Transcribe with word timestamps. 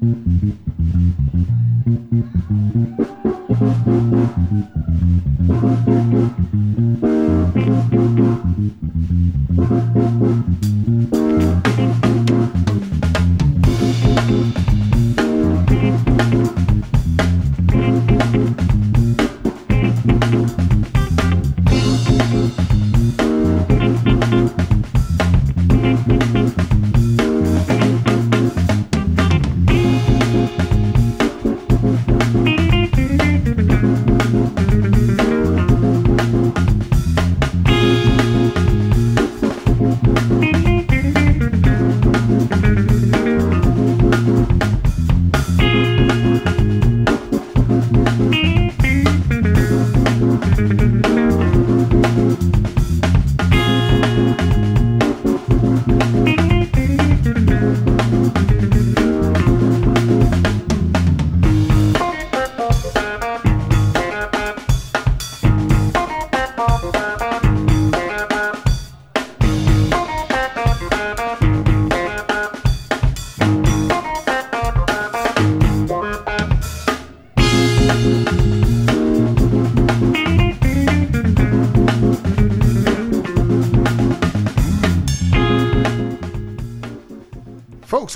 Folks, 0.00 0.37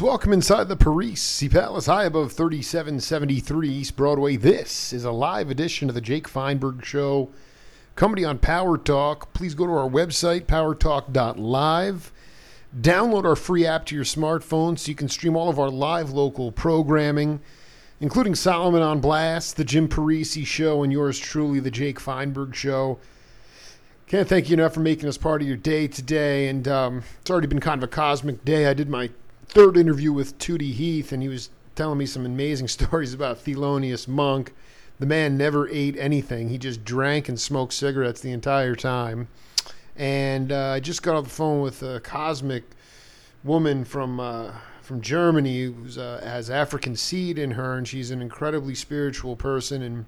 welcome 0.03 0.33
inside 0.33 0.67
the 0.67 0.77
Parisi 0.77 1.49
Palace, 1.49 1.87
high 1.87 2.07
above 2.07 2.33
3773 2.33 3.69
East 3.69 3.95
Broadway. 3.95 4.35
This 4.35 4.93
is 4.93 5.05
a 5.05 5.13
live 5.13 5.49
edition 5.49 5.89
of 5.89 5.95
the 5.95 6.01
Jake 6.01 6.27
Feinberg 6.27 6.85
Show, 6.85 7.31
comedy 7.95 8.25
on 8.25 8.41
Power 8.41 8.77
Talk. 8.77 9.33
Please 9.33 9.55
go 9.55 9.65
to 9.65 9.73
our 9.73 9.89
website, 9.89 10.47
powertalk.live. 10.47 12.13
Download 12.81 13.25
our 13.25 13.37
free 13.37 13.65
app 13.65 13.87
to 13.87 13.95
your 13.95 14.03
smartphone 14.03 14.77
so 14.77 14.89
you 14.89 14.97
can 14.97 15.09
stream 15.09 15.37
all 15.37 15.49
of 15.49 15.61
our 15.61 15.71
live 15.71 16.11
local 16.11 16.51
programming, 16.51 17.39
including 18.01 18.35
Solomon 18.35 18.83
on 18.83 19.01
Blast, 19.01 19.57
the 19.57 19.65
Jim 19.65 19.89
Parisi 19.89 20.45
Show, 20.45 20.83
and 20.83 20.93
yours 20.93 21.17
truly, 21.17 21.61
the 21.61 21.71
Jake 21.71 22.01
Feinberg 22.01 22.57
Show. 22.57 22.99
Can't 24.09 24.29
thank 24.29 24.51
you 24.51 24.55
enough 24.55 24.75
for 24.75 24.81
making 24.81 25.09
us 25.09 25.17
part 25.17 25.43
of 25.43 25.49
your 25.49 25.57
day 25.57 25.87
today. 25.87 26.49
And 26.49 26.67
um, 26.67 27.05
it's 27.21 27.31
already 27.31 27.47
been 27.47 27.61
kind 27.61 27.81
of 27.81 27.89
a 27.89 27.93
cosmic 27.93 28.45
day. 28.45 28.67
I 28.67 28.75
did 28.75 28.89
my 28.89 29.11
third 29.53 29.77
interview 29.77 30.11
with 30.13 30.39
Tootie 30.39 30.73
Heath, 30.73 31.13
and 31.13 31.23
he 31.23 31.29
was 31.29 31.51
telling 31.75 31.99
me 31.99 32.07
some 32.07 32.25
amazing 32.25 32.69
stories 32.69 33.13
about 33.13 33.45
Thelonious 33.45 34.09
Monk. 34.09 34.55
The 34.99 35.05
man 35.05 35.37
never 35.37 35.69
ate 35.69 35.97
anything; 35.99 36.49
he 36.49 36.57
just 36.57 36.85
drank 36.85 37.29
and 37.29 37.39
smoked 37.39 37.75
cigarettes 37.75 38.23
the 38.23 38.33
entire 38.33 38.75
time. 38.75 39.29
And 39.95 40.53
uh, 40.53 40.71
I 40.71 40.81
just 40.81 41.03
got 41.03 41.17
off 41.17 41.25
the 41.25 41.31
phone 41.31 41.61
with 41.61 41.83
a 41.83 42.01
cosmic 42.01 42.65
woman 43.45 43.85
from 43.85 44.21
uh, 44.21 44.53
from 44.81 45.03
Germany 45.03 45.65
who 45.65 46.01
uh, 46.01 46.25
has 46.25 46.49
African 46.49 46.97
seed 46.97 47.39
in 47.39 47.51
her, 47.53 47.77
and 47.77 47.87
she's 47.87 48.11
an 48.11 48.23
incredibly 48.23 48.75
spiritual 48.75 49.37
person. 49.37 49.83
And 49.83 50.07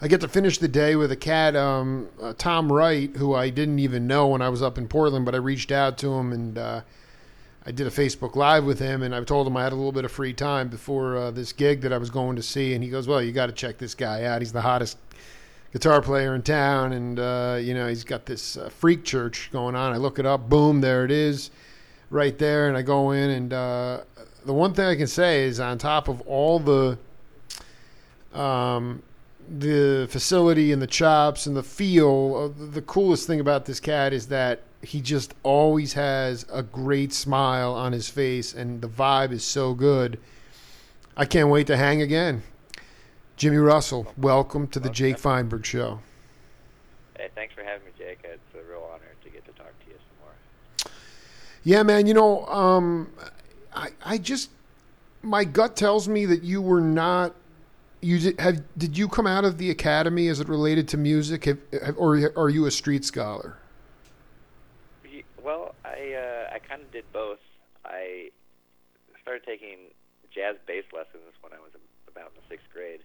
I 0.00 0.08
get 0.08 0.22
to 0.22 0.28
finish 0.28 0.56
the 0.56 0.68
day 0.68 0.96
with 0.96 1.12
a 1.12 1.16
cat, 1.16 1.54
um, 1.54 2.08
uh, 2.22 2.32
Tom 2.38 2.72
Wright, 2.72 3.14
who 3.16 3.34
I 3.34 3.50
didn't 3.50 3.78
even 3.78 4.06
know 4.06 4.28
when 4.28 4.40
I 4.40 4.48
was 4.48 4.62
up 4.62 4.78
in 4.78 4.88
Portland, 4.88 5.26
but 5.26 5.34
I 5.34 5.38
reached 5.38 5.70
out 5.70 5.98
to 5.98 6.14
him 6.14 6.32
and 6.32 6.56
uh, 6.56 6.80
I 7.66 7.72
did 7.72 7.88
a 7.88 7.90
Facebook 7.90 8.36
Live 8.36 8.64
with 8.64 8.78
him, 8.78 9.02
and 9.02 9.12
I 9.12 9.22
told 9.24 9.44
him 9.44 9.56
I 9.56 9.64
had 9.64 9.72
a 9.72 9.76
little 9.76 9.90
bit 9.90 10.04
of 10.04 10.12
free 10.12 10.32
time 10.32 10.68
before 10.68 11.16
uh, 11.16 11.30
this 11.32 11.52
gig 11.52 11.80
that 11.80 11.92
I 11.92 11.98
was 11.98 12.10
going 12.10 12.36
to 12.36 12.42
see, 12.42 12.74
and 12.74 12.84
he 12.84 12.88
goes, 12.88 13.08
"Well, 13.08 13.20
you 13.20 13.32
got 13.32 13.46
to 13.46 13.52
check 13.52 13.78
this 13.78 13.92
guy 13.92 14.22
out. 14.22 14.40
He's 14.40 14.52
the 14.52 14.60
hottest 14.60 14.98
guitar 15.72 16.00
player 16.00 16.36
in 16.36 16.42
town, 16.42 16.92
and 16.92 17.18
uh, 17.18 17.58
you 17.60 17.74
know 17.74 17.88
he's 17.88 18.04
got 18.04 18.24
this 18.26 18.56
uh, 18.56 18.68
freak 18.68 19.02
church 19.02 19.50
going 19.50 19.74
on." 19.74 19.92
I 19.92 19.96
look 19.96 20.20
it 20.20 20.26
up, 20.26 20.48
boom, 20.48 20.80
there 20.80 21.04
it 21.04 21.10
is, 21.10 21.50
right 22.08 22.38
there, 22.38 22.68
and 22.68 22.76
I 22.76 22.82
go 22.82 23.10
in, 23.10 23.30
and 23.30 23.52
uh, 23.52 24.00
the 24.44 24.52
one 24.52 24.72
thing 24.72 24.84
I 24.84 24.94
can 24.94 25.08
say 25.08 25.42
is, 25.42 25.58
on 25.58 25.76
top 25.76 26.06
of 26.06 26.20
all 26.20 26.60
the 26.60 26.96
um, 28.32 29.02
the 29.48 30.06
facility 30.08 30.70
and 30.70 30.80
the 30.80 30.86
chops 30.86 31.46
and 31.46 31.56
the 31.56 31.64
feel, 31.64 32.54
uh, 32.56 32.64
the 32.70 32.82
coolest 32.82 33.26
thing 33.26 33.40
about 33.40 33.64
this 33.64 33.80
cat 33.80 34.12
is 34.12 34.28
that 34.28 34.62
he 34.86 35.00
just 35.00 35.34
always 35.42 35.94
has 35.94 36.46
a 36.52 36.62
great 36.62 37.12
smile 37.12 37.72
on 37.74 37.92
his 37.92 38.08
face, 38.08 38.54
and 38.54 38.80
the 38.80 38.88
vibe 38.88 39.32
is 39.32 39.44
so 39.44 39.74
good. 39.74 40.18
I 41.16 41.24
can't 41.24 41.48
wait 41.48 41.66
to 41.66 41.76
hang 41.76 42.02
again. 42.02 42.44
Jimmy 43.36 43.56
Russell, 43.56 44.12
welcome 44.16 44.68
to 44.68 44.78
the 44.78 44.88
Jake 44.88 45.18
Feinberg 45.18 45.66
Show. 45.66 45.98
Hey, 47.18 47.28
thanks 47.34 47.52
for 47.52 47.64
having 47.64 47.84
me, 47.84 47.92
Jake. 47.98 48.20
It's 48.22 48.40
a 48.54 48.70
real 48.70 48.88
honor 48.92 49.02
to 49.24 49.30
get 49.30 49.44
to 49.46 49.52
talk 49.52 49.72
to 49.84 49.90
you 49.90 49.96
some 49.96 50.18
more. 50.22 50.92
Yeah, 51.64 51.82
man. 51.82 52.06
You 52.06 52.14
know, 52.14 52.46
um, 52.46 53.10
I 53.74 53.88
I 54.04 54.18
just 54.18 54.50
my 55.20 55.44
gut 55.44 55.74
tells 55.74 56.06
me 56.06 56.26
that 56.26 56.44
you 56.44 56.62
were 56.62 56.80
not. 56.80 57.34
You 58.00 58.20
did, 58.20 58.40
have 58.40 58.62
did 58.78 58.96
you 58.96 59.08
come 59.08 59.26
out 59.26 59.44
of 59.44 59.58
the 59.58 59.70
academy 59.70 60.28
as 60.28 60.38
it 60.38 60.48
related 60.48 60.86
to 60.88 60.96
music, 60.96 61.46
have, 61.46 61.58
have, 61.82 61.98
or 61.98 62.30
are 62.36 62.48
you 62.48 62.66
a 62.66 62.70
street 62.70 63.04
scholar? 63.04 63.56
I 66.06 66.14
uh, 66.14 66.54
I 66.54 66.58
kind 66.58 66.82
of 66.82 66.90
did 66.92 67.04
both. 67.12 67.42
I 67.84 68.30
started 69.22 69.44
taking 69.44 69.90
jazz 70.32 70.56
bass 70.66 70.84
lessons 70.92 71.34
when 71.40 71.52
I 71.52 71.58
was 71.58 71.72
about 72.08 72.30
in 72.34 72.42
the 72.42 72.46
sixth 72.48 72.66
grade, 72.72 73.00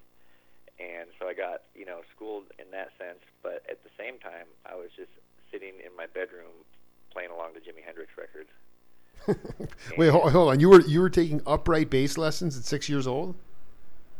and 0.79 1.09
so 1.19 1.27
I 1.27 1.33
got 1.33 1.63
you 1.75 1.85
know 1.85 2.01
schooled 2.15 2.45
in 2.59 2.69
that 2.71 2.89
sense. 2.97 3.23
But 3.41 3.63
at 3.69 3.83
the 3.83 3.89
same 3.97 4.19
time, 4.19 4.45
I 4.65 4.75
was 4.75 4.89
just 4.95 5.11
sitting 5.51 5.73
in 5.83 5.95
my 5.97 6.05
bedroom 6.05 6.65
playing 7.11 7.31
along 7.31 7.53
to 7.53 7.59
Jimi 7.59 7.83
Hendrix 7.83 8.11
records. 8.17 8.49
Wait, 9.97 10.09
hold, 10.09 10.31
hold 10.31 10.49
on. 10.49 10.59
You 10.59 10.69
were 10.69 10.81
you 10.81 11.01
were 11.01 11.09
taking 11.09 11.41
upright 11.45 11.89
bass 11.89 12.17
lessons 12.17 12.57
at 12.57 12.63
six 12.63 12.89
years 12.89 13.07
old? 13.07 13.35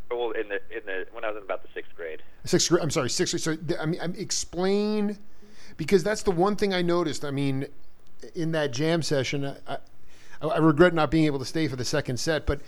Well, 0.10 0.32
in 0.32 0.50
the 0.50 0.60
in 0.76 0.86
the 0.86 1.06
when 1.12 1.24
I 1.24 1.30
was 1.30 1.38
in 1.38 1.44
about 1.44 1.64
the 1.64 1.70
sixth 1.74 1.96
grade. 1.96 2.22
Sixth 2.46 2.70
grade. 2.70 2.84
I'm 2.84 2.92
sorry, 2.92 3.10
sixth. 3.10 3.40
So 3.40 3.58
I 3.80 3.86
mean, 3.86 4.00
I'm, 4.02 4.16
explain 4.16 5.18
because 5.78 6.04
that's 6.04 6.24
the 6.24 6.32
one 6.32 6.56
thing 6.56 6.74
I 6.74 6.82
noticed. 6.82 7.24
I 7.24 7.32
mean, 7.32 7.68
in 8.36 8.52
that 8.52 8.72
jam 8.72 9.02
session, 9.02 9.46
I, 9.68 9.78
I, 10.42 10.48
I 10.48 10.58
regret 10.58 10.94
not 10.94 11.12
being 11.12 11.26
able 11.26 11.40
to 11.40 11.46
stay 11.46 11.68
for 11.68 11.76
the 11.76 11.86
second 11.86 12.20
set, 12.20 12.46
but 12.46 12.62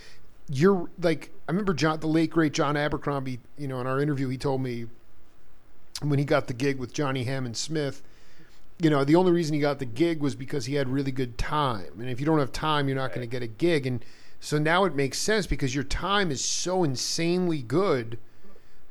you're 0.48 0.88
like 1.00 1.30
I 1.48 1.52
remember 1.52 1.74
John, 1.74 2.00
the 2.00 2.06
late 2.06 2.30
great 2.30 2.52
John 2.52 2.76
Abercrombie. 2.76 3.40
You 3.58 3.68
know, 3.68 3.80
in 3.80 3.86
our 3.86 4.00
interview, 4.00 4.28
he 4.28 4.38
told 4.38 4.60
me 4.60 4.86
when 6.02 6.18
he 6.18 6.24
got 6.24 6.46
the 6.46 6.54
gig 6.54 6.78
with 6.78 6.92
Johnny 6.92 7.24
Hammond 7.24 7.56
Smith. 7.56 8.02
You 8.80 8.90
know, 8.90 9.04
the 9.04 9.14
only 9.14 9.30
reason 9.30 9.54
he 9.54 9.60
got 9.60 9.78
the 9.78 9.84
gig 9.84 10.20
was 10.20 10.34
because 10.34 10.66
he 10.66 10.74
had 10.74 10.88
really 10.88 11.12
good 11.12 11.38
time, 11.38 11.92
and 12.00 12.10
if 12.10 12.18
you 12.18 12.26
don't 12.26 12.40
have 12.40 12.52
time, 12.52 12.88
you're 12.88 12.96
not 12.96 13.10
going 13.10 13.20
to 13.20 13.30
get 13.30 13.42
a 13.42 13.46
gig. 13.46 13.86
And 13.86 14.04
so 14.40 14.58
now 14.58 14.84
it 14.84 14.94
makes 14.94 15.18
sense 15.18 15.46
because 15.46 15.74
your 15.74 15.84
time 15.84 16.30
is 16.30 16.44
so 16.44 16.82
insanely 16.82 17.62
good. 17.62 18.18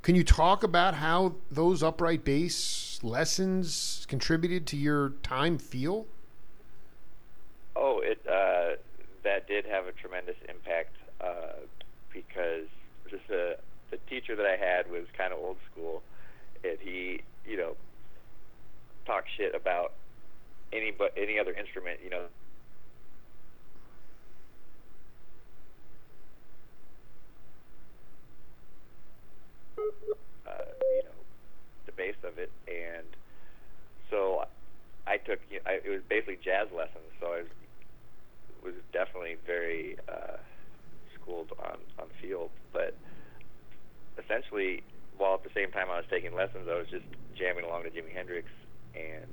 Can 0.02 0.16
you 0.16 0.24
talk 0.24 0.64
about 0.64 0.96
how 0.96 1.36
those 1.52 1.84
upright 1.84 2.24
bass 2.24 3.00
lessons 3.04 4.06
contributed 4.10 4.66
to 4.68 4.78
your 4.78 5.10
time 5.22 5.58
feel? 5.58 6.08
Oh, 7.76 8.02
it 8.04 8.20
uh, 8.30 8.78
that 9.24 9.48
did 9.48 9.66
have 9.66 9.88
a 9.88 9.92
tremendous 9.94 10.36
impact 10.48 10.96
uh, 11.22 11.66
because 12.14 12.68
just 13.10 13.28
the 13.28 13.58
the 13.90 13.98
teacher 14.10 14.36
that 14.36 14.46
I 14.46 14.58
had 14.58 14.90
was 14.92 15.06
kind 15.18 15.34
of 15.34 15.40
old 15.40 15.58
school, 15.72 16.04
and 16.64 16.78
he 16.80 17.22
you 17.46 17.58
know 17.58 17.76
talked 19.06 19.28
shit 19.36 19.56
about 19.56 19.94
any 20.72 20.92
but 20.92 21.14
any 21.18 21.40
other 21.40 21.54
instrument 21.54 22.00
you 22.04 22.10
know 22.10 22.26
uh, 30.48 30.52
you 30.96 31.04
know 31.04 31.18
the 31.86 31.92
base 31.92 32.16
of 32.24 32.38
it, 32.38 32.52
and 32.68 33.08
so 34.10 34.46
I 35.08 35.18
took 35.18 35.40
you 35.50 35.58
know, 35.58 35.72
I, 35.72 35.74
it 35.84 35.90
was 35.90 36.02
basically 36.08 36.38
jazz 36.44 36.68
lessons. 36.76 37.10
So 37.20 37.28
I 37.28 37.38
was 37.42 37.48
was 38.64 38.74
definitely 38.94 39.36
very 39.46 39.98
uh, 40.08 40.38
schooled 41.16 41.52
on 41.60 41.78
on 42.00 42.08
the 42.08 42.28
field, 42.28 42.50
but 42.72 42.96
essentially, 44.18 44.84
while 45.18 45.36
at 45.36 45.44
the 45.44 45.50
same 45.64 45.72
time 45.72 45.90
I 45.90 45.98
was 45.98 46.06
taking 46.10 46.36
lessons, 46.36 46.68
I 46.70 46.78
was 46.78 46.88
just 46.90 47.06
jamming 47.36 47.66
along 47.66 47.84
to 47.84 47.90
Jimi 47.90 48.14
Hendrix 48.14 48.48
and 48.96 49.26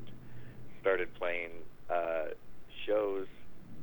started 0.81 1.13
playing 1.15 1.51
uh, 1.91 2.27
shows 2.87 3.27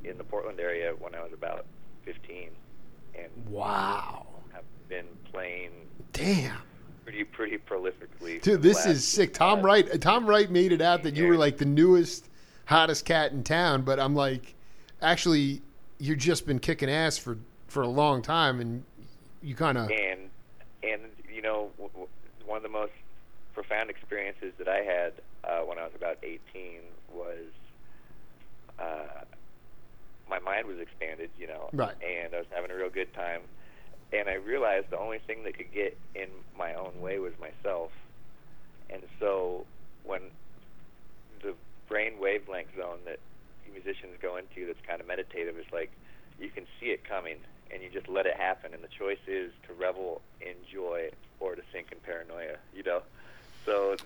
in 0.04 0.16
the 0.18 0.24
Portland 0.24 0.60
area 0.60 0.92
when 0.98 1.14
I 1.14 1.22
was 1.22 1.32
about 1.32 1.66
15, 2.04 2.50
and 3.14 3.46
Wow. 3.48 4.26
have 4.52 4.64
been 4.88 5.06
playing 5.30 5.70
Damn. 6.12 6.56
pretty 7.04 7.24
pretty 7.24 7.58
prolifically. 7.58 8.40
Dude, 8.40 8.62
this 8.62 8.86
is 8.86 9.06
sick. 9.06 9.34
Tom 9.34 9.60
uh, 9.60 9.62
Wright 9.62 10.00
Tom 10.00 10.26
Wright 10.26 10.50
made 10.50 10.72
it 10.72 10.80
out 10.80 11.02
that 11.02 11.16
you 11.16 11.26
were 11.26 11.36
like 11.36 11.58
the 11.58 11.64
newest, 11.64 12.28
hottest 12.64 13.04
cat 13.04 13.32
in 13.32 13.44
town, 13.44 13.82
but 13.82 14.00
I'm 14.00 14.14
like 14.14 14.54
actually 15.02 15.62
you've 15.98 16.18
just 16.18 16.46
been 16.46 16.58
kicking 16.58 16.88
ass 16.90 17.18
for 17.18 17.38
for 17.66 17.82
a 17.82 17.88
long 17.88 18.22
time 18.22 18.60
and 18.60 18.84
you 19.42 19.54
kind 19.54 19.76
of 19.76 19.90
and 19.90 20.30
and 20.82 21.02
you 21.32 21.42
know 21.42 21.70
one 22.48 22.56
of 22.56 22.62
the 22.64 22.72
most 22.72 22.96
profound 23.54 23.90
experiences 23.90 24.52
that 24.58 24.68
I 24.68 24.80
had 24.80 25.12
uh, 25.44 25.60
when 25.68 25.78
I 25.78 25.84
was 25.84 25.92
about 25.94 26.16
18 26.22 26.40
was 27.12 27.52
uh, 28.78 29.24
my 30.28 30.38
mind 30.38 30.66
was 30.66 30.78
expanded, 30.80 31.30
you 31.38 31.46
know, 31.46 31.70
Right. 31.72 31.94
and 32.00 32.34
I 32.34 32.38
was 32.38 32.46
having 32.54 32.70
a 32.70 32.76
real 32.76 32.90
good 32.90 33.12
time, 33.14 33.42
and 34.12 34.28
I 34.28 34.34
realized 34.34 34.86
the 34.90 34.98
only 34.98 35.18
thing 35.26 35.44
that 35.44 35.56
could 35.56 35.72
get 35.74 35.96
in 36.14 36.28
my 36.56 36.74
own 36.74 37.00
way 37.00 37.18
was 37.18 37.32
myself, 37.40 37.90
and 38.90 39.02
so 39.20 39.66
when 40.04 40.20
the 41.42 41.54
brain 41.88 42.20
wavelength 42.20 42.68
zone 42.76 42.98
that 43.04 43.18
musicians 43.72 44.16
go 44.20 44.36
into 44.36 44.66
that's 44.66 44.80
kind 44.86 45.00
of 45.00 45.06
meditative 45.06 45.56
is 45.56 45.68
like 45.72 45.90
you 46.40 46.48
can 46.50 46.64
see 46.80 46.86
it 46.86 47.04
coming 47.06 47.36
and 47.72 47.82
you 47.82 47.88
just 47.90 48.08
let 48.08 48.26
it 48.26 48.34
happen 48.36 48.72
and 48.74 48.82
the 48.82 48.88
choice 48.88 49.18
is 49.26 49.50
to 49.66 49.72
revel 49.74 50.20
in 50.40 50.54
joy 50.72 51.10
or 51.40 51.54
to 51.54 51.62
sink 51.72 51.92
in 51.92 51.98
paranoia 52.00 52.56
you 52.74 52.82
know 52.82 53.02
so 53.64 53.96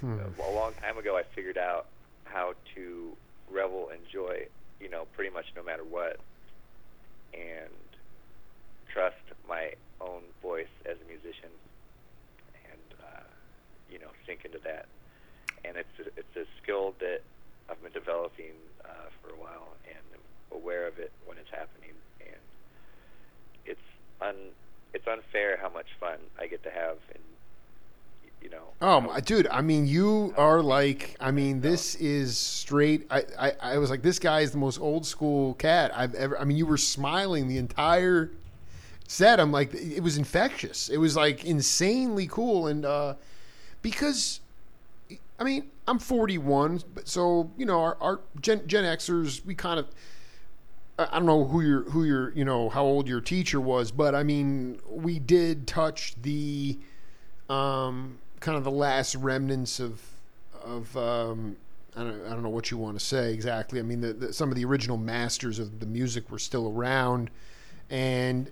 Hmm. 0.00 0.16
a 0.40 0.50
long 0.52 0.72
time 0.74 0.96
ago 0.96 1.16
i 1.16 1.24
figured 1.34 1.58
out 1.58 1.86
how 2.24 2.54
to 2.76 3.16
revel 3.50 3.88
in 3.90 3.98
joy 4.12 4.46
you 4.80 4.88
know 4.88 5.06
pretty 5.16 5.34
much 5.34 5.46
no 5.56 5.62
matter 5.64 5.82
what 5.82 6.20
and 7.34 7.68
trust 8.92 9.16
my 9.48 9.72
own 10.00 10.22
voice 10.40 10.70
as 10.86 10.96
a 11.04 11.08
musician 11.08 11.50
and 12.70 12.94
uh, 13.02 13.22
you 13.90 13.98
know 13.98 14.06
sink 14.24 14.44
into 14.44 14.58
that 14.58 14.86
and 15.64 15.76
it's 15.76 15.98
a, 15.98 16.06
it's 16.16 16.36
a 16.36 16.44
skill 16.62 16.94
that 17.00 17.20
I've 17.68 17.82
been 17.82 17.92
developing 17.92 18.54
uh, 18.84 19.08
for 19.20 19.30
a 19.30 19.36
while 19.36 19.66
and 19.88 19.98
am 20.14 20.56
aware 20.56 20.86
of 20.86 20.98
it 21.00 21.10
when 21.26 21.38
it's 21.38 21.50
happening 21.50 21.90
and 22.20 22.40
it's 23.66 23.80
un 24.20 24.36
it's 24.94 25.08
unfair 25.08 25.58
how 25.60 25.70
much 25.70 25.88
fun 25.98 26.18
I 26.40 26.46
get 26.46 26.62
to 26.62 26.70
have 26.70 26.98
and 27.14 27.22
you 28.40 28.48
my, 29.08 29.20
dude! 29.20 29.46
I 29.48 29.60
mean, 29.60 29.86
you 29.86 30.34
are 30.36 30.62
like. 30.62 31.16
I 31.20 31.30
mean, 31.30 31.60
this 31.60 31.94
is 31.96 32.36
straight. 32.36 33.06
I, 33.10 33.24
I, 33.38 33.52
I 33.62 33.78
was 33.78 33.90
like, 33.90 34.02
this 34.02 34.18
guy 34.18 34.40
is 34.40 34.52
the 34.52 34.58
most 34.58 34.80
old 34.80 35.06
school 35.06 35.54
cat 35.54 35.90
I've 35.94 36.14
ever. 36.14 36.38
I 36.38 36.44
mean, 36.44 36.56
you 36.56 36.66
were 36.66 36.76
smiling 36.76 37.48
the 37.48 37.58
entire 37.58 38.30
set. 39.08 39.40
I'm 39.40 39.50
like, 39.50 39.74
it 39.74 40.02
was 40.02 40.16
infectious. 40.18 40.88
It 40.88 40.98
was 40.98 41.16
like 41.16 41.44
insanely 41.44 42.26
cool, 42.26 42.66
and 42.66 42.84
uh, 42.84 43.14
because, 43.82 44.40
I 45.38 45.44
mean, 45.44 45.70
I'm 45.86 45.98
41, 45.98 46.82
but 46.94 47.08
so 47.08 47.50
you 47.56 47.66
know, 47.66 47.80
our, 47.80 47.96
our 48.00 48.20
Gen, 48.40 48.66
Gen 48.66 48.84
Xers, 48.84 49.44
we 49.44 49.54
kind 49.54 49.80
of. 49.80 49.86
I 50.98 51.08
I 51.10 51.18
don't 51.18 51.26
know 51.26 51.44
who 51.44 51.60
your 51.60 51.82
who 51.84 52.04
your 52.04 52.32
you 52.32 52.44
know 52.44 52.68
how 52.68 52.84
old 52.84 53.08
your 53.08 53.20
teacher 53.20 53.60
was, 53.60 53.90
but 53.90 54.14
I 54.14 54.22
mean, 54.22 54.80
we 54.90 55.18
did 55.18 55.66
touch 55.66 56.14
the 56.20 56.78
um, 57.48 58.18
kind 58.40 58.56
of 58.56 58.64
the 58.64 58.70
last 58.70 59.14
remnants 59.14 59.80
of 59.80 60.00
of 60.64 60.96
um, 60.96 61.56
I 61.96 62.04
don't 62.04 62.26
I 62.26 62.30
don't 62.30 62.42
know 62.42 62.48
what 62.48 62.70
you 62.70 62.78
want 62.78 62.98
to 62.98 63.04
say 63.04 63.32
exactly. 63.32 63.80
I 63.80 63.82
mean, 63.82 64.00
the, 64.00 64.12
the, 64.12 64.32
some 64.32 64.50
of 64.50 64.56
the 64.56 64.64
original 64.64 64.96
masters 64.96 65.58
of 65.58 65.80
the 65.80 65.86
music 65.86 66.30
were 66.30 66.38
still 66.38 66.68
around, 66.68 67.30
and 67.90 68.50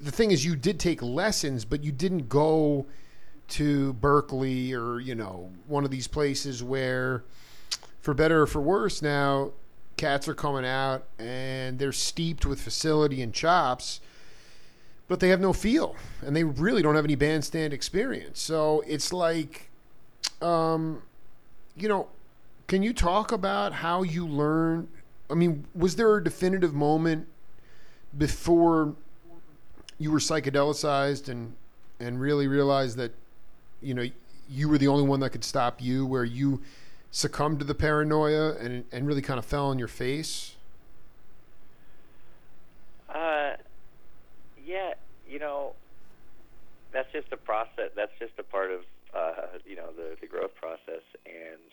the 0.00 0.10
thing 0.10 0.30
is, 0.30 0.44
you 0.44 0.56
did 0.56 0.80
take 0.80 1.02
lessons, 1.02 1.64
but 1.64 1.84
you 1.84 1.92
didn't 1.92 2.28
go 2.28 2.86
to 3.46 3.94
Berklee 3.94 4.72
or 4.72 5.00
you 5.00 5.14
know 5.14 5.50
one 5.66 5.84
of 5.84 5.90
these 5.90 6.06
places 6.08 6.62
where, 6.62 7.24
for 8.00 8.14
better 8.14 8.42
or 8.42 8.46
for 8.46 8.60
worse, 8.60 9.02
now 9.02 9.52
cats 9.96 10.26
are 10.26 10.34
coming 10.34 10.66
out 10.66 11.04
and 11.20 11.78
they're 11.78 11.92
steeped 11.92 12.44
with 12.44 12.60
facility 12.60 13.22
and 13.22 13.32
chops 13.32 14.00
but 15.08 15.20
they 15.20 15.28
have 15.28 15.40
no 15.40 15.52
feel 15.52 15.96
and 16.24 16.34
they 16.34 16.44
really 16.44 16.82
don't 16.82 16.94
have 16.94 17.04
any 17.04 17.14
bandstand 17.14 17.72
experience. 17.72 18.40
So 18.40 18.82
it's 18.86 19.12
like, 19.12 19.70
um, 20.40 21.02
you 21.76 21.88
know, 21.88 22.08
can 22.66 22.82
you 22.82 22.92
talk 22.92 23.32
about 23.32 23.72
how 23.72 24.02
you 24.02 24.26
learned? 24.26 24.88
I 25.30 25.34
mean, 25.34 25.64
was 25.74 25.96
there 25.96 26.16
a 26.16 26.24
definitive 26.24 26.74
moment 26.74 27.26
before 28.16 28.94
you 29.98 30.10
were 30.10 30.18
psychedelicized 30.18 31.28
and 31.28 31.54
and 32.00 32.20
really 32.20 32.48
realized 32.48 32.96
that 32.96 33.12
you 33.80 33.94
know 33.94 34.04
you 34.48 34.68
were 34.68 34.78
the 34.78 34.88
only 34.88 35.04
one 35.04 35.20
that 35.20 35.30
could 35.30 35.44
stop 35.44 35.80
you, 35.80 36.04
where 36.06 36.24
you 36.24 36.62
succumbed 37.10 37.58
to 37.60 37.64
the 37.64 37.74
paranoia 37.74 38.54
and 38.56 38.84
and 38.92 39.06
really 39.06 39.22
kind 39.22 39.38
of 39.38 39.44
fell 39.44 39.66
on 39.66 39.78
your 39.78 39.88
face? 39.88 40.56
Uh, 43.08 43.43
you 45.34 45.40
know, 45.42 45.74
that's 46.94 47.10
just 47.10 47.26
a 47.34 47.36
process. 47.36 47.90
That's 47.98 48.14
just 48.22 48.38
a 48.38 48.46
part 48.46 48.70
of 48.70 48.86
uh, 49.10 49.58
you 49.66 49.74
know 49.74 49.90
the 49.90 50.14
the 50.22 50.30
growth 50.30 50.54
process, 50.54 51.02
and 51.26 51.66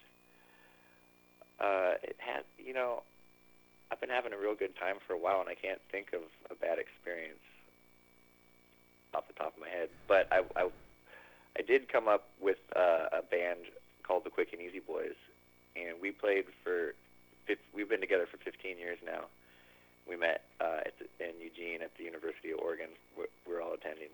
uh, 1.61 1.93
it 2.01 2.17
had 2.17 2.41
you 2.57 2.73
know, 2.73 3.05
I've 3.91 4.01
been 4.01 4.09
having 4.09 4.33
a 4.33 4.41
real 4.41 4.57
good 4.57 4.73
time 4.81 4.97
for 5.05 5.13
a 5.13 5.21
while, 5.21 5.45
and 5.45 5.47
I 5.47 5.53
can't 5.53 5.77
think 5.93 6.09
of 6.17 6.25
a 6.49 6.57
bad 6.57 6.81
experience 6.81 7.45
off 9.13 9.29
the 9.29 9.37
top 9.37 9.53
of 9.53 9.61
my 9.61 9.69
head. 9.69 9.93
But 10.09 10.25
I 10.33 10.41
I, 10.57 10.73
I 11.53 11.61
did 11.61 11.85
come 11.85 12.09
up 12.09 12.33
with 12.41 12.57
uh, 12.73 13.13
a 13.13 13.21
band 13.21 13.69
called 14.01 14.25
the 14.25 14.33
Quick 14.33 14.57
and 14.57 14.61
Easy 14.61 14.81
Boys, 14.81 15.17
and 15.77 16.01
we 16.01 16.09
played 16.09 16.49
for. 16.65 16.97
We've 17.75 17.89
been 17.89 17.99
together 17.99 18.25
for 18.31 18.37
15 18.37 18.79
years 18.79 18.97
now 19.03 19.27
we 20.11 20.17
met 20.17 20.43
uh, 20.59 20.83
at 20.85 20.93
the, 20.99 21.07
in 21.23 21.39
Eugene 21.39 21.81
at 21.81 21.95
the 21.97 22.03
University 22.03 22.51
of 22.51 22.59
Oregon. 22.59 22.89
We're, 23.17 23.31
we're 23.47 23.61
all 23.61 23.73
attending, 23.73 24.11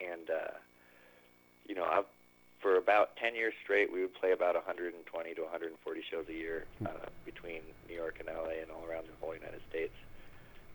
and 0.00 0.30
uh, 0.30 0.56
you 1.66 1.74
know, 1.74 1.84
I've, 1.84 2.08
for 2.60 2.76
about 2.76 3.14
10 3.16 3.34
years 3.34 3.52
straight, 3.62 3.92
we 3.92 4.00
would 4.00 4.14
play 4.14 4.32
about 4.32 4.54
120 4.54 4.96
to 5.34 5.42
140 5.42 6.02
shows 6.10 6.24
a 6.28 6.32
year 6.32 6.64
uh, 6.86 7.06
between 7.26 7.60
New 7.86 7.94
York 7.94 8.16
and 8.18 8.28
LA 8.28 8.62
and 8.62 8.70
all 8.72 8.82
around 8.88 9.04
the 9.04 9.14
whole 9.20 9.34
United 9.34 9.60
States, 9.68 9.92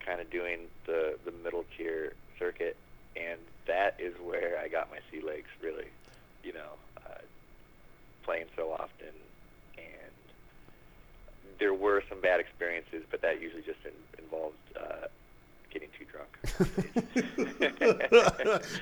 kind 0.06 0.22
of 0.22 0.30
doing 0.30 0.70
the 0.86 1.18
the 1.26 1.34
middle 1.44 1.66
tier 1.76 2.14
circuit, 2.38 2.78
and 3.18 3.40
that 3.66 3.96
is 3.98 4.14
where 4.22 4.60
I 4.60 4.68
got 4.68 4.92
my 4.92 5.00
sea 5.12 5.26
legs 5.26 5.50
really, 5.62 5.90
you 6.44 6.54
know, 6.54 6.78
uh, 6.98 7.22
playing 8.24 8.46
so 8.56 8.72
often 8.72 9.14
there 11.60 11.74
were 11.74 12.04
some 12.10 12.20
bad 12.22 12.40
experiences, 12.40 13.04
but 13.12 13.22
that 13.22 13.42
usually 13.42 13.62
just 13.64 13.80
in, 13.86 13.92
involved 14.24 14.56
uh, 14.80 15.08
getting 15.72 15.90
too 15.98 16.06
drunk. 16.06 16.30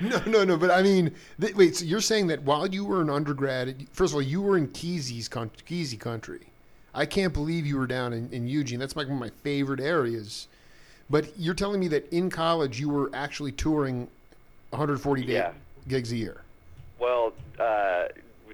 no, 0.00 0.22
no, 0.26 0.44
no. 0.44 0.56
But 0.56 0.70
I 0.70 0.82
mean, 0.82 1.12
th- 1.40 1.54
wait. 1.54 1.76
So 1.76 1.84
you're 1.84 2.00
saying 2.00 2.26
that 2.28 2.42
while 2.42 2.66
you 2.66 2.84
were 2.84 3.00
an 3.02 3.10
undergrad, 3.10 3.86
first 3.92 4.12
of 4.12 4.16
all, 4.16 4.22
you 4.22 4.40
were 4.42 4.56
in 4.56 4.68
Kesey's 4.68 5.28
con- 5.28 5.50
Kesey 5.68 5.98
country. 5.98 6.40
I 6.94 7.06
can't 7.06 7.32
believe 7.32 7.64
you 7.66 7.78
were 7.78 7.86
down 7.86 8.12
in, 8.12 8.28
in 8.32 8.46
Eugene. 8.46 8.78
That's 8.78 8.96
like 8.96 9.06
one 9.06 9.14
of 9.16 9.20
my 9.20 9.30
favorite 9.42 9.80
areas. 9.80 10.48
But 11.08 11.38
you're 11.38 11.54
telling 11.54 11.80
me 11.80 11.88
that 11.88 12.10
in 12.12 12.28
college 12.30 12.78
you 12.80 12.88
were 12.88 13.10
actually 13.14 13.52
touring 13.52 14.08
140 14.70 15.24
day 15.24 15.32
Yeah. 15.34 15.52
gigs 15.88 16.12
a 16.12 16.16
year. 16.16 16.42
well, 16.98 17.32
uh, 17.58 18.04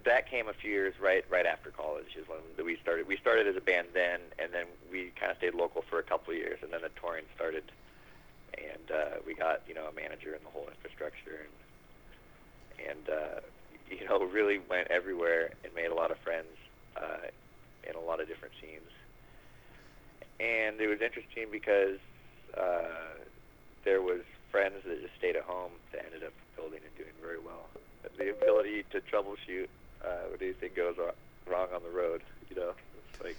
that 0.08 0.30
came 0.30 0.48
a 0.48 0.54
few 0.54 0.70
years 0.70 0.94
right 1.00 1.24
right 1.30 1.44
after 1.44 1.70
college 1.70 2.16
is 2.16 2.26
when 2.28 2.40
we 2.64 2.76
started. 2.80 3.06
We 3.06 3.16
started 3.16 3.46
as 3.46 3.56
a 3.56 3.60
band 3.60 3.88
then, 3.92 4.20
and 4.38 4.52
then 4.52 4.64
we 4.90 5.12
kind 5.20 5.30
of 5.30 5.36
stayed 5.36 5.54
local 5.54 5.82
for 5.82 5.98
a 5.98 6.02
couple 6.02 6.32
of 6.32 6.38
years, 6.38 6.58
and 6.62 6.72
then 6.72 6.80
the 6.82 6.90
touring 7.00 7.24
started, 7.34 7.64
and 8.56 8.90
uh, 8.90 9.16
we 9.26 9.34
got 9.34 9.62
you 9.68 9.74
know 9.74 9.86
a 9.86 9.92
manager 9.92 10.32
and 10.32 10.44
the 10.44 10.50
whole 10.50 10.66
infrastructure, 10.68 11.44
and 11.44 12.88
and 12.88 13.08
uh, 13.08 13.40
you 13.90 14.08
know 14.08 14.24
really 14.24 14.58
went 14.68 14.88
everywhere 14.88 15.52
and 15.62 15.74
made 15.74 15.90
a 15.92 15.94
lot 15.94 16.10
of 16.10 16.18
friends 16.18 16.56
uh, 16.96 17.28
in 17.88 17.94
a 17.94 18.00
lot 18.00 18.20
of 18.20 18.28
different 18.28 18.54
scenes. 18.60 18.90
And 20.40 20.80
it 20.80 20.86
was 20.86 21.02
interesting 21.02 21.48
because 21.50 21.98
uh, 22.56 23.18
there 23.84 24.00
was 24.00 24.22
friends 24.52 24.76
that 24.86 25.02
just 25.02 25.14
stayed 25.18 25.36
at 25.36 25.42
home 25.42 25.72
that 25.92 26.06
ended 26.06 26.22
up 26.22 26.32
building 26.56 26.78
and 26.80 26.94
doing 26.96 27.12
very 27.20 27.40
well. 27.40 27.66
The 28.16 28.30
ability 28.30 28.84
to 28.92 29.00
troubleshoot 29.00 29.68
uh, 30.04 30.30
when 30.30 30.42
anything 30.42 30.70
goes 30.74 30.96
wrong 31.46 31.68
on 31.74 31.82
the 31.82 31.90
road, 31.90 32.22
you 32.50 32.56
know, 32.56 32.72
it's 33.12 33.22
like 33.22 33.36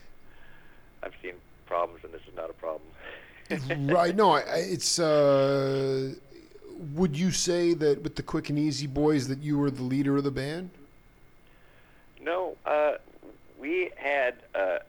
I've 1.03 1.13
seen 1.21 1.33
problems 1.65 2.03
and 2.03 2.13
this 2.13 2.21
is 2.27 2.35
not 2.35 2.49
a 2.49 2.53
problem. 2.53 2.89
right. 3.91 4.15
No, 4.15 4.31
I, 4.31 4.41
it's. 4.55 4.99
Uh, 4.99 6.13
would 6.93 7.17
you 7.17 7.31
say 7.31 7.73
that 7.73 8.03
with 8.03 8.15
the 8.15 8.23
Quick 8.23 8.49
and 8.49 8.57
Easy 8.57 8.87
Boys 8.87 9.27
that 9.27 9.39
you 9.39 9.57
were 9.57 9.71
the 9.71 9.83
leader 9.83 10.17
of 10.17 10.23
the 10.23 10.31
band? 10.31 10.69
No, 12.21 12.55
uh, 12.65 12.93
we 13.59 13.91
had 13.97 14.35
uh, 14.53 14.79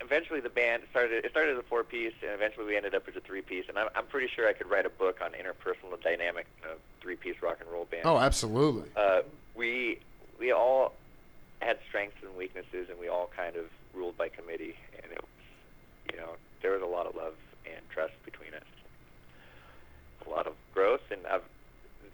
eventually 0.00 0.40
the 0.40 0.50
band 0.50 0.82
started. 0.90 1.24
It 1.24 1.30
started 1.30 1.52
as 1.52 1.58
a 1.58 1.62
four 1.62 1.82
piece, 1.82 2.12
and 2.22 2.32
eventually 2.32 2.66
we 2.66 2.76
ended 2.76 2.94
up 2.94 3.08
as 3.08 3.16
a 3.16 3.20
three 3.20 3.42
piece. 3.42 3.64
And 3.68 3.78
I'm, 3.78 3.88
I'm 3.94 4.06
pretty 4.06 4.28
sure 4.28 4.48
I 4.48 4.52
could 4.52 4.68
write 4.68 4.86
a 4.86 4.90
book 4.90 5.20
on 5.22 5.32
interpersonal 5.32 6.00
dynamic 6.02 6.46
of 6.70 6.78
three 7.00 7.16
piece 7.16 7.42
rock 7.42 7.58
and 7.60 7.70
roll 7.70 7.86
band. 7.86 8.02
Oh, 8.04 8.18
absolutely. 8.18 8.90
Uh, 8.96 9.22
we 9.54 9.98
we 10.38 10.52
all 10.52 10.92
had 11.60 11.78
strengths 11.88 12.16
and 12.22 12.36
weaknesses, 12.36 12.88
and 12.90 12.98
we 12.98 13.08
all 13.08 13.30
kind 13.34 13.56
of 13.56 13.64
ruled 13.94 14.16
by 14.16 14.28
committee. 14.28 14.76
And 15.02 15.10
it 15.12 15.20
was, 15.20 16.12
you 16.12 16.18
know, 16.18 16.32
there 16.62 16.72
was 16.72 16.82
a 16.82 16.86
lot 16.86 17.06
of 17.06 17.14
love 17.16 17.34
and 17.64 17.80
trust 17.90 18.12
between 18.24 18.52
us. 18.54 18.62
A 20.26 20.30
lot 20.30 20.46
of 20.46 20.54
growth, 20.74 21.02
and 21.10 21.20
I've, 21.26 21.42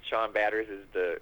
Sean 0.09 0.33
Batters 0.33 0.69
is 0.69 0.85
the 0.93 1.19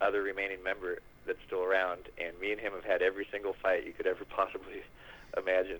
other 0.00 0.22
remaining 0.22 0.62
member 0.62 0.98
that's 1.26 1.38
still 1.46 1.62
around, 1.62 2.00
and 2.18 2.38
me 2.38 2.52
and 2.52 2.60
him 2.60 2.72
have 2.72 2.84
had 2.84 3.00
every 3.02 3.26
single 3.32 3.54
fight 3.62 3.86
you 3.86 3.92
could 3.92 4.06
ever 4.06 4.24
possibly 4.28 4.82
imagine. 5.36 5.78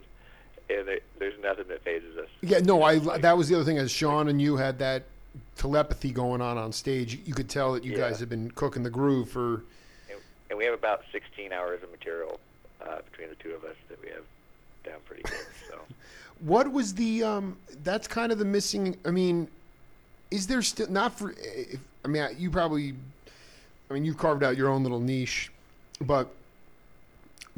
And 0.71 0.89
there, 0.89 1.01
there's 1.19 1.39
nothing 1.43 1.67
that 1.69 1.83
phases 1.85 2.17
us. 2.17 2.29
Yeah, 2.41 2.61
no, 2.61 2.83
I. 2.83 2.99
That 2.99 3.37
was 3.37 3.51
the 3.51 3.55
other 3.55 3.65
thing. 3.65 3.77
As 3.77 3.91
Sean 3.91 4.29
and 4.29 4.41
you 4.41 4.57
had 4.57 4.79
that 4.79 5.03
telepathy 5.57 6.11
going 6.11 6.41
on 6.41 6.57
on 6.57 6.73
stage, 6.73 7.19
you 7.27 7.35
could 7.35 7.51
tell 7.51 7.75
that 7.75 7.85
you 7.85 7.93
Yeah. 7.93 7.99
guys 7.99 8.21
have 8.21 8.31
been 8.31 8.51
cooking 8.53 8.83
the 8.83 8.91
groove 8.91 9.29
for. 9.29 9.65
And, 10.51 10.59
we 10.59 10.65
have 10.65 10.75
about 10.75 11.03
16 11.13 11.53
hours 11.53 11.83
of 11.83 11.91
material 11.91 12.39
uh, 12.81 12.99
between 13.11 13.29
the 13.29 13.35
two 13.37 13.53
of 13.53 13.65
us 13.65 13.77
that 13.89 14.01
we 14.03 14.09
have 14.09 14.25
down 14.85 15.01
pretty 15.07 15.23
good. 15.23 15.47
So. 15.69 15.79
What 16.41 16.71
was 16.73 16.95
the? 16.95 17.23
Um, 17.23 17.57
that's 17.85 18.09
kind 18.09 18.33
of 18.33 18.39
the 18.39 18.45
missing. 18.45 18.99
I 19.05 19.11
mean, 19.11 19.49
is 20.31 20.47
there 20.47 20.63
still 20.63 20.91
not 20.91 21.17
for? 21.17 21.33
If, 21.39 21.81
I 22.05 22.09
mean, 22.09 22.29
you 22.37 22.51
probably. 22.51 22.95
I 23.89 23.95
mean, 23.95 24.05
you 24.05 24.15
carved 24.15 24.43
out 24.43 24.57
your 24.57 24.69
own 24.69 24.83
little 24.83 25.01
niche, 25.01 25.53
but 26.01 26.29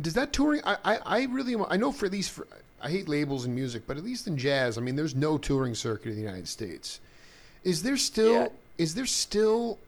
does 0.00 0.14
that 0.14 0.32
touring? 0.32 0.60
I, 0.64 0.76
I, 0.84 0.96
I 0.96 1.24
really. 1.24 1.56
I 1.68 1.76
know 1.76 1.90
for 1.90 2.06
at 2.06 2.12
least 2.12 2.32
for. 2.32 2.46
I 2.82 2.90
hate 2.90 3.08
labels 3.08 3.46
in 3.46 3.54
music, 3.54 3.84
but 3.86 3.96
at 3.96 4.04
least 4.04 4.26
in 4.26 4.36
jazz, 4.36 4.76
I 4.76 4.82
mean, 4.82 4.94
there's 4.94 5.14
no 5.14 5.38
touring 5.38 5.74
circuit 5.74 6.10
in 6.10 6.16
the 6.16 6.20
United 6.20 6.46
States. 6.46 7.00
Is 7.64 7.82
there 7.82 7.96
still? 7.96 8.42
Yeah. 8.42 8.48
Is 8.78 8.94
there 8.94 9.06
still? 9.06 9.78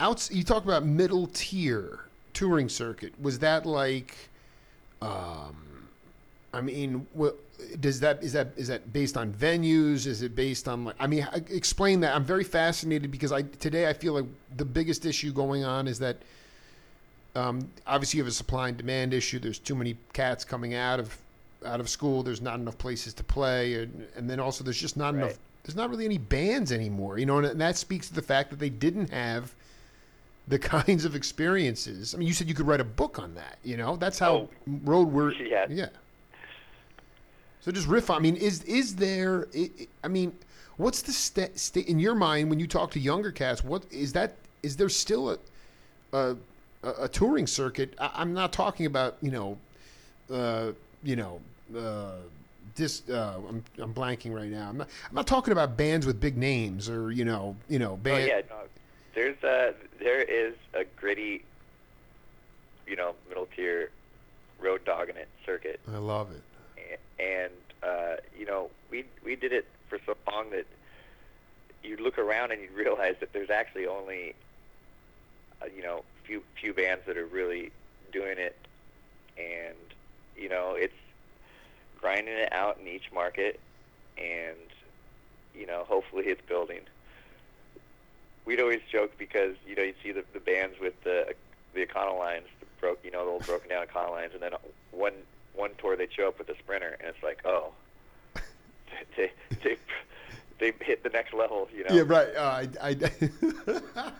Outs. 0.00 0.30
You 0.30 0.44
talk 0.44 0.64
about 0.64 0.84
middle 0.84 1.28
tier 1.32 2.04
touring 2.34 2.68
circuit. 2.68 3.14
Was 3.20 3.38
that 3.38 3.64
like? 3.64 4.16
Um, 5.00 5.56
I 6.52 6.60
mean, 6.60 7.06
what 7.14 7.36
does 7.80 8.00
that 8.00 8.22
is 8.22 8.32
that 8.32 8.48
is 8.56 8.68
that 8.68 8.92
based 8.92 9.16
on 9.16 9.32
venues? 9.32 10.06
Is 10.06 10.22
it 10.22 10.36
based 10.36 10.68
on 10.68 10.84
like? 10.84 10.96
I 11.00 11.06
mean, 11.06 11.26
explain 11.48 12.00
that. 12.00 12.14
I'm 12.14 12.24
very 12.24 12.44
fascinated 12.44 13.10
because 13.10 13.32
I 13.32 13.42
today 13.42 13.88
I 13.88 13.92
feel 13.92 14.12
like 14.12 14.26
the 14.56 14.64
biggest 14.64 15.06
issue 15.06 15.32
going 15.32 15.64
on 15.64 15.88
is 15.88 15.98
that 16.00 16.18
um, 17.34 17.68
obviously 17.86 18.18
you 18.18 18.24
have 18.24 18.30
a 18.30 18.34
supply 18.34 18.68
and 18.68 18.76
demand 18.76 19.14
issue. 19.14 19.38
There's 19.38 19.58
too 19.58 19.74
many 19.74 19.96
cats 20.12 20.44
coming 20.44 20.74
out 20.74 21.00
of 21.00 21.16
out 21.64 21.80
of 21.80 21.88
school. 21.88 22.22
There's 22.22 22.42
not 22.42 22.58
enough 22.58 22.78
places 22.78 23.14
to 23.14 23.24
play, 23.24 23.74
and, 23.74 24.06
and 24.16 24.28
then 24.28 24.38
also 24.38 24.62
there's 24.62 24.80
just 24.80 24.96
not 24.96 25.14
enough. 25.14 25.38
There's 25.64 25.76
not 25.76 25.88
really 25.88 26.04
any 26.04 26.18
bands 26.18 26.72
anymore, 26.72 27.18
you 27.18 27.24
know, 27.24 27.38
and, 27.38 27.46
and 27.46 27.60
that 27.60 27.78
speaks 27.78 28.08
to 28.08 28.14
the 28.14 28.22
fact 28.22 28.50
that 28.50 28.58
they 28.58 28.68
didn't 28.68 29.10
have 29.10 29.54
the 30.48 30.58
kinds 30.58 31.04
of 31.04 31.14
experiences. 31.14 32.14
I 32.14 32.18
mean, 32.18 32.28
you 32.28 32.34
said 32.34 32.48
you 32.48 32.54
could 32.54 32.66
write 32.66 32.80
a 32.80 32.84
book 32.84 33.18
on 33.18 33.34
that. 33.34 33.58
You 33.62 33.76
know, 33.76 33.96
that's 33.96 34.18
how 34.18 34.34
Oh, 34.34 34.48
road 34.84 35.08
work. 35.08 35.34
yeah. 35.38 35.66
yeah. 35.68 35.88
So 37.60 37.72
just 37.72 37.88
riff. 37.88 38.10
on- 38.10 38.16
I 38.18 38.20
mean, 38.20 38.36
is 38.36 38.62
is 38.64 38.96
there? 38.96 39.48
i 40.02 40.08
mean, 40.08 40.32
what's 40.76 41.00
the 41.02 41.12
state 41.12 41.58
sta- 41.58 41.88
in 41.88 41.98
your 41.98 42.14
mind 42.14 42.50
when 42.50 42.60
you 42.60 42.66
talk 42.66 42.90
to 42.92 43.00
younger 43.00 43.32
cats? 43.32 43.64
What 43.64 43.84
is 43.90 44.12
that? 44.12 44.36
Is 44.62 44.76
there 44.76 44.88
still 44.90 45.30
a 45.30 45.38
a, 46.12 46.36
a, 46.82 47.08
touring 47.08 47.46
circuit? 47.46 47.94
I, 47.98 48.10
I'm 48.14 48.34
not 48.34 48.52
talking 48.52 48.84
about 48.86 49.16
you 49.22 49.30
know, 49.30 49.58
uh, 50.30 50.72
you 51.02 51.16
know, 51.16 51.40
uh, 51.76 52.16
this. 52.74 53.08
Uh, 53.08 53.40
I'm 53.48 53.64
I'm 53.78 53.94
blanking 53.94 54.34
right 54.34 54.50
now. 54.50 54.68
I'm 54.68 54.76
not. 54.76 54.88
I'm 55.08 55.14
not 55.14 55.26
talking 55.26 55.52
about 55.52 55.74
bands 55.76 56.04
with 56.06 56.20
big 56.20 56.36
names 56.36 56.90
or 56.90 57.10
you 57.12 57.24
know, 57.24 57.56
you 57.70 57.78
know, 57.78 57.98
Oh 58.04 58.16
yeah, 58.18 58.42
no, 58.50 58.56
there's 59.14 59.42
uh 59.44 59.72
there 59.98 60.22
is 60.22 60.54
a 60.74 60.84
gritty, 60.96 61.44
you 62.86 62.96
know, 62.96 63.14
middle 63.28 63.48
tier 63.54 63.90
road 64.60 64.84
dogging 64.84 65.16
it 65.16 65.28
circuit, 65.44 65.80
I 65.92 65.98
love 65.98 66.30
it. 66.32 67.00
And 67.18 67.52
uh, 67.82 68.16
you 68.36 68.46
know 68.46 68.70
we 68.90 69.04
we 69.24 69.36
did 69.36 69.52
it 69.52 69.66
for 69.88 69.98
so 70.06 70.16
long 70.30 70.50
that 70.50 70.66
you'd 71.82 72.00
look 72.00 72.18
around 72.18 72.50
and 72.52 72.60
you'd 72.62 72.72
realize 72.72 73.16
that 73.20 73.32
there's 73.32 73.50
actually 73.50 73.86
only 73.86 74.34
uh, 75.62 75.66
you 75.74 75.82
know 75.82 76.02
few 76.24 76.42
few 76.60 76.72
bands 76.72 77.02
that 77.06 77.16
are 77.16 77.26
really 77.26 77.70
doing 78.12 78.38
it, 78.38 78.56
and 79.36 79.76
you 80.36 80.48
know 80.48 80.74
it's 80.76 80.94
grinding 82.00 82.34
it 82.34 82.52
out 82.52 82.78
in 82.80 82.88
each 82.88 83.12
market, 83.12 83.60
and 84.18 84.56
you 85.54 85.66
know 85.66 85.84
hopefully 85.86 86.24
it's 86.26 86.42
building. 86.48 86.80
We'd 88.44 88.60
always 88.60 88.80
joke 88.90 89.12
because 89.18 89.56
you 89.66 89.74
know 89.74 89.82
you'd 89.82 89.96
see 90.02 90.12
the, 90.12 90.24
the 90.32 90.40
bands 90.40 90.76
with 90.80 91.02
the 91.04 91.34
the 91.74 91.86
Econolines, 91.86 92.44
the 92.60 92.66
broke 92.80 93.00
you 93.04 93.10
know 93.10 93.24
the 93.24 93.30
old 93.30 93.46
broken 93.46 93.70
down 93.70 93.86
Econolines, 93.86 94.32
and 94.34 94.42
then 94.42 94.52
one 94.90 95.14
one 95.54 95.70
tour 95.78 95.96
they'd 95.96 96.12
show 96.12 96.28
up 96.28 96.38
with 96.38 96.48
a 96.48 96.58
Sprinter, 96.58 96.96
and 97.00 97.08
it's 97.08 97.22
like 97.22 97.40
oh, 97.44 97.72
they 99.16 99.32
they 99.62 99.76
they 100.58 100.72
hit 100.80 101.02
the 101.02 101.08
next 101.10 101.34
level, 101.34 101.68
you 101.76 101.84
know. 101.84 101.94
Yeah, 101.94 102.02
right. 102.06 102.28
Uh, 102.36 102.64
I, 102.80 102.88
I 102.88 102.90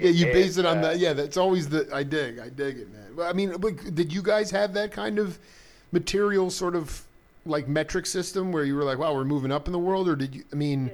yeah, 0.00 0.10
you 0.10 0.26
base 0.26 0.58
it 0.58 0.66
on 0.66 0.78
uh, 0.78 0.82
that. 0.82 0.98
Yeah, 0.98 1.14
that's 1.14 1.36
always 1.36 1.68
the. 1.68 1.88
I 1.92 2.02
dig. 2.02 2.38
I 2.38 2.48
dig 2.48 2.78
it, 2.78 2.88
man. 2.92 3.26
I 3.26 3.32
mean, 3.32 3.56
but 3.58 3.94
did 3.94 4.12
you 4.12 4.22
guys 4.22 4.50
have 4.50 4.74
that 4.74 4.92
kind 4.92 5.18
of 5.18 5.38
material 5.92 6.50
sort 6.50 6.76
of 6.76 7.04
like 7.46 7.66
metric 7.66 8.06
system 8.06 8.52
where 8.52 8.64
you 8.64 8.76
were 8.76 8.84
like, 8.84 8.98
wow, 8.98 9.14
we're 9.14 9.24
moving 9.24 9.50
up 9.50 9.66
in 9.66 9.72
the 9.72 9.78
world, 9.78 10.08
or 10.08 10.16
did 10.16 10.34
you? 10.34 10.44
I 10.52 10.56
mean, 10.56 10.90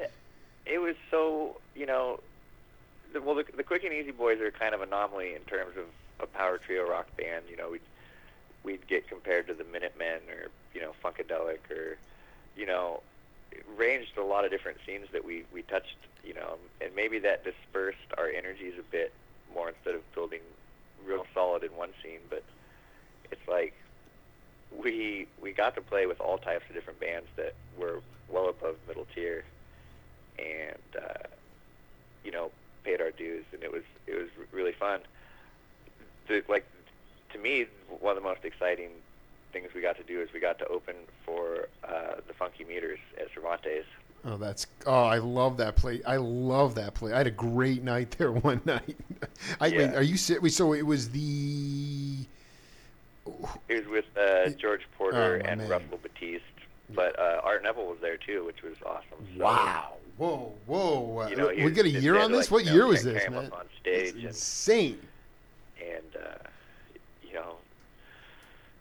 It 0.64 0.78
was 0.78 0.94
so 1.10 1.56
you 1.74 1.86
know, 1.86 2.20
the, 3.16 3.22
well 3.22 3.34
the, 3.34 3.44
the 3.56 3.62
Quick 3.62 3.84
and 3.84 3.92
Easy 3.92 4.10
Boys 4.10 4.40
are 4.40 4.50
kind 4.50 4.74
of 4.74 4.82
an 4.82 4.88
anomaly 4.88 5.34
in 5.34 5.42
terms 5.42 5.76
of 5.76 5.84
a 6.20 6.26
power 6.26 6.58
trio 6.58 6.88
rock 6.88 7.08
band. 7.16 7.44
You 7.50 7.56
know, 7.56 7.70
we'd 7.70 7.80
we'd 8.62 8.86
get 8.86 9.08
compared 9.08 9.46
to 9.46 9.54
the 9.54 9.64
Minutemen 9.64 10.20
or 10.28 10.48
you 10.74 10.80
know 10.80 10.92
Funkadelic 11.02 11.70
or 11.70 11.96
you 12.56 12.66
know 12.66 13.02
ranged 13.76 14.18
a 14.18 14.22
lot 14.22 14.44
of 14.44 14.50
different 14.50 14.78
scenes 14.86 15.06
that 15.12 15.24
we 15.24 15.44
we 15.52 15.62
touched. 15.62 15.96
You 16.24 16.34
know, 16.34 16.56
and 16.80 16.94
maybe 16.94 17.18
that 17.20 17.44
dispersed 17.44 18.12
our 18.18 18.28
energies 18.28 18.74
a 18.78 18.82
bit 18.82 19.12
more 19.54 19.68
instead 19.68 19.94
of 19.94 20.14
building 20.14 20.40
real 21.06 21.24
solid 21.32 21.62
in 21.62 21.70
one 21.70 21.90
scene. 22.02 22.20
But 22.28 22.42
it's 23.30 23.48
like 23.48 23.74
we 24.76 25.26
we 25.40 25.52
got 25.52 25.74
to 25.76 25.80
play 25.80 26.06
with 26.06 26.20
all 26.20 26.36
types 26.36 26.64
of 26.68 26.74
different 26.74 27.00
bands 27.00 27.28
that 27.36 27.54
were 27.78 28.00
well 28.28 28.48
above 28.50 28.76
middle 28.86 29.06
tier, 29.14 29.44
and 30.38 31.02
uh, 31.02 31.28
you 32.22 32.32
know 32.32 32.50
paid 32.86 33.00
our 33.00 33.10
dues, 33.10 33.44
and 33.52 33.62
it 33.62 33.72
was 33.72 33.82
it 34.06 34.14
was 34.14 34.28
really 34.52 34.72
fun. 34.72 35.00
The, 36.28 36.42
like 36.48 36.64
to 37.32 37.38
me, 37.38 37.66
one 38.00 38.16
of 38.16 38.22
the 38.22 38.28
most 38.28 38.44
exciting 38.44 38.90
things 39.52 39.68
we 39.74 39.80
got 39.80 39.96
to 39.96 40.02
do 40.04 40.20
is 40.20 40.28
we 40.32 40.40
got 40.40 40.58
to 40.60 40.66
open 40.68 40.94
for 41.24 41.68
uh, 41.84 42.16
the 42.26 42.34
Funky 42.34 42.64
Meters 42.64 42.98
at 43.20 43.26
Cervantes. 43.34 43.84
oh, 44.24 44.36
that's. 44.36 44.66
Oh, 44.86 45.04
I 45.04 45.18
love 45.18 45.56
that 45.58 45.76
play. 45.76 46.00
I 46.06 46.16
love 46.16 46.74
that 46.76 46.94
play. 46.94 47.12
I 47.12 47.18
had 47.18 47.26
a 47.26 47.30
great 47.32 47.82
night 47.82 48.12
there 48.18 48.32
one 48.50 48.60
night. 48.64 48.96
I 49.60 49.66
Yeah. 49.66 49.78
wait, 49.78 49.94
are 49.94 50.02
you? 50.02 50.16
So 50.16 50.72
it 50.72 50.86
was 50.86 51.10
the. 51.10 52.18
It 53.68 53.84
was 53.84 53.88
with 53.88 54.04
uh, 54.16 54.50
George 54.50 54.82
Porter 54.96 55.42
Oh, 55.44 55.48
and 55.48 55.60
man. 55.60 55.68
Russell 55.68 55.98
Batiste, 56.00 56.44
but 56.94 57.18
uh, 57.18 57.40
Art 57.42 57.64
Neville 57.64 57.86
was 57.86 57.98
there 58.00 58.16
too, 58.16 58.44
which 58.44 58.62
was 58.62 58.76
awesome. 58.86 59.26
So, 59.36 59.42
Wow! 59.44 59.94
Whoa! 60.16 60.52
Whoa! 60.66 61.28
You 61.28 61.36
know, 61.36 61.48
we 61.48 61.70
get 61.70 61.84
a 61.84 61.90
year 61.90 62.18
on 62.18 62.32
this. 62.32 62.50
like, 62.50 62.64
What 62.64 62.72
year 62.72 62.86
was 62.86 63.02
this, 63.02 63.28
man? 63.30 63.46
Up 63.46 63.52
on 63.52 63.66
stage 63.80 64.14
and 64.14 64.24
insane. 64.24 64.98
and 65.78 66.16
uh, 66.16 66.38
you 67.26 67.34
know 67.34 67.56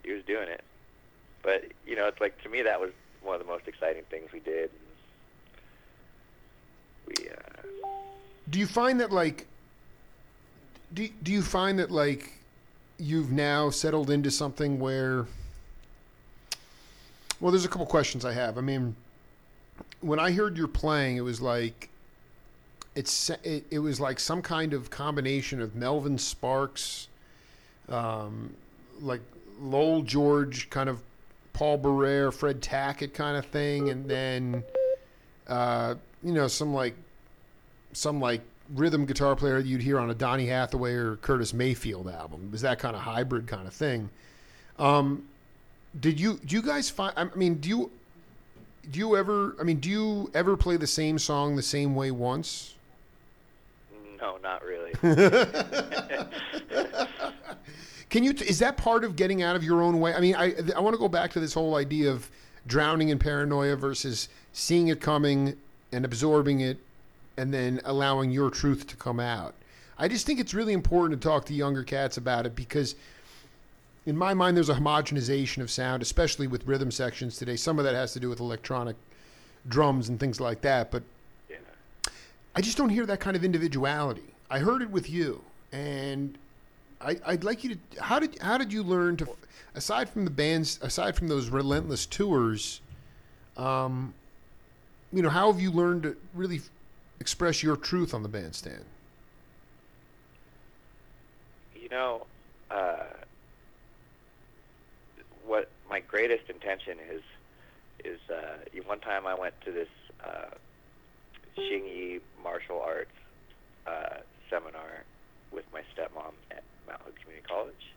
he 0.03 0.11
was 0.11 0.23
doing 0.23 0.47
it. 0.47 0.63
But 1.43 1.65
you 1.85 1.95
know, 1.95 2.07
it's 2.07 2.21
like 2.21 2.41
to 2.43 2.49
me 2.49 2.61
that 2.61 2.79
was 2.79 2.91
one 3.21 3.35
of 3.35 3.41
the 3.41 3.47
most 3.47 3.67
exciting 3.67 4.03
things 4.09 4.31
we 4.31 4.39
did. 4.39 4.69
We 7.07 7.27
uh, 7.29 7.67
Do 8.49 8.59
you 8.59 8.67
find 8.67 8.99
that 9.01 9.11
like 9.11 9.47
do 10.93 11.09
do 11.21 11.31
you 11.31 11.41
find 11.41 11.77
that 11.79 11.91
like 11.91 12.31
you've 12.97 13.31
now 13.31 13.69
settled 13.69 14.09
into 14.09 14.31
something 14.31 14.79
where 14.79 15.25
well 17.41 17.51
there's 17.51 17.65
a 17.65 17.67
couple 17.67 17.85
questions 17.85 18.23
I 18.23 18.31
have. 18.31 18.57
I 18.57 18.61
mean 18.61 18.95
when 20.05 20.19
I 20.19 20.31
heard 20.31 20.57
you're 20.57 20.67
playing 20.67 21.17
it 21.17 21.21
was 21.21 21.41
like 21.41 21.89
it's 22.95 23.29
it, 23.43 23.65
it 23.69 23.79
was 23.79 23.99
like 23.99 24.19
some 24.19 24.41
kind 24.41 24.73
of 24.73 24.89
combination 24.89 25.61
of 25.61 25.75
Melvin 25.75 26.17
Sparks 26.17 27.07
um, 27.89 28.53
like 29.01 29.21
Lowell 29.59 30.01
George 30.01 30.69
kind 30.69 30.89
of 30.89 31.01
Paul 31.53 31.79
Barrere, 31.79 32.33
Fred 32.33 32.61
Tackett 32.61 33.13
kind 33.13 33.37
of 33.37 33.45
thing 33.45 33.89
and 33.89 34.09
then 34.09 34.63
uh, 35.47 35.95
you 36.23 36.33
know, 36.33 36.47
some 36.47 36.73
like 36.73 36.95
some 37.93 38.19
like 38.19 38.41
rhythm 38.73 39.05
guitar 39.05 39.35
player 39.35 39.59
you'd 39.59 39.81
hear 39.81 39.99
on 39.99 40.09
a 40.09 40.15
Donny 40.15 40.47
Hathaway 40.47 40.93
or 40.93 41.17
Curtis 41.17 41.53
Mayfield 41.53 42.09
album. 42.09 42.45
It 42.47 42.51
was 42.51 42.61
that 42.61 42.79
kind 42.79 42.95
of 42.95 43.01
hybrid 43.03 43.47
kind 43.47 43.67
of 43.67 43.73
thing. 43.73 44.09
Um, 44.79 45.27
did 45.99 46.19
you 46.19 46.39
do 46.45 46.55
you 46.55 46.61
guys 46.61 46.89
find? 46.89 47.13
I 47.15 47.25
mean, 47.35 47.55
do 47.55 47.69
you 47.69 47.91
do 48.91 48.99
you 48.99 49.17
ever? 49.17 49.55
I 49.59 49.63
mean, 49.63 49.79
do 49.79 49.89
you 49.89 50.31
ever 50.33 50.57
play 50.57 50.77
the 50.77 50.87
same 50.87 51.19
song 51.19 51.55
the 51.55 51.61
same 51.61 51.95
way 51.95 52.11
once? 52.11 52.75
No, 54.21 54.37
not 54.41 54.63
really. 54.63 54.93
Can 58.09 58.23
you? 58.23 58.31
Is 58.31 58.59
that 58.59 58.77
part 58.77 59.03
of 59.03 59.15
getting 59.15 59.43
out 59.43 59.55
of 59.55 59.63
your 59.63 59.81
own 59.81 59.99
way? 59.99 60.13
I 60.13 60.19
mean, 60.19 60.35
I 60.35 60.55
I 60.75 60.79
want 60.79 60.93
to 60.93 60.99
go 60.99 61.09
back 61.09 61.31
to 61.31 61.39
this 61.39 61.53
whole 61.53 61.75
idea 61.75 62.11
of 62.11 62.29
drowning 62.67 63.09
in 63.09 63.19
paranoia 63.19 63.75
versus 63.75 64.29
seeing 64.53 64.87
it 64.87 65.01
coming 65.01 65.55
and 65.91 66.05
absorbing 66.05 66.61
it, 66.61 66.77
and 67.37 67.53
then 67.53 67.81
allowing 67.85 68.31
your 68.31 68.49
truth 68.49 68.87
to 68.87 68.95
come 68.95 69.19
out. 69.19 69.53
I 69.97 70.07
just 70.07 70.25
think 70.25 70.39
it's 70.39 70.53
really 70.53 70.73
important 70.73 71.21
to 71.21 71.27
talk 71.27 71.45
to 71.45 71.53
younger 71.53 71.83
cats 71.83 72.17
about 72.17 72.45
it 72.45 72.55
because, 72.55 72.95
in 74.05 74.15
my 74.15 74.33
mind, 74.33 74.55
there's 74.55 74.69
a 74.69 74.75
homogenization 74.75 75.61
of 75.61 75.71
sound, 75.71 76.01
especially 76.01 76.47
with 76.47 76.65
rhythm 76.67 76.91
sections 76.91 77.37
today. 77.37 77.55
Some 77.55 77.79
of 77.79 77.85
that 77.85 77.95
has 77.95 78.13
to 78.13 78.19
do 78.19 78.29
with 78.29 78.39
electronic 78.39 78.95
drums 79.67 80.09
and 80.09 80.19
things 80.19 80.39
like 80.39 80.61
that, 80.61 80.91
but 80.91 81.03
yeah. 81.49 81.57
I 82.55 82.61
just 82.61 82.77
don't 82.77 82.89
hear 82.89 83.05
that 83.07 83.19
kind 83.19 83.35
of 83.35 83.43
individuality. 83.43 84.35
I 84.49 84.59
heard 84.59 84.83
it 84.83 84.91
with 84.91 85.09
you, 85.09 85.41
and 85.71 86.37
I, 87.01 87.17
would 87.27 87.43
like 87.43 87.63
you 87.63 87.75
to. 87.75 88.01
How 88.01 88.19
did 88.19 88.39
how 88.41 88.59
did 88.59 88.71
you 88.71 88.83
learn 88.83 89.17
to, 89.17 89.27
aside 89.73 90.07
from 90.07 90.23
the 90.23 90.31
bands, 90.31 90.79
aside 90.83 91.15
from 91.15 91.27
those 91.27 91.49
relentless 91.49 92.05
tours, 92.05 92.81
um, 93.57 94.13
you 95.11 95.23
know, 95.23 95.29
how 95.29 95.51
have 95.51 95.59
you 95.59 95.71
learned 95.71 96.03
to 96.03 96.15
really 96.35 96.61
express 97.19 97.63
your 97.63 97.75
truth 97.75 98.13
on 98.13 98.21
the 98.21 98.29
bandstand? 98.29 98.85
You 101.75 101.89
know, 101.89 102.25
uh, 102.69 103.03
my 105.95 106.01
greatest 106.01 106.49
intention 106.49 106.97
is 107.09 107.21
is 108.03 108.19
uh, 108.29 108.57
one 108.85 108.99
time 108.99 109.25
I 109.25 109.33
went 109.33 109.53
to 109.61 109.71
this 109.71 109.87
uh, 110.21 110.53
Xingyi 111.57 112.19
martial 112.43 112.81
arts 112.81 113.15
uh, 113.87 114.17
seminar 114.49 115.05
with 115.53 115.63
my 115.71 115.79
stepmom 115.95 116.33
at 116.51 116.63
Mount 116.85 117.01
Hood 117.03 117.17
Community 117.21 117.47
College, 117.47 117.93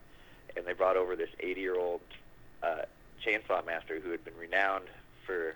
and 0.55 0.65
they 0.65 0.71
brought 0.71 0.95
over 0.95 1.17
this 1.17 1.29
80-year-old 1.43 1.99
uh, 2.63 2.83
chainsaw 3.21 3.65
master 3.65 3.99
who 3.99 4.11
had 4.11 4.23
been 4.23 4.37
renowned 4.39 4.87
for 5.25 5.55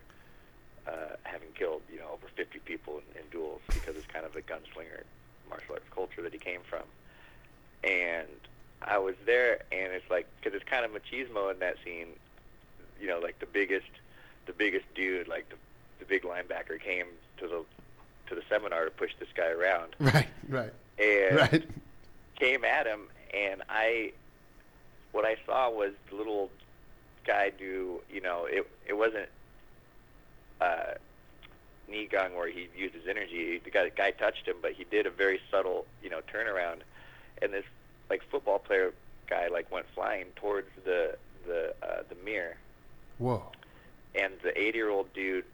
uh, 0.86 1.16
having 1.24 1.48
killed, 1.58 1.82
you 1.90 2.00
know, 2.00 2.10
over 2.12 2.28
50 2.36 2.60
people 2.66 2.98
in, 2.98 3.22
in 3.22 3.30
duels 3.32 3.62
because 3.70 3.96
it's 3.96 4.08
kind 4.08 4.26
of 4.26 4.34
the 4.34 4.42
gunslinger 4.42 5.04
martial 5.50 5.76
arts 5.76 5.86
culture 5.96 6.22
that 6.22 6.34
he 6.34 6.40
came 6.40 6.60
from. 6.70 6.84
And 7.86 8.28
I 8.82 8.98
was 8.98 9.16
there, 9.26 9.62
and 9.72 9.94
it's 9.94 10.10
like 10.10 10.28
because 10.38 10.54
it's 10.54 10.70
kind 10.70 10.84
of 10.84 10.92
machismo 10.92 11.50
in 11.50 11.60
that 11.60 11.78
scene, 11.86 12.08
you 13.04 13.10
know, 13.10 13.20
like 13.20 13.38
the 13.40 13.46
biggest, 13.46 13.92
the 14.46 14.54
biggest 14.54 14.86
dude, 14.96 15.28
like 15.28 15.50
the 15.50 15.58
the 16.00 16.06
big 16.06 16.24
linebacker 16.24 16.80
came 16.80 17.06
to 17.38 17.48
the 17.48 17.66
to 18.30 18.36
the 18.36 18.42
seminar 18.50 18.86
to 18.86 18.92
push 18.92 19.12
this 19.20 19.28
guy 19.36 19.50
around. 19.50 19.96
Right, 20.00 20.28
right, 20.48 20.74
and 20.98 21.38
right. 21.38 21.64
came 22.36 22.64
at 22.64 22.88
him, 22.88 23.02
and 23.34 23.62
I, 23.68 24.14
what 25.12 25.26
I 25.26 25.36
saw 25.46 25.70
was 25.70 25.92
the 26.10 26.16
little 26.16 26.50
guy 27.26 27.52
do, 27.52 28.02
you 28.10 28.22
know, 28.22 28.46
it 28.46 28.66
it 28.88 28.94
wasn't 28.94 29.28
uh, 30.62 30.94
knee 31.90 32.08
gung 32.10 32.36
where 32.36 32.50
he 32.50 32.70
used 32.78 32.96
his 32.96 33.08
energy. 33.10 33.60
The 33.62 33.70
guy, 33.70 33.84
the 33.84 33.90
guy 33.90 34.12
touched 34.12 34.48
him, 34.48 34.56
but 34.62 34.72
he 34.72 34.86
did 34.86 35.06
a 35.08 35.12
very 35.12 35.42
subtle, 35.52 35.86
you 36.02 36.10
know, 36.10 36.22
turnaround, 36.34 36.80
and 37.42 37.52
this 37.52 37.66
like 38.10 38.24
football 38.32 38.60
player 38.60 38.94
guy 39.28 39.48
like 39.50 39.70
went 39.72 39.88
flying 39.94 40.28
towards 40.38 40.70
the 40.86 41.18
the 41.46 41.74
uh, 41.84 42.04
the 42.08 42.16
mirror. 42.24 42.56
Whoa! 43.24 43.44
And 44.16 44.34
the 44.44 44.58
80 44.60 44.78
year 44.78 44.90
old 44.90 45.12
dude 45.14 45.46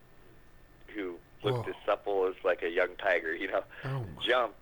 who 0.88 1.16
looked 1.44 1.68
Whoa. 1.68 1.70
as 1.70 1.76
supple 1.86 2.26
as 2.28 2.34
like 2.44 2.64
a 2.64 2.70
young 2.70 2.90
tiger, 2.98 3.34
you 3.36 3.48
know, 3.52 3.64
Oh 3.86 4.04
jumped 4.26 4.56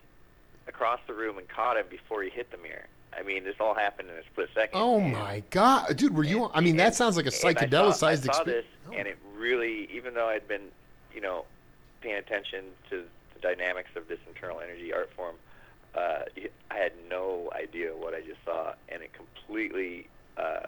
across 0.67 0.99
the 1.07 1.13
room 1.13 1.37
and 1.37 1.47
caught 1.47 1.77
him 1.77 1.85
before 1.89 2.21
he 2.23 2.29
hit 2.29 2.51
the 2.51 2.57
mirror. 2.57 2.85
I 3.17 3.23
mean, 3.23 3.45
this 3.45 3.55
all 3.61 3.73
happened 3.73 4.09
in 4.09 4.15
a 4.17 4.23
split 4.25 4.49
second. 4.53 4.77
Oh 4.79 4.99
and- 4.99 5.13
my 5.13 5.41
God, 5.51 5.95
dude! 5.95 6.13
Were 6.15 6.25
you? 6.25 6.51
I 6.53 6.59
mean, 6.59 6.75
that 6.77 6.95
sounds 6.95 7.15
like 7.15 7.25
a 7.25 7.29
and 7.29 7.35
I 7.35 7.37
saw- 7.37 7.47
psychedelicized 7.49 8.03
I 8.29 8.33
saw 8.33 8.41
experience. 8.41 8.45
this, 8.89 8.97
and 8.99 9.07
it 9.07 9.17
really, 9.37 9.89
even 9.91 10.13
though 10.13 10.27
I'd 10.27 10.47
been, 10.47 10.67
you 11.15 11.21
know, 11.21 11.45
paying 12.01 12.17
attention 12.17 12.65
to 12.89 13.03
the 13.33 13.39
dynamics 13.39 13.91
of 13.95 14.07
this 14.09 14.19
internal 14.27 14.59
energy 14.59 14.93
art 14.93 15.09
form, 15.15 15.35
uh, 15.95 16.23
I 16.69 16.75
had 16.77 16.91
no 17.09 17.49
idea 17.55 17.91
what 17.95 18.13
I 18.13 18.19
just 18.21 18.43
saw, 18.45 18.73
and 18.89 19.01
it 19.01 19.11
completely 19.13 20.07
uh, 20.37 20.67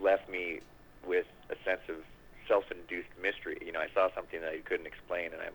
left 0.00 0.28
me 0.30 0.60
with 1.06 1.26
a 1.50 1.56
sense 1.64 1.82
of 1.88 1.96
self-induced 2.48 3.08
mystery. 3.20 3.58
You 3.64 3.72
know, 3.72 3.80
I 3.80 3.88
saw 3.94 4.08
something 4.14 4.40
that 4.40 4.50
I 4.50 4.58
couldn't 4.58 4.86
explain, 4.86 5.32
and 5.32 5.40
I, 5.42 5.48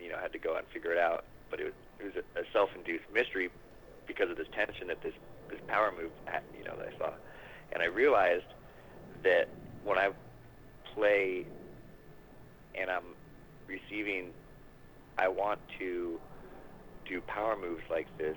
you 0.00 0.10
know, 0.10 0.18
had 0.18 0.32
to 0.32 0.38
go 0.38 0.54
out 0.54 0.58
and 0.60 0.68
figure 0.68 0.92
it 0.92 0.98
out. 0.98 1.24
But 1.50 1.60
it 1.60 1.64
was, 1.64 1.74
it 2.00 2.04
was 2.04 2.24
a, 2.36 2.40
a 2.40 2.44
self-induced 2.52 3.04
mystery 3.12 3.50
because 4.06 4.30
of 4.30 4.36
this 4.36 4.48
tension 4.52 4.88
that 4.88 5.02
this 5.02 5.14
this 5.48 5.60
power 5.68 5.92
move, 5.96 6.10
had, 6.24 6.42
you 6.58 6.64
know, 6.64 6.74
that 6.76 6.88
I 6.92 6.98
saw, 6.98 7.10
and 7.72 7.82
I 7.82 7.86
realized 7.86 8.46
that 9.22 9.48
when 9.84 9.96
I 9.96 10.10
play 10.94 11.46
and 12.74 12.90
I'm 12.90 13.14
receiving, 13.68 14.30
I 15.18 15.28
want 15.28 15.60
to 15.78 16.20
do 17.08 17.20
power 17.20 17.56
moves 17.56 17.82
like 17.88 18.08
this, 18.18 18.36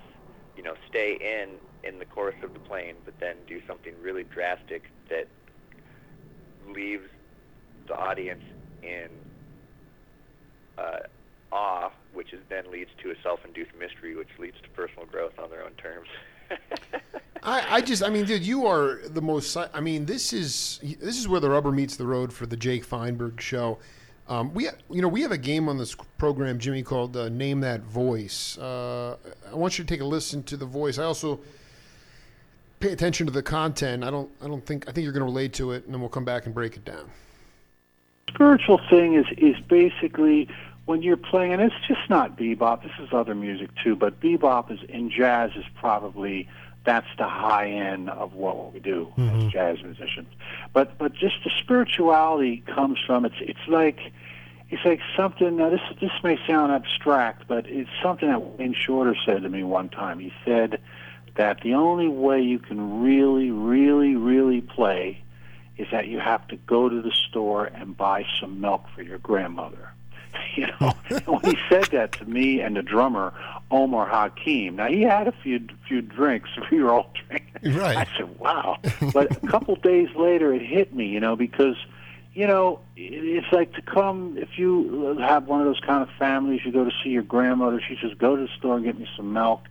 you 0.56 0.62
know, 0.62 0.76
stay 0.88 1.18
in 1.20 1.56
in 1.84 1.98
the 1.98 2.06
course 2.06 2.36
of 2.44 2.54
the 2.54 2.60
playing, 2.60 2.96
but 3.06 3.20
then 3.20 3.36
do 3.48 3.60
something 3.68 3.94
really 4.02 4.24
drastic 4.24 4.84
that 5.10 5.28
leaves 6.74 7.08
the 7.88 7.96
audience 7.96 8.44
in 8.84 9.10
uh, 10.78 11.00
awe, 11.52 11.92
which 12.14 12.34
is 12.34 12.40
then 12.50 12.70
leads 12.72 12.90
to 13.04 13.12
a 13.12 13.16
self-induced 13.22 13.72
mystery, 13.80 14.16
which 14.16 14.30
leads 14.38 14.58
to 14.62 14.70
personal 14.70 15.06
growth 15.06 15.38
on 15.40 15.50
their 15.50 15.64
own 15.64 15.72
terms. 15.72 16.08
I, 17.44 17.78
I 17.78 17.82
just, 17.82 18.04
I 18.04 18.10
mean, 18.10 18.26
dude, 18.26 18.46
you 18.46 18.66
are 18.66 19.00
the 19.08 19.22
most. 19.22 19.56
I 19.56 19.80
mean, 19.80 20.06
this 20.06 20.34
is 20.34 20.80
this 21.00 21.18
is 21.18 21.28
where 21.28 21.40
the 21.40 21.50
rubber 21.50 21.72
meets 21.72 21.96
the 21.96 22.06
road 22.06 22.34
for 22.34 22.46
the 22.46 22.58
Jake 22.58 22.84
Feinberg 22.84 23.40
show. 23.40 23.80
Um, 24.28 24.54
we, 24.54 24.68
you 24.92 25.02
know, 25.02 25.08
we 25.08 25.22
have 25.24 25.32
a 25.32 25.38
game 25.38 25.68
on 25.70 25.78
this 25.78 25.96
program, 26.18 26.60
Jimmy, 26.60 26.84
called 26.84 27.16
uh, 27.16 27.30
"Name 27.30 27.62
That 27.62 27.82
Voice." 27.82 28.58
Uh, 28.58 29.18
I 29.50 29.56
want 29.56 29.78
you 29.78 29.86
to 29.86 29.90
take 29.90 30.02
a 30.02 30.06
listen 30.06 30.44
to 30.44 30.58
the 30.58 30.66
voice. 30.66 30.98
I 30.98 31.04
also 31.04 31.40
pay 32.80 32.92
attention 32.92 33.26
to 33.28 33.32
the 33.32 33.44
content. 33.44 34.04
I 34.04 34.10
don't, 34.10 34.30
I 34.42 34.48
don't 34.48 34.66
think, 34.66 34.88
I 34.88 34.92
think 34.92 35.04
you're 35.04 35.14
going 35.14 35.22
to 35.22 35.26
relate 35.26 35.54
to 35.54 35.72
it, 35.72 35.86
and 35.86 35.94
then 35.94 36.02
we'll 36.02 36.10
come 36.10 36.26
back 36.26 36.46
and 36.46 36.56
break 36.56 36.76
it 36.78 36.86
down. 36.86 37.10
spiritual 38.30 38.80
thing 38.90 39.16
is 39.16 39.26
is 39.38 39.56
basically 39.68 40.48
when 40.86 41.04
you're 41.04 41.18
playing, 41.18 41.54
and 41.54 41.62
it's 41.62 41.76
just 41.88 42.10
not 42.10 42.38
bebop. 42.38 42.82
This 42.82 42.92
is 43.00 43.10
other 43.12 43.36
music 43.36 43.70
too, 43.84 43.96
but 43.96 44.20
bebop 44.20 44.72
is 44.72 44.80
in 44.90 45.12
jazz 45.12 45.52
is 45.56 45.66
probably 45.76 46.48
that's 46.86 47.08
the 47.18 47.28
high 47.28 47.70
end 47.70 48.10
of 48.10 48.34
what 48.34 48.74
we 48.74 48.80
do 48.80 49.14
as 49.18 49.24
mm-hmm. 49.24 49.50
jazz 49.50 49.84
musicians. 49.84 50.30
But 50.74 50.98
but 50.98 51.14
just 51.14 51.36
the 51.44 51.52
spirituality 51.60 52.64
comes 52.66 52.98
from 53.06 53.26
it's 53.26 53.36
it's 53.40 53.68
like 53.68 54.00
it's 54.70 54.84
like 54.86 55.02
something. 55.16 55.58
Now 55.58 55.70
this 55.70 55.82
this 56.00 56.12
may 56.24 56.40
sound 56.48 56.72
abstract, 56.72 57.48
but 57.48 57.68
it's 57.68 57.90
something 58.02 58.30
that 58.30 58.58
Wayne 58.58 58.74
Shorter 58.74 59.16
said 59.26 59.44
to 59.44 59.50
me 59.50 59.64
one 59.64 59.90
time. 59.90 60.20
He 60.20 60.34
said 60.46 60.80
that 61.40 61.62
the 61.62 61.74
only 61.74 62.10
way 62.10 62.42
you 62.42 62.60
can 62.60 63.02
really, 63.02 63.50
really, 63.50 64.14
really 64.18 64.60
play 64.60 65.22
is 65.78 65.88
that 65.90 66.10
you 66.10 66.20
have 66.20 66.46
to 66.50 66.58
go 66.58 66.90
to 66.90 67.02
the 67.02 67.14
store 67.30 67.64
and 67.64 67.96
buy 67.96 68.26
some 68.42 68.60
milk 68.60 68.84
for 68.94 69.02
your 69.02 69.18
grandmother. 69.18 69.90
You 70.56 70.68
know, 70.80 70.94
when 71.26 71.42
he 71.42 71.58
said 71.70 71.86
that 71.86 72.12
to 72.14 72.26
me 72.26 72.60
and 72.60 72.76
the 72.76 72.82
drummer 72.82 73.34
Omar 73.72 74.08
Hakim. 74.08 74.76
Now 74.76 74.88
he 74.88 75.02
had 75.02 75.28
a 75.28 75.32
few 75.32 75.68
few 75.88 76.02
drinks, 76.02 76.50
we 76.72 76.82
were 76.82 76.92
all 76.92 77.12
drinking. 77.28 77.80
Right. 77.80 77.98
I 77.98 78.08
said, 78.18 78.40
"Wow!" 78.40 78.78
But 79.14 79.44
a 79.44 79.48
couple 79.48 79.76
days 79.76 80.10
later, 80.16 80.54
it 80.54 80.62
hit 80.62 80.94
me. 80.94 81.08
You 81.08 81.20
know, 81.20 81.36
because 81.36 81.76
you 82.34 82.48
know 82.48 82.80
it's 82.96 83.52
like 83.52 83.74
to 83.74 83.82
come 83.82 84.38
if 84.38 84.58
you 84.58 85.18
have 85.20 85.48
one 85.48 85.62
of 85.62 85.68
those 85.68 85.80
kind 85.80 86.04
of 86.04 86.10
families. 86.18 86.62
You 86.64 86.72
go 86.72 86.84
to 86.84 86.92
see 87.04 87.10
your 87.10 87.24
grandmother. 87.24 87.82
She 87.88 87.98
says, 88.02 88.12
"Go 88.18 88.36
to 88.36 88.44
the 88.44 88.54
store 88.58 88.76
and 88.76 88.86
get 88.86 88.98
me 88.98 89.08
some 89.16 89.34
milk," 89.34 89.62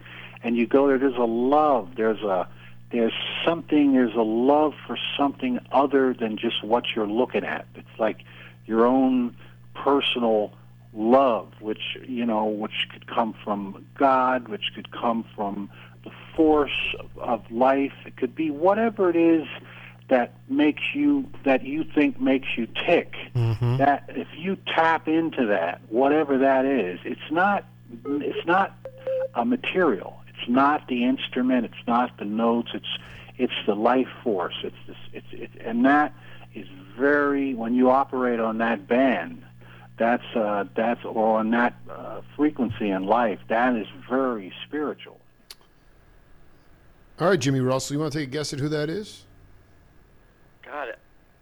and 0.43 0.57
you 0.57 0.67
go 0.67 0.89
there. 0.89 0.99
There's 0.99 1.17
a 1.17 1.21
love. 1.21 1.91
There's 1.97 2.23
a 2.23 2.49
there's 2.91 3.13
something. 3.45 3.93
There's 3.93 4.15
a 4.15 4.23
love 4.23 4.75
for 4.87 4.99
something 5.17 5.59
other 5.73 6.15
than 6.15 6.39
just 6.39 6.65
what 6.65 6.85
you're 6.95 7.07
looking 7.07 7.45
at. 7.45 7.67
It's 7.75 7.99
like 7.99 8.19
your 8.67 8.87
own 8.87 9.37
personal 9.75 10.53
love, 10.95 11.53
which 11.61 11.99
you 12.07 12.25
know, 12.25 12.47
which 12.47 12.89
could 12.93 13.07
come 13.07 13.35
from 13.45 13.87
God, 13.97 14.49
which 14.49 14.73
could 14.75 14.91
come 14.91 15.25
from 15.35 15.71
the 16.05 16.11
force 16.35 16.95
of, 16.99 17.07
of 17.19 17.51
life. 17.51 17.93
It 18.07 18.17
could 18.17 18.35
be 18.35 18.51
whatever 18.51 19.11
it 19.11 19.17
is 19.17 19.47
that 20.09 20.33
makes 20.49 20.83
you 20.95 21.29
that 21.45 21.65
you 21.65 21.85
think 21.85 22.21
makes 22.21 22.49
you 22.57 22.67
tick. 22.87 23.15
Mm-hmm. 23.35 23.77
That 23.79 24.05
if 24.09 24.29
you 24.37 24.57
tap 24.75 25.09
into 25.09 25.47
that, 25.47 25.81
whatever 25.89 26.39
that 26.39 26.65
is, 26.65 27.01
it's 27.05 27.31
not 27.31 27.65
it's 28.07 28.47
not 28.47 28.75
a 29.35 29.45
material. 29.45 30.19
It's 30.49 30.55
not 30.55 30.89
the 30.89 31.05
instrument. 31.05 31.67
It's 31.67 31.87
not 31.87 32.17
the 32.17 32.25
notes. 32.25 32.71
It's 32.73 32.99
it's 33.37 33.53
the 33.67 33.75
life 33.75 34.09
force. 34.25 34.55
It's 34.65 34.77
this. 34.87 34.97
It's 35.13 35.27
it, 35.33 35.51
and 35.61 35.85
that 35.85 36.15
is 36.55 36.67
very 36.99 37.53
when 37.53 37.75
you 37.75 37.91
operate 37.91 38.41
on 38.41 38.57
that 38.59 38.89
band. 38.89 39.45
That's 39.99 40.25
uh, 40.35 40.65
that's 40.75 41.05
or 41.05 41.39
on 41.39 41.51
that 41.51 41.75
uh, 41.91 42.23
frequency 42.35 42.89
in 42.89 43.05
life. 43.05 43.41
That 43.49 43.77
is 43.77 43.87
very 44.09 44.51
spiritual. 44.67 45.21
All 47.21 47.29
right, 47.29 47.39
Jimmy 47.39 47.61
Russell, 47.61 47.95
you 47.95 48.01
want 48.01 48.13
to 48.15 48.19
take 48.21 48.29
a 48.29 48.31
guess 48.31 48.55
at 48.55 48.61
who 48.61 48.71
that 48.71 48.89
is? 48.89 49.25
God, 50.65 50.95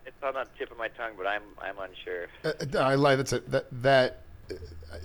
it's 0.05 0.17
on 0.25 0.35
the 0.35 0.47
tip 0.59 0.73
of 0.73 0.79
my 0.79 0.89
tongue, 0.89 1.13
but 1.17 1.29
I'm 1.29 1.43
I'm 1.63 1.77
unsure. 1.79 2.27
Uh, 2.43 2.83
I 2.83 2.97
lie. 2.97 3.15
That's 3.15 3.33
a, 3.33 3.39
that 3.39 3.67
that 3.83 4.23
uh, 4.51 4.55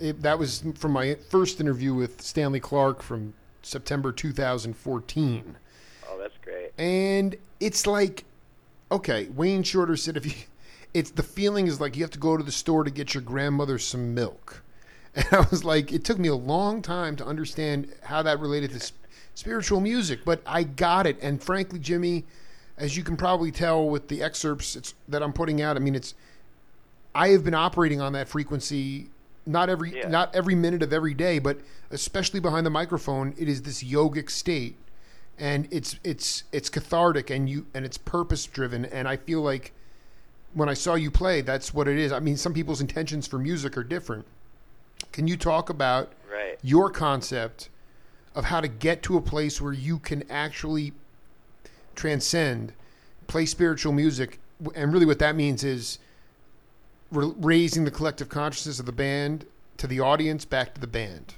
it, 0.00 0.22
that 0.22 0.40
was 0.40 0.64
from 0.74 0.90
my 0.90 1.14
first 1.30 1.60
interview 1.60 1.94
with 1.94 2.20
Stanley 2.20 2.58
Clarke 2.58 3.00
from 3.00 3.34
September 3.62 4.12
2014, 4.12 5.56
Oh, 6.08 6.18
that's 6.18 6.36
great. 6.42 6.72
and 6.78 7.36
it's 7.60 7.86
like, 7.86 8.24
okay, 8.90 9.28
Wayne 9.28 9.62
Shorter 9.62 9.96
said 9.96 10.16
if 10.16 10.26
you, 10.26 10.32
it's 10.94 11.10
the 11.10 11.22
feeling 11.22 11.66
is 11.66 11.80
like 11.80 11.96
you 11.96 12.02
have 12.02 12.10
to 12.10 12.18
go 12.18 12.36
to 12.36 12.42
the 12.42 12.52
store 12.52 12.84
to 12.84 12.90
get 12.90 13.14
your 13.14 13.22
grandmother 13.22 13.78
some 13.78 14.14
milk, 14.14 14.62
and 15.14 15.26
I 15.32 15.46
was 15.50 15.64
like, 15.64 15.92
it 15.92 16.04
took 16.04 16.18
me 16.18 16.28
a 16.28 16.34
long 16.34 16.82
time 16.82 17.16
to 17.16 17.24
understand 17.26 17.88
how 18.02 18.22
that 18.22 18.40
related 18.40 18.70
to 18.72 18.80
sp- 18.80 18.96
spiritual 19.34 19.80
music, 19.80 20.20
but 20.24 20.42
I 20.46 20.62
got 20.64 21.06
it, 21.06 21.18
and 21.22 21.42
frankly, 21.42 21.78
Jimmy. 21.78 22.24
As 22.78 22.96
you 22.96 23.04
can 23.04 23.18
probably 23.18 23.52
tell 23.52 23.86
with 23.88 24.08
the 24.08 24.22
excerpts 24.22 24.74
it's, 24.76 24.94
that 25.06 25.22
I'm 25.22 25.34
putting 25.34 25.60
out, 25.60 25.76
I 25.76 25.78
mean, 25.78 25.94
it's 25.94 26.14
I 27.14 27.28
have 27.28 27.44
been 27.44 27.54
operating 27.54 28.00
on 28.00 28.14
that 28.14 28.28
frequency 28.28 29.10
not 29.46 29.68
every 29.68 29.96
Yeah. 29.96 30.08
not 30.08 30.34
every 30.34 30.54
minute 30.54 30.82
of 30.82 30.92
every 30.92 31.14
day, 31.14 31.38
but 31.38 31.58
especially 31.90 32.40
behind 32.40 32.64
the 32.64 32.70
microphone, 32.70 33.34
it 33.36 33.48
is 33.48 33.62
this 33.62 33.82
yogic 33.82 34.30
state, 34.30 34.76
and 35.38 35.66
it's 35.70 35.96
it's 36.04 36.44
it's 36.52 36.68
cathartic 36.70 37.30
and 37.30 37.48
you 37.48 37.66
and 37.74 37.84
it's 37.84 37.98
purpose 37.98 38.46
driven, 38.46 38.84
and 38.84 39.08
I 39.08 39.16
feel 39.16 39.40
like 39.42 39.72
when 40.54 40.68
I 40.68 40.74
saw 40.74 40.94
you 40.94 41.10
play, 41.10 41.40
that's 41.40 41.72
what 41.72 41.88
it 41.88 41.98
is. 41.98 42.12
I 42.12 42.20
mean, 42.20 42.36
some 42.36 42.52
people's 42.52 42.80
intentions 42.80 43.26
for 43.26 43.38
music 43.38 43.76
are 43.76 43.84
different. 43.84 44.26
Can 45.10 45.26
you 45.26 45.36
talk 45.36 45.70
about 45.70 46.12
Right. 46.30 46.58
your 46.62 46.90
concept 46.90 47.68
of 48.34 48.44
how 48.46 48.60
to 48.60 48.68
get 48.68 49.02
to 49.04 49.16
a 49.16 49.20
place 49.20 49.60
where 49.60 49.72
you 49.72 49.98
can 49.98 50.22
actually 50.30 50.92
transcend, 51.94 52.72
play 53.26 53.46
spiritual 53.46 53.92
music, 53.92 54.38
and 54.74 54.92
really 54.92 55.06
what 55.06 55.18
that 55.18 55.36
means 55.36 55.64
is 55.64 55.98
ra- 57.12 57.32
raising 57.38 57.84
the 57.84 57.90
collective 57.90 58.28
consciousness 58.28 58.80
of 58.80 58.86
the 58.86 58.92
band 58.92 59.46
to 59.76 59.86
the 59.86 60.00
audience, 60.00 60.44
back 60.44 60.74
to 60.74 60.80
the 60.80 60.86
band. 60.86 61.34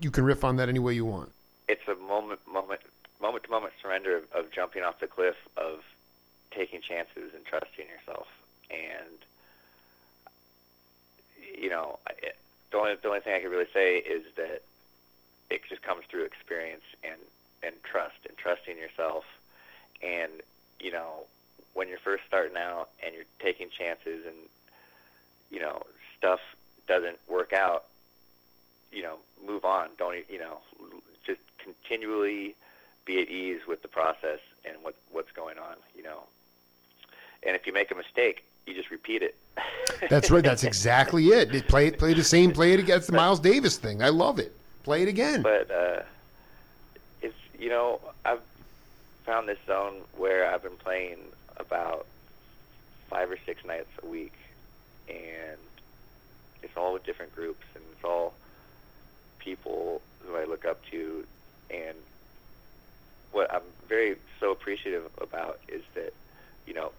You 0.00 0.10
can 0.10 0.24
riff 0.24 0.44
on 0.44 0.56
that 0.56 0.68
any 0.68 0.78
way 0.78 0.94
you 0.94 1.04
want. 1.04 1.32
It's 1.68 1.86
a 1.88 1.94
moment, 1.94 2.40
moment, 2.50 2.80
moment 3.20 3.44
to 3.44 3.50
moment 3.50 3.72
surrender 3.82 4.16
of, 4.16 4.24
of 4.32 4.50
jumping 4.50 4.82
off 4.82 5.00
the 5.00 5.06
cliff, 5.06 5.36
of 5.56 5.80
taking 6.50 6.80
chances 6.80 7.34
and 7.34 7.44
trusting 7.44 7.86
yourself. 7.86 8.26
And 8.70 9.18
you 11.58 11.70
know, 11.70 11.98
it, 12.22 12.36
the 12.70 12.78
only 12.78 12.94
the 13.00 13.08
only 13.08 13.20
thing 13.20 13.34
I 13.34 13.40
can 13.40 13.50
really 13.50 13.68
say 13.72 13.98
is 13.98 14.22
that 14.36 14.62
it 15.50 15.62
just 15.68 15.82
comes 15.82 16.04
through 16.10 16.24
experience 16.24 16.84
and 17.02 17.20
and 17.62 17.74
trust 17.82 18.16
and 18.28 18.36
trusting 18.36 18.76
yourself. 18.76 19.24
And 20.02 20.32
you 20.80 20.92
know, 20.92 21.24
when 21.74 21.88
you're 21.88 21.98
first 21.98 22.24
starting 22.28 22.56
out 22.56 22.88
and 23.04 23.14
you're 23.14 23.24
taking 23.40 23.68
chances 23.70 24.26
and 24.26 24.36
you 25.50 25.60
know 25.60 25.82
stuff 26.18 26.40
doesn't 26.86 27.18
work 27.28 27.52
out, 27.52 27.84
you 28.92 29.02
know, 29.02 29.16
move 29.44 29.64
on. 29.64 29.88
Don't 29.98 30.16
you 30.30 30.38
know, 30.38 30.58
just 31.26 31.40
continually 31.58 32.54
be 33.04 33.20
at 33.20 33.28
ease 33.28 33.60
with 33.66 33.82
the 33.82 33.88
process 33.88 34.40
and 34.64 34.76
what 34.82 34.94
what's 35.12 35.32
going 35.32 35.58
on. 35.58 35.76
You 35.96 36.02
know, 36.02 36.22
and 37.42 37.56
if 37.56 37.66
you 37.66 37.72
make 37.72 37.90
a 37.90 37.94
mistake, 37.94 38.44
you 38.66 38.74
just 38.74 38.90
repeat 38.90 39.22
it. 39.22 39.36
That's 40.10 40.30
right. 40.30 40.44
That's 40.44 40.64
exactly 40.64 41.26
it. 41.28 41.68
Play 41.68 41.88
it. 41.88 41.98
Play 41.98 42.14
the 42.14 42.24
same. 42.24 42.52
Play 42.52 42.72
it 42.72 42.80
against 42.80 43.06
the 43.06 43.14
Miles 43.14 43.40
Davis 43.40 43.76
thing. 43.76 44.02
I 44.02 44.08
love 44.10 44.38
it. 44.38 44.54
Play 44.82 45.02
it 45.02 45.08
again. 45.08 45.42
but 45.42 45.70
uh, 45.70 46.02
it's 47.22 47.34
you 47.58 47.68
know 47.68 48.00
I've 48.24 48.40
found 49.24 49.48
this 49.48 49.58
zone 49.66 49.94
where 50.16 50.48
I've 50.48 50.62
been 50.62 50.76
playing 50.76 51.18
about 51.56 52.06
five 53.08 53.30
or 53.30 53.38
six 53.44 53.64
nights 53.64 53.88
a 54.02 54.06
week, 54.06 54.32
and 55.08 55.58
it's 56.62 56.76
all 56.76 56.92
with 56.94 57.04
different 57.04 57.34
groups, 57.34 57.64
and 57.74 57.82
it's 57.92 58.04
all 58.04 58.34
people 59.38 60.00
who 60.26 60.36
I 60.36 60.44
look 60.44 60.64
up 60.64 60.84
to, 60.90 61.24
and 61.70 61.94
what 63.32 63.52
I'm 63.52 63.62
very 63.88 64.16
so 64.40 64.50
appreciative 64.50 65.04
about 65.20 65.60
is 65.68 65.82
that 65.94 66.12
you 66.66 66.74
know 66.74 66.92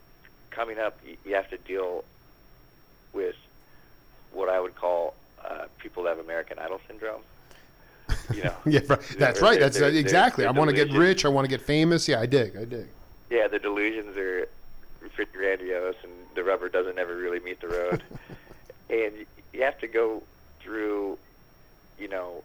coming 0.51 0.79
up 0.79 0.97
you, 1.05 1.17
you 1.25 1.35
have 1.35 1.49
to 1.49 1.57
deal 1.57 2.03
with 3.13 3.35
what 4.31 4.49
I 4.49 4.59
would 4.59 4.75
call 4.75 5.13
uh, 5.43 5.65
people 5.79 6.03
that 6.03 6.17
have 6.17 6.19
American 6.25 6.59
Idol 6.59 6.79
syndrome. 6.87 7.21
You 8.33 8.43
know, 8.45 8.53
yeah, 8.65 8.79
right. 8.87 9.01
that's 9.17 9.41
right. 9.41 9.51
They're- 9.53 9.59
That's 9.69 9.79
they're- 9.79 9.89
exactly. 9.89 10.45
I 10.45 10.51
they're 10.51 10.59
want 10.59 10.69
to 10.69 10.75
get 10.75 10.91
rich. 10.93 11.25
I 11.25 11.29
want 11.29 11.45
to 11.45 11.49
get 11.49 11.61
famous. 11.61 12.07
Yeah, 12.07 12.19
I 12.21 12.25
dig. 12.25 12.55
I 12.57 12.65
dig. 12.65 12.87
Yeah, 13.29 13.47
the 13.47 13.59
delusions 13.59 14.15
are 14.17 14.47
pretty 14.97 15.31
grandiose, 15.31 15.95
and 16.03 16.11
the 16.35 16.43
rubber 16.43 16.69
doesn't 16.69 16.97
ever 16.97 17.15
really 17.15 17.39
meet 17.39 17.59
the 17.61 17.67
road. 17.67 18.03
and 18.89 19.13
you 19.53 19.63
have 19.63 19.79
to 19.79 19.87
go 19.87 20.23
through, 20.61 21.17
you 21.99 22.07
know, 22.07 22.43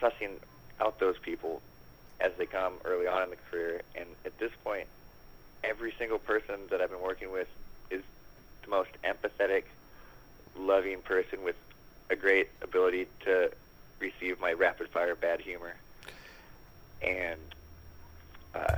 sussing 0.00 0.30
out 0.80 0.98
those 0.98 1.18
people 1.18 1.60
as 2.20 2.32
they 2.38 2.46
come 2.46 2.74
early 2.84 3.06
on 3.06 3.24
in 3.24 3.30
the 3.30 3.36
career. 3.50 3.82
And 3.94 4.06
at 4.24 4.38
this 4.38 4.52
point, 4.64 4.86
every 5.64 5.92
single 5.98 6.18
person 6.18 6.56
that 6.70 6.80
I've 6.80 6.90
been 6.90 7.02
working 7.02 7.32
with 7.32 7.48
is 7.90 8.02
the 8.62 8.70
most 8.70 8.90
empathetic, 9.04 9.64
loving 10.58 11.00
person 11.02 11.42
with 11.42 11.56
a 12.10 12.16
great 12.16 12.48
ability 12.62 13.06
to 13.24 13.50
receive 13.98 14.40
my 14.40 14.52
rapid 14.52 14.88
fire 14.88 15.14
bad 15.14 15.40
humor. 15.40 15.74
And 17.02 17.40
uh, 18.54 18.76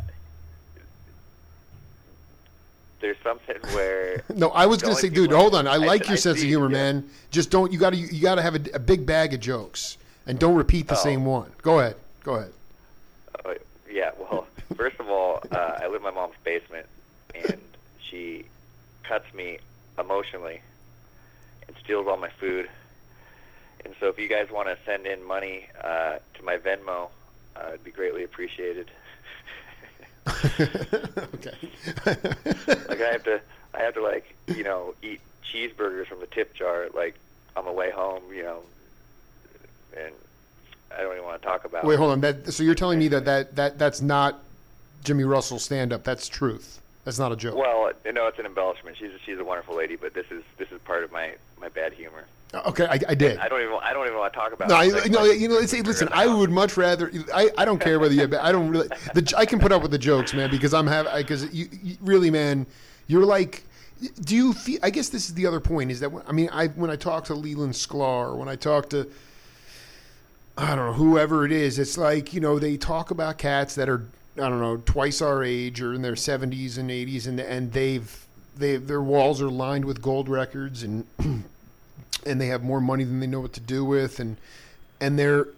there's 3.02 3.18
something 3.22 3.56
where 3.74 4.22
No, 4.34 4.48
I 4.50 4.64
was 4.64 4.80
going 4.80 4.94
to 4.94 5.00
say, 5.00 5.10
dude, 5.10 5.30
hold 5.32 5.54
on. 5.54 5.66
I 5.68 5.72
I- 5.74 5.76
like 5.76 6.06
I 6.06 6.10
your 6.10 6.16
sense 6.16 6.38
of 6.40 6.46
humor, 6.48 6.68
yeah. 6.70 6.72
man. 6.92 7.10
Just 7.30 7.50
don't. 7.50 7.70
You 7.72 7.78
got 7.78 7.90
to. 7.90 7.96
You 7.98 8.22
got 8.22 8.36
to 8.36 8.42
have 8.42 8.54
a, 8.54 8.62
a 8.74 8.78
big 8.78 9.04
bag 9.04 9.34
of 9.34 9.40
jokes, 9.40 9.98
and 10.26 10.38
don't 10.38 10.54
repeat 10.56 10.88
the 10.88 10.94
Oh. 10.98 11.02
same 11.02 11.26
one. 11.26 11.52
Go 11.60 11.80
ahead. 11.80 11.96
Go 12.24 12.36
ahead. 12.36 12.52
Uh, 13.44 13.54
yeah, 13.90 14.12
well, 14.18 14.46
first 14.76 14.98
of 15.00 15.08
all, 15.10 15.42
uh, 15.50 15.78
I 15.82 15.86
live 15.88 15.96
in 15.96 16.02
my 16.02 16.10
mom's 16.10 16.34
basement, 16.44 16.86
and 17.34 17.60
she 18.00 18.46
cuts 19.02 19.32
me 19.34 19.58
emotionally 19.98 20.62
and 21.68 21.76
steals 21.84 22.06
all 22.06 22.16
my 22.16 22.30
food. 22.40 22.70
And 23.84 23.94
so, 23.98 24.06
if 24.06 24.18
you 24.18 24.28
guys 24.28 24.48
want 24.50 24.68
to 24.68 24.78
send 24.86 25.06
in 25.06 25.22
money 25.24 25.66
uh, 25.82 26.18
to 26.34 26.42
my 26.44 26.56
Venmo, 26.56 27.08
uh, 27.56 27.68
it'd 27.70 27.82
be 27.84 27.90
greatly 27.90 28.22
appreciated. 28.22 28.88
Okay. 30.44 31.56
like 32.88 33.00
I 33.00 33.12
have 33.12 33.24
to, 33.24 33.40
I 33.74 33.80
have 33.80 33.94
to 33.94 34.02
like 34.02 34.34
you 34.48 34.64
know 34.64 34.94
eat 35.02 35.20
cheeseburgers 35.44 36.06
from 36.06 36.20
the 36.20 36.26
tip 36.26 36.54
jar 36.54 36.88
like 36.94 37.14
on 37.56 37.64
the 37.64 37.72
way 37.72 37.90
home, 37.90 38.22
you 38.32 38.42
know, 38.42 38.62
and 39.96 40.12
I 40.96 41.02
don't 41.02 41.12
even 41.12 41.24
want 41.24 41.40
to 41.40 41.46
talk 41.46 41.64
about. 41.64 41.84
Wait, 41.84 41.96
hold 41.96 42.12
on. 42.12 42.20
That 42.20 42.52
so 42.52 42.62
you're 42.62 42.74
telling 42.74 42.98
me 42.98 43.08
that 43.08 43.24
that, 43.24 43.56
that 43.56 43.78
that's 43.78 44.00
not 44.00 44.40
Jimmy 45.04 45.24
Russell 45.24 45.58
stand 45.58 45.92
up. 45.92 46.04
That's 46.04 46.28
truth. 46.28 46.80
That's 47.04 47.18
not 47.18 47.32
a 47.32 47.36
joke. 47.36 47.56
Well, 47.56 47.90
you 48.04 48.12
know, 48.12 48.28
it's 48.28 48.38
an 48.38 48.46
embellishment. 48.46 48.96
She's 48.96 49.10
she's 49.24 49.38
a 49.38 49.44
wonderful 49.44 49.76
lady, 49.76 49.96
but 49.96 50.14
this 50.14 50.26
is 50.30 50.42
this 50.58 50.70
is 50.70 50.80
part 50.82 51.04
of 51.04 51.12
my 51.12 51.34
my 51.60 51.68
bad 51.68 51.92
humor. 51.92 52.24
Okay, 52.54 52.86
I, 52.86 53.00
I 53.08 53.14
did. 53.14 53.38
I 53.38 53.48
don't 53.48 53.62
even 53.62 53.78
I 53.82 53.92
don't 53.92 54.06
even 54.06 54.18
want 54.18 54.32
to 54.32 54.38
talk 54.38 54.52
about. 54.52 54.68
No, 54.68 54.74
I, 54.74 54.84
it. 54.84 54.92
Like, 54.92 55.10
no, 55.10 55.24
you 55.24 55.48
know, 55.48 55.54
listen, 55.54 56.08
I 56.12 56.26
would 56.26 56.50
much 56.50 56.76
rather. 56.76 57.10
I, 57.34 57.50
I 57.56 57.64
don't 57.64 57.80
care 57.80 57.98
whether 57.98 58.14
you. 58.14 58.28
I 58.38 58.52
don't 58.52 58.68
really. 58.68 58.88
The, 59.14 59.34
I 59.36 59.46
can 59.46 59.58
put 59.58 59.72
up 59.72 59.80
with 59.80 59.90
the 59.90 59.98
jokes, 59.98 60.34
man, 60.34 60.50
because 60.50 60.74
I'm 60.74 60.86
have 60.86 61.06
because 61.16 61.52
you, 61.52 61.68
you 61.82 61.96
really, 62.00 62.30
man, 62.30 62.66
you're 63.06 63.24
like. 63.24 63.64
Do 64.24 64.34
you 64.34 64.52
feel? 64.52 64.80
I 64.82 64.90
guess 64.90 65.10
this 65.10 65.28
is 65.28 65.34
the 65.34 65.46
other 65.46 65.60
point. 65.60 65.92
Is 65.92 66.00
that 66.00 66.10
when, 66.10 66.24
I 66.26 66.32
mean, 66.32 66.48
I 66.50 66.66
when 66.68 66.90
I 66.90 66.96
talk 66.96 67.24
to 67.26 67.34
Leland 67.34 67.74
Sklar, 67.74 68.36
when 68.36 68.48
I 68.48 68.56
talk 68.56 68.90
to 68.90 69.08
I 70.56 70.74
don't 70.74 70.86
know 70.86 70.92
whoever 70.92 71.46
it 71.46 71.52
is, 71.52 71.78
it's 71.78 71.96
like 71.96 72.34
you 72.34 72.40
know 72.40 72.58
they 72.58 72.76
talk 72.76 73.10
about 73.10 73.38
cats 73.38 73.74
that 73.76 73.88
are 73.88 74.06
I 74.36 74.48
don't 74.48 74.60
know 74.60 74.76
twice 74.84 75.22
our 75.22 75.42
age 75.42 75.80
or 75.80 75.94
in 75.94 76.02
their 76.02 76.12
70s 76.12 76.78
and 76.78 76.90
80s, 76.90 77.26
and 77.26 77.40
and 77.40 77.72
they've 77.72 78.26
they 78.56 78.76
their 78.76 79.02
walls 79.02 79.40
are 79.40 79.50
lined 79.50 79.84
with 79.84 80.02
gold 80.02 80.28
records 80.28 80.82
and 80.82 81.06
and 82.24 82.40
they 82.40 82.46
have 82.46 82.62
more 82.62 82.80
money 82.80 83.04
than 83.04 83.20
they 83.20 83.26
know 83.26 83.40
what 83.40 83.52
to 83.52 83.60
do 83.60 83.84
with 83.84 84.20
and 84.20 84.36
and 85.00 85.18
they're 85.18 85.48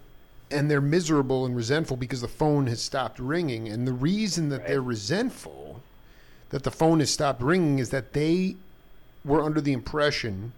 and 0.51 0.71
they're 0.71 0.81
miserable 0.81 1.45
and 1.45 1.57
resentful 1.57 1.97
because 1.97 2.21
the 2.21 2.29
phone 2.29 2.67
has 2.67 2.81
stopped 2.81 3.19
ringing 3.19 3.69
and 3.69 3.87
the 3.87 3.93
reason 3.93 4.49
that 4.51 4.61
Right. 4.61 4.69
they're 4.69 4.83
resentful 4.83 5.83
that 6.51 6.62
the 6.62 6.71
phone 6.71 7.01
has 7.01 7.11
stopped 7.11 7.43
ringing 7.43 7.79
is 7.79 7.90
that 7.90 8.12
they 8.12 8.57
were 9.25 9.43
under 9.43 9.61
the 9.61 9.73
impression 9.73 10.53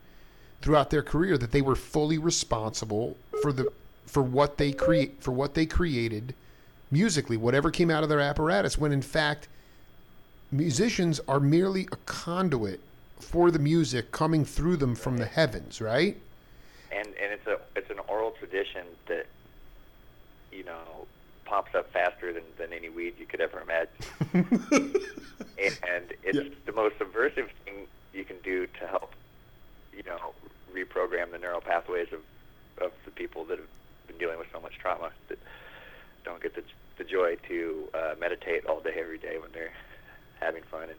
throughout 0.60 0.90
their 0.90 1.02
career 1.02 1.38
that 1.38 1.52
they 1.52 1.62
were 1.62 1.76
fully 1.76 2.18
responsible 2.18 3.16
for 3.42 3.52
the 3.52 3.70
for 4.04 4.22
what 4.22 4.56
they 4.58 4.72
create 4.72 5.22
for 5.22 5.32
what 5.32 5.54
they 5.54 5.66
created 5.66 6.34
musically, 6.90 7.36
whatever 7.36 7.70
came 7.70 7.90
out 7.90 8.02
of 8.04 8.08
their 8.08 8.20
apparatus. 8.20 8.78
When 8.78 8.92
in 8.92 9.02
fact, 9.02 9.48
musicians 10.52 11.20
are 11.26 11.40
merely 11.40 11.88
a 11.90 11.96
conduit 12.06 12.80
for 13.20 13.50
the 13.50 13.58
music 13.58 14.12
coming 14.12 14.44
through 14.44 14.76
them 14.76 14.94
from 14.94 15.16
the 15.18 15.26
heavens, 15.26 15.80
right? 15.80 16.16
And 16.92 17.08
and 17.08 17.32
it's 17.32 17.46
a 17.46 17.58
it's 17.74 17.90
an 17.90 17.98
oral 18.08 18.30
tradition 18.32 18.86
that 19.08 19.26
you 20.52 20.64
know 20.64 21.06
pops 21.44 21.74
up 21.74 21.92
faster 21.92 22.32
than, 22.32 22.42
than 22.58 22.72
any 22.72 22.88
weed 22.88 23.14
you 23.18 23.26
could 23.26 23.40
ever 23.40 23.60
imagine. 23.60 23.92
and 25.58 26.12
it's 26.24 26.36
Yeah. 26.38 26.42
the 26.64 26.72
most 26.72 26.98
subversive 26.98 27.48
thing 27.64 27.86
you 28.12 28.24
can 28.24 28.36
do 28.42 28.66
to 28.66 28.86
help, 28.88 29.12
you 29.96 30.02
know, 30.04 30.32
reprogram 30.74 31.30
the 31.30 31.38
neural 31.38 31.60
pathways 31.60 32.08
of, 32.12 32.20
of 32.84 32.90
the 33.04 33.12
people 33.12 33.44
that 33.44 33.58
have 33.58 33.68
been 34.08 34.18
dealing 34.18 34.38
with 34.38 34.48
so 34.52 34.60
much 34.60 34.76
trauma 34.78 35.10
that 35.28 35.38
don't 36.24 36.42
get 36.42 36.56
the, 36.56 36.62
the 36.98 37.04
joy 37.04 37.36
to 37.48 37.88
uh, 37.94 38.14
meditate 38.18 38.66
all 38.66 38.80
day, 38.80 38.94
every 38.98 39.18
day 39.18 39.38
when 39.38 39.50
they're 39.52 39.72
having 40.40 40.64
fun 40.64 40.84
and, 40.84 40.98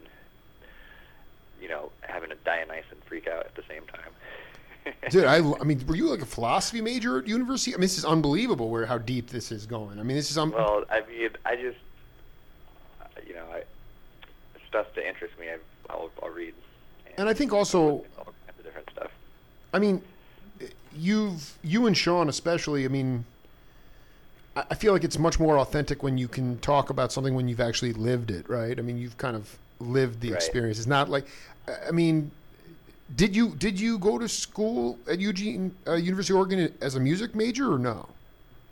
you 1.61 1.67
know, 1.69 1.91
having 2.01 2.31
a 2.31 2.35
Dionysian 2.35 2.97
freak 3.05 3.27
out 3.27 3.45
at 3.45 3.55
the 3.55 3.63
same 3.67 3.83
time. 3.87 4.93
Dude, 5.09 5.25
I, 5.25 5.37
I 5.37 5.63
mean, 5.63 5.85
were 5.87 5.95
you 5.95 6.09
like 6.09 6.21
a 6.21 6.25
philosophy 6.25 6.81
major 6.81 7.19
at 7.19 7.27
university? 7.27 7.73
I 7.73 7.77
mean, 7.77 7.81
this 7.81 7.97
is 7.97 8.05
unbelievable 8.05 8.69
where 8.69 8.85
how 8.85 8.97
deep 8.97 9.29
this 9.29 9.51
is 9.51 9.65
going. 9.65 9.99
I 9.99 10.03
mean, 10.03 10.15
this 10.15 10.31
is 10.31 10.37
um, 10.37 10.51
Well, 10.51 10.85
I 10.89 11.01
mean, 11.01 11.29
I 11.45 11.55
just, 11.55 11.77
you 13.27 13.33
know, 13.33 13.45
I, 13.51 13.63
stuff 14.67 14.87
that 14.95 15.07
interests 15.07 15.37
me, 15.39 15.47
I, 15.49 15.57
I'll, 15.89 16.09
I'll 16.23 16.29
read. 16.29 16.53
and 17.17 17.27
I 17.27 17.33
think 17.33 17.53
also, 17.53 17.79
all 18.17 18.25
kinds 18.25 18.59
of 18.59 18.63
different 18.63 18.89
stuff. 18.91 19.11
I 19.73 19.79
mean, 19.79 20.01
you've 20.95 21.57
you 21.63 21.85
and 21.87 21.97
Sean 21.97 22.29
especially. 22.29 22.85
I 22.85 22.87
mean, 22.87 23.25
I 24.55 24.75
feel 24.75 24.93
like 24.93 25.03
it's 25.03 25.19
much 25.19 25.39
more 25.39 25.59
authentic 25.59 26.01
when 26.01 26.17
you 26.17 26.27
can 26.27 26.57
talk 26.59 26.89
about 26.89 27.11
something 27.11 27.35
when 27.35 27.47
you've 27.47 27.59
actually 27.59 27.93
lived 27.93 28.31
it, 28.31 28.49
right? 28.49 28.77
I 28.77 28.81
mean, 28.81 28.97
you've 28.97 29.17
kind 29.17 29.35
of 29.35 29.57
lived 29.79 30.21
the 30.21 30.29
Right. 30.31 30.35
experience. 30.35 30.77
It's 30.77 30.87
not 30.87 31.09
like, 31.09 31.27
I 31.87 31.91
mean, 31.91 32.31
did 33.15 33.35
you 33.35 33.49
did 33.55 33.79
you 33.79 33.97
go 33.99 34.17
to 34.17 34.27
school 34.27 34.97
at 35.09 35.19
Eugene 35.19 35.73
uh, 35.87 35.93
University 35.93 36.33
of 36.33 36.39
Oregon 36.39 36.73
as 36.81 36.95
a 36.95 36.99
music 36.99 37.35
major 37.35 37.71
or 37.71 37.79
no? 37.79 38.07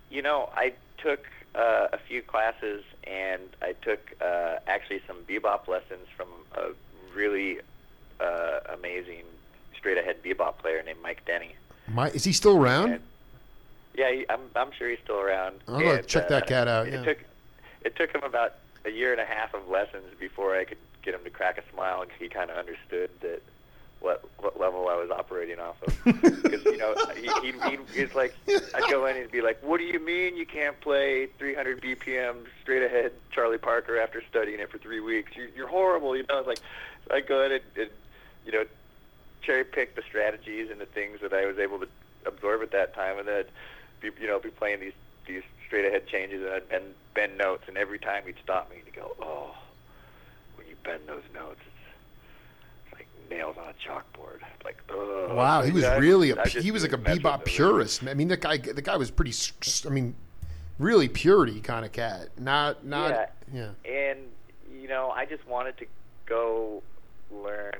You 0.10 0.22
know, 0.22 0.50
I 0.56 0.74
took 0.98 1.26
uh, 1.56 1.88
a 1.94 1.98
few 1.98 2.22
classes, 2.22 2.84
and 3.06 3.42
I 3.62 3.74
took 3.82 4.00
uh, 4.22 4.58
actually 4.68 5.02
some 5.08 5.18
bebop 5.28 5.68
lessons 5.68 6.08
from 6.18 6.28
a 6.56 6.72
really 7.16 7.60
uh, 8.20 8.60
amazing 8.74 9.24
straight-ahead 9.78 10.22
bebop 10.24 10.58
player 10.58 10.82
named 10.84 11.00
Mike 11.02 11.24
Denny. 11.26 11.56
My, 11.88 12.10
is 12.10 12.24
he 12.24 12.34
still 12.34 12.58
around? 12.58 12.92
And- 12.94 13.02
Yeah, 13.98 14.24
I'm 14.30 14.42
I'm 14.58 14.72
sure 14.78 14.90
he's 14.90 15.00
still 15.04 15.20
around. 15.22 15.62
I'm 15.68 15.80
gonna 15.80 15.92
And, 16.00 16.08
check 16.08 16.28
that 16.28 16.44
uh, 16.44 16.46
cat 16.48 16.68
out, 16.68 16.88
It 16.88 16.94
yeah. 16.96 17.04
took 17.04 17.20
it 17.86 17.96
took 17.96 18.12
him 18.14 18.24
about 18.24 18.56
a 18.86 18.92
year 18.92 19.12
and 19.12 19.22
a 19.22 19.26
half 19.26 19.54
of 19.54 19.68
lessons 19.68 20.06
before 20.20 20.56
I 20.56 20.66
could 20.66 20.78
get 21.04 21.14
him 21.14 21.24
to 21.24 21.30
crack 21.30 21.58
a 21.58 21.74
smile, 21.74 22.02
and 22.02 22.12
he 22.20 22.28
kind 22.28 22.50
of 22.50 22.58
understood 22.58 23.10
that 23.22 23.42
what 24.00 24.24
what 24.40 24.60
level 24.60 24.88
I 24.88 24.96
was 24.96 25.10
operating 25.10 25.60
off 25.60 25.82
of. 25.84 25.96
Because 26.46 26.64
you 26.66 26.78
know, 26.78 26.96
he, 27.16 27.28
he, 27.42 27.54
he 27.70 28.02
he's 28.02 28.16
like, 28.16 28.36
I'd 28.48 28.90
go 28.90 29.06
in 29.08 29.18
and 29.18 29.32
be 29.32 29.42
like, 29.42 29.62
"What 29.64 29.80
do 29.80 29.84
you 29.84 30.00
mean 30.00 30.38
you 30.38 30.46
can't 30.46 30.80
play 30.80 31.28
300 31.40 31.82
BPM 31.82 32.36
straight 32.62 32.84
ahead 32.84 33.14
Charlie 33.32 33.58
Parker 33.58 34.00
after 34.00 34.22
studying 34.30 34.60
it 34.60 34.70
for 34.70 34.78
three 34.78 35.00
weeks? 35.00 35.32
You're, 35.36 35.50
you're 35.56 35.68
horrible." 35.68 36.16
You 36.16 36.26
know, 36.30 36.40
it's 36.40 36.48
like 36.48 36.60
I 37.12 37.22
go 37.22 37.44
in 37.44 37.54
and, 37.54 37.62
and 37.76 37.90
you 38.46 38.52
know 38.52 38.66
cherry 39.42 39.64
pick 39.64 39.96
the 39.96 40.04
strategies 40.04 40.70
and 40.70 40.80
the 40.80 40.86
things 40.86 41.20
that 41.22 41.34
I 41.34 41.46
was 41.46 41.58
able 41.58 41.80
to 41.80 41.88
absorb 42.26 42.62
at 42.62 42.72
that 42.72 42.94
time, 42.94 43.18
and 43.18 43.28
then 43.28 43.46
be, 44.02 44.10
you 44.22 44.28
know 44.28 44.40
be 44.40 44.50
playing 44.50 44.80
these 44.80 44.94
these 45.28 45.44
straight 45.68 45.86
ahead 45.86 46.08
changes 46.08 46.42
and 46.44 46.54
I'd 46.54 46.70
bend 46.70 46.94
bend 47.14 47.38
notes, 47.38 47.64
and 47.68 47.78
every 47.78 48.00
time 48.00 48.24
he'd 48.26 48.36
stop 48.44 48.70
me 48.70 48.78
and 48.78 48.86
he'd 48.86 48.96
go, 48.96 49.16
"Oh, 49.22 49.56
when 50.56 50.68
you 50.68 50.76
bend 50.84 51.02
those 51.08 51.24
notes, 51.34 51.60
it's, 51.62 52.86
it's 52.86 52.94
like 52.94 53.08
nails 53.30 53.56
on 53.58 53.70
a 53.70 53.74
chalkboard." 53.74 54.40
Like, 54.64 54.78
oh, 54.90 55.34
Wow, 55.36 55.62
he 55.62 55.72
was 55.72 55.86
really 56.00 56.32
a 56.32 56.48
he 56.48 56.72
was 56.72 56.84
like 56.84 56.94
a 56.94 56.98
bebop 56.98 57.46
purist. 57.46 58.04
I 58.04 58.14
mean, 58.14 58.28
the 58.28 58.38
guy 58.38 58.58
the 58.58 58.82
guy 58.82 58.98
was 58.98 59.12
pretty. 59.12 59.34
I 59.86 59.90
mean, 59.90 60.16
really 60.80 61.08
purity 61.08 61.62
kind 61.62 61.86
of 61.86 61.92
cat. 61.92 62.30
Not 62.40 62.86
not 62.86 63.32
yeah. 63.54 63.70
and 63.86 64.20
you 64.80 64.88
know 64.88 65.12
i 65.16 65.26
just 65.26 65.46
wanted 65.48 65.78
to 65.78 65.86
go 66.26 66.82
learn 67.32 67.80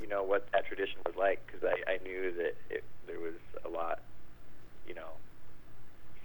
you 0.00 0.06
know 0.06 0.22
what 0.22 0.50
that 0.52 0.66
tradition 0.66 0.98
was 1.04 1.14
like 1.16 1.44
because 1.46 1.64
I, 1.64 1.92
I 1.92 1.98
knew 2.02 2.32
that 2.32 2.54
it, 2.70 2.84
there 3.06 3.20
was 3.20 3.34
a 3.64 3.68
lot 3.68 4.00
you 4.86 4.94
know 4.94 5.10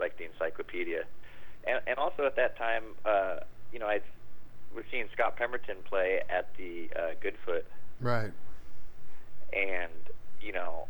like 0.01 0.17
the 0.17 0.25
encyclopedia 0.25 1.03
and 1.65 1.79
and 1.87 1.97
also 1.97 2.25
at 2.25 2.35
that 2.35 2.57
time 2.57 2.83
uh 3.05 3.37
you 3.71 3.79
know 3.79 3.87
i 3.87 4.01
was 4.75 4.83
seeing 4.91 5.05
scott 5.13 5.37
pemberton 5.37 5.77
play 5.85 6.21
at 6.29 6.49
the 6.57 6.89
uh 6.97 7.11
goodfoot 7.21 7.65
Right. 8.01 8.31
and 9.53 9.91
you 10.41 10.51
know 10.51 10.87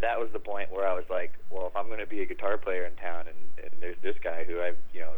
that 0.00 0.18
was 0.18 0.28
the 0.32 0.40
point 0.40 0.72
where 0.72 0.84
I 0.84 0.94
was 0.94 1.04
like, 1.08 1.32
well, 1.48 1.68
if 1.68 1.76
I'm 1.76 1.86
going 1.86 2.00
to 2.00 2.06
be 2.06 2.22
a 2.22 2.26
guitar 2.26 2.58
player 2.58 2.84
in 2.84 2.92
town, 2.96 3.26
and, 3.28 3.64
and 3.64 3.80
there's 3.80 3.96
this 4.02 4.16
guy 4.20 4.42
who 4.42 4.60
I've 4.60 4.76
you 4.92 4.98
know 5.00 5.12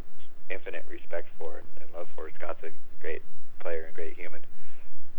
infinite 0.50 0.84
respect 0.90 1.28
for 1.38 1.56
and, 1.56 1.66
and 1.80 1.88
love 1.96 2.06
for. 2.14 2.30
Scott's 2.36 2.62
a 2.64 2.70
great 3.00 3.22
player 3.60 3.84
and 3.86 3.94
great 3.94 4.14
human, 4.14 4.42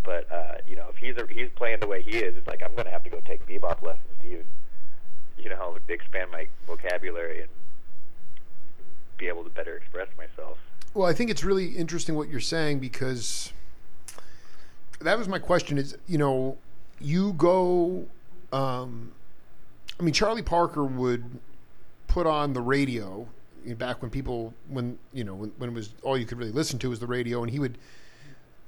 but 0.03 0.31
uh, 0.31 0.55
you 0.67 0.75
know 0.75 0.85
if 0.89 0.97
he's 0.97 1.17
a, 1.17 1.25
he's 1.33 1.49
playing 1.55 1.79
the 1.79 1.87
way 1.87 2.03
he 2.03 2.11
is, 2.17 2.37
it's 2.37 2.45
like 2.45 2.61
I'm 2.61 2.73
going 2.73 2.85
to 2.85 2.91
have 2.91 3.03
to 3.05 3.09
go 3.09 3.19
take 3.25 3.47
bebop 3.47 3.81
lessons 3.81 4.05
to 4.21 4.27
even 4.27 4.45
you 5.37 5.49
know 5.49 5.77
expand 5.87 6.31
my 6.31 6.47
vocabulary 6.67 7.41
and 7.41 7.49
be 9.17 9.27
able 9.27 9.43
to 9.43 9.49
better 9.49 9.77
express 9.77 10.07
myself. 10.17 10.57
Well, 10.93 11.07
I 11.07 11.13
think 11.13 11.29
it's 11.29 11.43
really 11.43 11.67
interesting 11.67 12.15
what 12.15 12.29
you're 12.29 12.39
saying 12.39 12.79
because 12.79 13.51
that 15.01 15.17
was 15.17 15.27
my 15.27 15.39
question. 15.39 15.77
Is 15.77 15.97
you 16.07 16.17
know 16.17 16.57
you 16.99 17.33
go. 17.33 18.05
Um, 18.51 19.11
I 19.99 20.03
mean, 20.03 20.13
Charlie 20.13 20.41
Parker 20.41 20.83
would 20.83 21.23
put 22.07 22.27
on 22.27 22.53
the 22.53 22.61
radio 22.61 23.27
back 23.77 24.01
when 24.01 24.11
people 24.11 24.53
when 24.69 24.97
you 25.13 25.23
know 25.23 25.33
when, 25.33 25.51
when 25.57 25.69
it 25.69 25.73
was 25.73 25.93
all 26.03 26.17
you 26.17 26.25
could 26.25 26.37
really 26.37 26.51
listen 26.51 26.79
to 26.79 26.89
was 26.89 26.99
the 26.99 27.07
radio, 27.07 27.41
and 27.41 27.51
he 27.51 27.59
would 27.59 27.77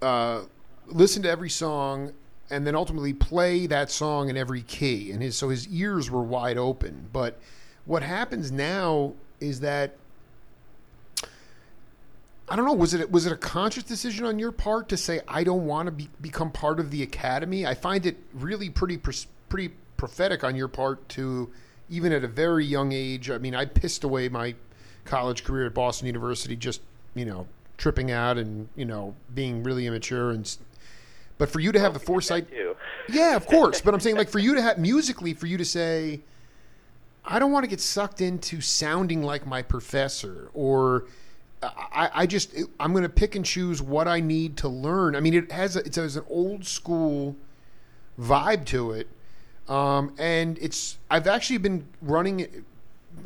uh, 0.01 0.41
listen 0.88 1.21
to 1.23 1.30
every 1.30 1.49
song 1.49 2.13
and 2.49 2.65
then 2.65 2.75
ultimately 2.75 3.13
play 3.13 3.67
that 3.67 3.91
song 3.91 4.29
in 4.29 4.38
every 4.38 4.62
key, 4.62 5.12
and 5.12 5.21
his 5.21 5.36
so 5.36 5.49
his 5.49 5.67
ears 5.67 6.10
were 6.10 6.23
wide 6.23 6.57
open. 6.57 7.07
But 7.12 7.39
what 7.86 8.03
happens 8.03 8.51
now 8.51 9.13
is 9.39 9.60
that 9.62 9.95
I 12.49 12.55
don't 12.55 12.65
know. 12.65 12.73
Was 12.73 12.93
it 12.93 13.12
was 13.12 13.25
it 13.25 13.33
a 13.33 13.38
conscious 13.38 13.83
decision 13.83 14.25
on 14.25 14.39
your 14.39 14.51
part 14.53 14.88
to 14.89 14.97
say 14.97 15.19
I 15.27 15.43
don't 15.43 15.65
want 15.65 15.88
to 15.88 15.91
be, 15.91 16.10
become 16.21 16.51
part 16.51 16.79
of 16.79 16.91
the 16.91 17.03
academy? 17.03 17.65
I 17.65 17.73
find 17.73 18.05
it 18.05 18.17
really 18.33 18.69
pretty 18.69 18.97
pretty 18.97 19.73
prophetic 19.97 20.43
on 20.43 20.55
your 20.55 20.69
part 20.69 21.07
to 21.10 21.49
even 21.89 22.13
at 22.13 22.23
a 22.23 22.27
very 22.27 22.65
young 22.65 22.93
age. 22.93 23.29
I 23.29 23.38
mean, 23.38 23.53
I 23.53 23.65
pissed 23.65 24.03
away 24.03 24.29
my 24.29 24.55
college 25.03 25.43
career 25.43 25.65
at 25.65 25.73
Boston 25.73 26.07
University 26.07 26.55
just 26.55 26.81
you 27.15 27.25
know 27.25 27.47
tripping 27.77 28.12
out 28.12 28.38
and 28.38 28.69
you 28.75 28.86
know 28.86 29.15
being 29.33 29.63
really 29.63 29.86
immature 29.86 30.31
and. 30.31 30.57
But 31.38 31.50
for 31.50 31.60
you 31.60 31.71
to 31.71 31.80
have 31.80 31.93
the 31.93 32.00
foresight, 32.00 32.50
too. 32.50 32.76
yeah, 33.10 33.36
of 33.36 33.45
course. 33.45 33.82
But 33.82 33.93
I'm 33.93 34.00
saying, 34.00 34.15
like, 34.15 34.30
for 34.30 34.39
you 34.47 34.56
to 34.56 34.62
have 34.62 34.78
musically, 34.78 35.34
for 35.34 35.45
you 35.47 35.58
to 35.58 35.65
say, 35.65 36.21
I 37.23 37.39
don't 37.39 37.52
want 37.52 37.63
to 37.63 37.69
get 37.69 37.82
sucked 37.82 38.21
into 38.21 38.62
sounding 38.62 39.21
like 39.21 39.45
my 39.45 39.62
professor, 39.62 40.50
or 40.54 41.06
I, 41.62 42.10
I 42.13 42.26
just, 42.26 42.56
I'm 42.80 42.91
going 42.91 43.04
to 43.04 43.10
pick 43.10 43.36
and 43.36 43.45
choose 43.45 43.82
what 43.82 44.08
I 44.08 44.19
need 44.19 44.58
to 44.58 44.69
learn. 44.69 45.15
I 45.15 45.19
mean, 45.19 45.34
it 45.34 45.52
has, 45.52 45.76
a, 45.76 45.80
it 45.80 45.95
has 45.95 46.15
an 46.15 46.23
old 46.30 46.65
school 46.65 47.36
vibe 48.19 48.65
to 48.67 48.91
it. 48.91 49.08
Um, 49.67 50.15
and 50.17 50.58
it's, 50.60 50.97
I've 51.10 51.28
actually 51.28 51.58
been 51.58 51.86
running 52.02 52.63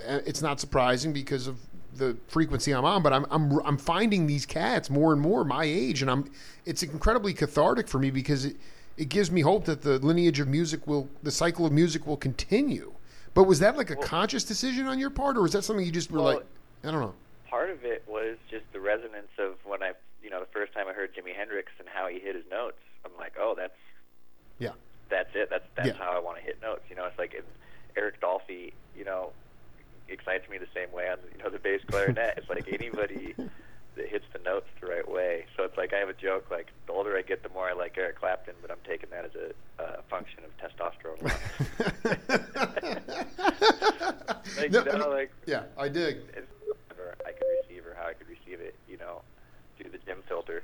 uh, 0.07 0.19
It's 0.25 0.41
not 0.41 0.59
surprising 0.59 1.13
because 1.13 1.47
of 1.47 1.57
the 1.95 2.17
frequency 2.27 2.71
I'm 2.71 2.85
on, 2.85 3.03
but 3.03 3.13
I'm, 3.13 3.25
I'm, 3.29 3.59
I'm 3.65 3.77
finding 3.77 4.27
these 4.27 4.45
cats 4.45 4.89
more 4.89 5.13
and 5.13 5.21
more 5.21 5.43
my 5.43 5.63
age. 5.65 6.01
And 6.01 6.09
I'm, 6.09 6.31
it's 6.65 6.83
incredibly 6.83 7.33
cathartic 7.33 7.87
for 7.87 7.99
me 7.99 8.11
because 8.11 8.45
it, 8.45 8.55
it 8.97 9.09
gives 9.09 9.31
me 9.31 9.41
hope 9.41 9.65
that 9.65 9.81
the 9.81 9.99
lineage 9.99 10.39
of 10.39 10.47
music 10.47 10.87
will, 10.87 11.09
the 11.23 11.31
cycle 11.31 11.65
of 11.65 11.71
music 11.71 12.07
will 12.07 12.17
continue. 12.17 12.93
But 13.33 13.43
was 13.43 13.59
that 13.59 13.77
like 13.77 13.89
a 13.89 13.95
conscious 13.95 14.43
decision 14.43 14.87
on 14.87 14.99
your 14.99 15.09
part, 15.09 15.37
or 15.37 15.41
was 15.41 15.53
that 15.53 15.63
something 15.63 15.85
you 15.85 15.91
just 15.91 16.11
were 16.11 16.19
Well, 16.21 16.33
like, 16.35 16.45
I 16.83 16.91
don't 16.91 17.01
know? 17.01 17.13
part 17.49 17.69
of 17.69 17.83
it 17.83 18.03
was 18.07 18.37
just 18.49 18.63
the 18.73 18.79
resonance 18.79 19.31
of 19.37 19.55
when 19.65 19.83
I, 19.83 19.91
you 20.23 20.29
know, 20.29 20.39
the 20.39 20.45
first 20.53 20.73
time 20.73 20.87
I 20.89 20.93
heard 20.93 21.13
Jimi 21.15 21.35
Hendrix 21.35 21.71
and 21.79 21.87
how 21.87 22.07
he 22.07 22.19
hit 22.19 22.35
his 22.35 22.45
notes. 22.49 22.77
I'm 23.05 23.11
like, 23.17 23.33
oh, 23.39 23.53
that's 23.57 23.73
Yeah. 24.59 24.71
that's 25.09 25.29
it. 25.33 25.49
That's 25.49 25.65
that's 25.75 25.87
Yeah. 25.89 25.93
how 25.93 26.11
I 26.15 26.19
want 26.19 26.37
to 26.37 26.43
hit 26.43 26.61
notes. 26.61 26.83
You 26.89 26.95
know, 26.95 27.05
it's 27.05 27.17
like 27.17 27.33
if 27.33 27.43
Eric 27.97 28.21
Dolphy, 28.21 28.73
you 28.95 29.03
know, 29.05 29.31
excites 30.13 30.49
me 30.49 30.57
the 30.57 30.67
same 30.73 30.91
way 30.91 31.09
on 31.09 31.17
you 31.35 31.43
know 31.43 31.49
the 31.49 31.59
bass 31.59 31.81
clarinet. 31.87 32.35
it's 32.37 32.49
like 32.49 32.67
anybody 32.71 33.35
it 33.97 34.09
hits 34.09 34.25
the 34.33 34.39
notes 34.39 34.67
the 34.79 34.87
right 34.87 35.07
way. 35.09 35.45
So 35.57 35.63
it's 35.63 35.77
like 35.77 35.93
I 35.93 35.97
have 35.97 36.09
a 36.09 36.13
joke 36.13 36.49
like 36.49 36.67
the 36.87 36.93
older 36.93 37.15
I 37.17 37.21
get, 37.21 37.43
the 37.43 37.49
more 37.49 37.69
I 37.69 37.73
like 37.73 37.97
Eric 37.97 38.19
Clapton, 38.19 38.55
but 38.61 38.71
I'm 38.71 38.77
taking 38.87 39.09
that 39.11 39.25
as 39.25 39.31
a 39.35 39.83
uh, 39.83 40.01
function 40.09 40.39
of 40.45 40.51
testosterone. 40.57 41.21
like, 44.57 44.71
No, 44.71 44.83
you 44.85 44.97
know, 44.97 45.09
like 45.09 45.31
yeah, 45.45 45.63
I 45.77 45.89
dig. 45.89 46.17
whatever 46.87 47.15
I 47.25 47.31
could 47.31 47.47
receive 47.61 47.85
or 47.85 47.93
how 47.95 48.07
I 48.07 48.13
could 48.13 48.27
receive 48.29 48.61
it, 48.61 48.75
you 48.89 48.97
know, 48.97 49.21
through 49.77 49.91
the 49.91 49.97
Jim 50.05 50.23
filter. 50.27 50.63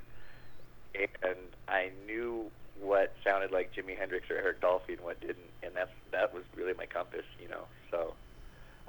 And 0.96 1.38
I 1.68 1.92
knew 2.08 2.50
what 2.80 3.14
sounded 3.24 3.52
like 3.52 3.74
Jimi 3.74 3.98
Hendrix 3.98 4.30
or 4.32 4.36
Eric 4.38 4.62
Dolphy 4.62 4.94
and 4.94 5.02
what 5.02 5.20
didn't, 5.20 5.38
and 5.64 5.76
that's 5.76 5.92
that 6.12 6.34
was 6.34 6.44
really 6.56 6.74
my 6.74 6.86
compass, 6.86 7.26
you 7.42 7.50
know. 7.50 7.66
So 7.92 8.14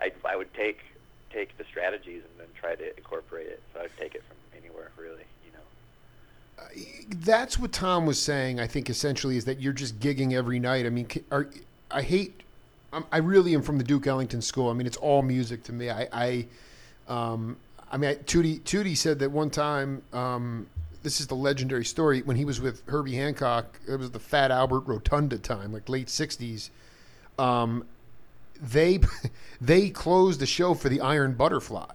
I 0.00 0.12
I 0.24 0.36
would 0.36 0.52
take 0.54 0.80
take 1.30 1.56
the 1.58 1.64
strategies 1.64 2.22
and 2.22 2.40
then 2.40 2.46
try 2.58 2.74
to 2.74 2.96
incorporate 2.96 3.46
it. 3.48 3.62
So 3.72 3.80
I'd 3.80 3.90
take 3.98 4.14
it 4.14 4.22
from 4.26 4.36
anywhere, 4.56 4.90
really, 4.96 5.24
you 5.44 5.52
know. 5.52 7.18
That's 7.24 7.58
what 7.58 7.72
Tom 7.72 8.06
was 8.06 8.20
saying. 8.20 8.60
I 8.60 8.66
think 8.66 8.90
essentially 8.90 9.36
is 9.36 9.44
that 9.44 9.60
you're 9.60 9.72
just 9.72 10.00
gigging 10.00 10.32
every 10.32 10.58
night. 10.58 10.86
I 10.86 10.90
mean, 10.90 11.08
are, 11.30 11.48
I 11.90 12.02
hate. 12.02 12.42
I'm, 12.92 13.04
I 13.12 13.18
really 13.18 13.54
am 13.54 13.62
from 13.62 13.78
the 13.78 13.84
Duke 13.84 14.06
Ellington 14.06 14.40
school. 14.40 14.70
I 14.70 14.72
mean, 14.72 14.86
it's 14.86 14.96
all 14.96 15.20
music 15.20 15.62
to 15.64 15.72
me. 15.72 15.90
I, 15.90 16.08
I, 16.10 16.46
um, 17.06 17.58
I 17.92 17.98
mean, 17.98 18.10
I, 18.10 18.14
Tootie 18.16 18.60
Tootie 18.60 18.96
said 18.96 19.18
that 19.20 19.30
one 19.30 19.50
time. 19.50 20.02
Um, 20.12 20.66
this 21.00 21.20
is 21.20 21.28
the 21.28 21.36
legendary 21.36 21.84
story 21.84 22.22
when 22.22 22.36
he 22.36 22.44
was 22.44 22.60
with 22.60 22.82
Herbie 22.86 23.14
Hancock. 23.14 23.78
It 23.86 23.96
was 23.96 24.10
the 24.10 24.18
Fat 24.18 24.50
Albert 24.50 24.80
Rotunda 24.80 25.38
time, 25.38 25.72
like 25.72 25.88
late 25.88 26.08
'60s. 26.08 26.70
Um, 27.38 27.84
they 28.62 29.00
they 29.60 29.90
closed 29.90 30.40
the 30.40 30.46
show 30.46 30.74
for 30.74 30.88
the 30.88 31.00
Iron 31.00 31.34
Butterfly, 31.34 31.94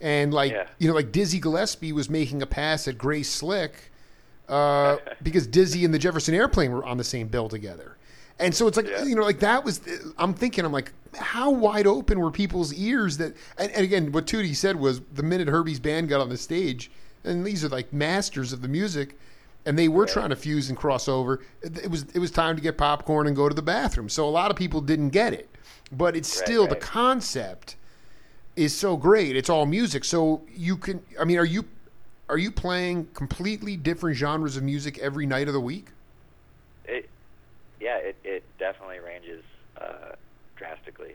and 0.00 0.32
like 0.32 0.52
Yeah. 0.52 0.66
you 0.78 0.88
know, 0.88 0.94
like 0.94 1.12
Dizzy 1.12 1.40
Gillespie 1.40 1.92
was 1.92 2.08
making 2.10 2.42
a 2.42 2.46
pass 2.46 2.86
at 2.88 2.98
Grace 2.98 3.30
Slick 3.30 3.90
uh, 4.48 4.96
because 5.22 5.46
Dizzy 5.46 5.84
and 5.84 5.92
the 5.92 5.98
Jefferson 5.98 6.34
Airplane 6.34 6.72
were 6.72 6.84
on 6.84 6.96
the 6.96 7.04
same 7.04 7.28
bill 7.28 7.48
together. 7.48 7.96
And 8.40 8.54
so 8.54 8.68
it's 8.68 8.76
like 8.76 8.86
Yeah. 8.88 9.04
you 9.04 9.16
know, 9.16 9.22
like 9.22 9.40
that 9.40 9.64
was. 9.64 9.80
I'm 10.16 10.32
thinking, 10.32 10.64
I'm 10.64 10.72
like, 10.72 10.92
how 11.16 11.50
wide 11.50 11.86
open 11.88 12.20
were 12.20 12.30
people's 12.30 12.72
ears 12.74 13.16
that? 13.16 13.34
And, 13.58 13.72
and 13.72 13.82
again, 13.84 14.12
what 14.12 14.26
Tootie 14.26 14.54
said 14.54 14.76
was 14.76 15.00
the 15.12 15.24
minute 15.24 15.48
Herbie's 15.48 15.80
band 15.80 16.08
got 16.08 16.20
on 16.20 16.28
the 16.28 16.36
stage, 16.36 16.88
and 17.24 17.44
these 17.44 17.64
are 17.64 17.68
like 17.68 17.92
masters 17.92 18.52
of 18.52 18.62
the 18.62 18.68
music, 18.68 19.18
and 19.66 19.76
they 19.76 19.88
were 19.88 20.06
trying 20.06 20.28
to 20.30 20.36
fuse 20.36 20.68
and 20.68 20.78
cross 20.78 21.08
over. 21.08 21.40
It 21.62 21.78
it 21.78 21.90
was 21.90 22.04
it 22.14 22.20
was 22.20 22.30
time 22.30 22.54
to 22.54 22.62
get 22.62 22.78
popcorn 22.78 23.26
and 23.26 23.34
go 23.34 23.48
to 23.48 23.54
the 23.56 23.60
bathroom. 23.62 24.08
So 24.08 24.28
a 24.28 24.30
lot 24.30 24.52
of 24.52 24.56
people 24.56 24.80
didn't 24.82 25.08
get 25.10 25.32
it, 25.32 25.48
but 25.92 26.16
it's 26.16 26.34
Right, 26.36 26.44
still 26.46 26.66
the 26.66 26.76
concept 26.76 27.76
is 28.56 28.76
so 28.76 28.96
great. 28.96 29.36
It's 29.36 29.48
all 29.50 29.66
music, 29.66 30.04
so 30.04 30.42
you 30.54 30.76
can. 30.76 31.02
I 31.20 31.24
mean, 31.24 31.38
are 31.38 31.44
you 31.44 31.64
are 32.28 32.38
you 32.38 32.50
playing 32.50 33.06
completely 33.14 33.76
different 33.76 34.16
genres 34.16 34.56
of 34.56 34.62
music 34.62 34.98
every 34.98 35.26
night 35.26 35.48
of 35.48 35.54
the 35.54 35.60
week? 35.60 35.88
It, 36.84 37.08
yeah, 37.80 37.96
it, 37.98 38.16
it 38.24 38.44
definitely 38.58 38.98
ranges 38.98 39.44
uh, 39.80 40.12
drastically. 40.56 41.14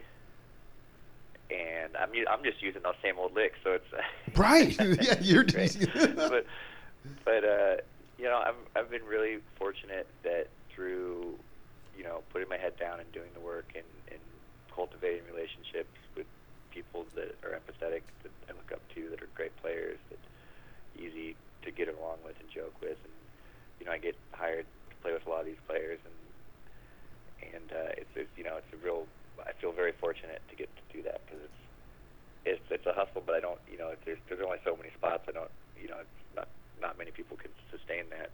And 1.50 1.94
I'm 1.96 2.10
I'm 2.30 2.42
just 2.42 2.62
using 2.62 2.82
those 2.82 2.94
same 3.02 3.18
old 3.18 3.34
licks, 3.34 3.58
so 3.62 3.72
it's 3.72 3.84
Right. 4.36 4.76
yeah, 5.02 5.18
you're 5.20 5.44
Great. 5.44 5.76
but 5.94 6.46
but 7.24 7.44
uh, 7.44 7.76
you 8.18 8.24
know 8.24 8.38
I'm 8.44 8.54
I've 8.74 8.90
been 8.90 9.04
really 9.04 9.38
fortunate 9.56 10.06
that 10.22 10.48
through 10.70 11.38
you 11.96 12.02
know 12.02 12.22
putting 12.32 12.48
my 12.48 12.56
head 12.56 12.76
down 12.78 12.98
and 12.98 13.12
doing 13.12 13.28
the 13.34 13.40
work 13.40 13.66
and 13.74 13.84
cultivating 14.74 15.22
relationships 15.30 15.94
with 16.16 16.26
people 16.70 17.06
that 17.14 17.38
are 17.46 17.54
empathetic 17.54 18.02
that 18.22 18.34
I 18.50 18.52
look 18.52 18.72
up 18.72 18.82
to 18.94 19.08
that 19.10 19.22
are 19.22 19.30
great 19.34 19.54
players 19.62 19.98
that 20.10 20.18
easy 20.98 21.36
to 21.62 21.70
get 21.70 21.88
along 21.88 22.18
with 22.26 22.34
and 22.40 22.50
joke 22.50 22.74
with 22.82 22.98
and 22.98 23.14
you 23.78 23.86
know 23.86 23.92
I 23.92 23.98
get 23.98 24.16
hired 24.32 24.66
to 24.90 24.96
play 25.02 25.12
with 25.12 25.26
a 25.26 25.30
lot 25.30 25.40
of 25.40 25.46
these 25.46 25.62
players 25.66 25.98
and 26.04 26.18
and 27.54 27.68
uh, 27.70 28.00
it's, 28.00 28.10
it's 28.16 28.30
you 28.36 28.42
know 28.44 28.56
it's 28.58 28.72
a 28.74 28.80
real 28.84 29.06
I 29.46 29.52
feel 29.60 29.72
very 29.72 29.92
fortunate 29.92 30.42
to 30.50 30.56
get 30.56 30.68
to 30.74 30.82
do 30.90 31.02
that 31.04 31.20
because 31.26 31.42
it's 31.44 31.62
it's 32.44 32.66
it's 32.70 32.86
a 32.86 32.92
hustle, 32.92 33.22
but 33.24 33.34
I 33.34 33.40
don't 33.40 33.60
you 33.70 33.78
know 33.78 33.92
there's 34.04 34.18
there's 34.28 34.40
only 34.44 34.58
so 34.64 34.76
many 34.76 34.90
spots. 34.96 35.24
I 35.28 35.32
don't 35.32 35.50
you 35.80 35.88
know 35.88 35.98
it's 36.02 36.36
not 36.36 36.48
not 36.80 36.98
many 36.98 37.10
people 37.10 37.36
can 37.36 37.50
sustain 37.70 38.04
that. 38.10 38.30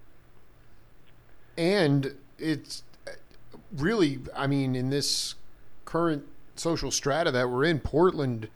and 1.56 2.16
it's 2.38 2.82
really, 3.76 4.18
I 4.34 4.46
mean, 4.46 4.74
in 4.74 4.90
this 4.90 5.34
current 5.90 6.24
social 6.54 6.90
strata 6.90 7.30
that 7.32 7.50
we're 7.50 7.64
in, 7.64 7.80
Portland 7.80 8.48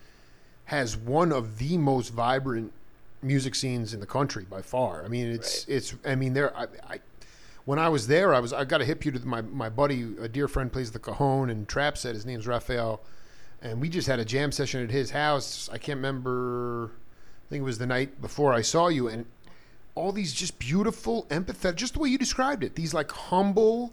has 0.66 0.97
one 0.97 1.33
of 1.33 1.59
the 1.59 1.77
most 1.77 2.11
vibrant 2.11 2.73
music 3.23 3.55
scenes 3.55 3.92
in 3.92 4.01
the 4.01 4.07
country 4.07 4.44
by 4.49 4.62
far. 4.62 5.05
I 5.05 5.09
mean, 5.09 5.27
it's 5.27 5.66
Right. 5.68 5.77
it's. 5.77 5.94
I 6.05 6.14
mean, 6.14 6.33
there. 6.35 6.57
I, 6.57 6.66
I 6.88 7.01
when 7.64 7.79
I 7.79 7.88
was 7.88 8.07
there, 8.07 8.35
I 8.35 8.40
was 8.40 8.53
I 8.53 8.64
got 8.64 8.79
to 8.79 8.85
hip 8.85 9.05
you 9.05 9.11
to 9.12 9.27
my 9.27 9.40
my 9.42 9.68
buddy, 9.68 10.14
a 10.20 10.29
dear 10.29 10.47
friend, 10.49 10.73
plays 10.73 10.92
the 10.92 10.99
cajon 10.99 11.51
and 11.51 11.66
trap 11.68 11.99
set. 11.99 12.14
His 12.14 12.25
name's 12.25 12.47
Raphael, 12.47 13.01
and 13.62 13.81
we 13.81 13.88
just 13.88 14.07
had 14.07 14.20
a 14.20 14.25
jam 14.25 14.53
session 14.53 14.83
at 14.83 14.90
his 14.90 15.11
house. 15.11 15.68
I 15.73 15.79
can't 15.79 15.97
remember. 15.99 16.92
I 17.47 17.47
think 17.51 17.62
it 17.62 17.64
was 17.64 17.79
the 17.79 17.87
night 17.87 18.20
before 18.23 18.53
I 18.53 18.62
saw 18.62 18.88
you, 18.88 19.09
and 19.09 19.27
all 19.97 20.12
these 20.12 20.33
just 20.33 20.59
beautiful, 20.59 21.25
empathetic, 21.31 21.77
just 21.77 21.94
the 21.94 22.01
way 22.01 22.09
you 22.09 22.18
described 22.18 22.62
it. 22.64 22.75
These 22.75 22.94
like 22.94 23.11
humble, 23.11 23.92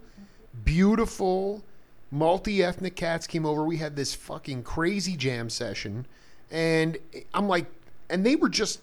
beautiful, 0.63 1.63
multi-ethnic 2.11 2.95
cats 2.95 3.25
came 3.25 3.45
over. 3.45 3.63
We 3.63 3.77
had 3.77 3.95
this 3.95 4.13
fucking 4.13 4.63
crazy 4.63 5.15
jam 5.15 5.49
session, 5.49 6.05
and 6.51 6.97
I'm 7.33 7.47
like, 7.47 7.65
and 8.09 8.25
they 8.25 8.35
were 8.35 8.49
just 8.49 8.81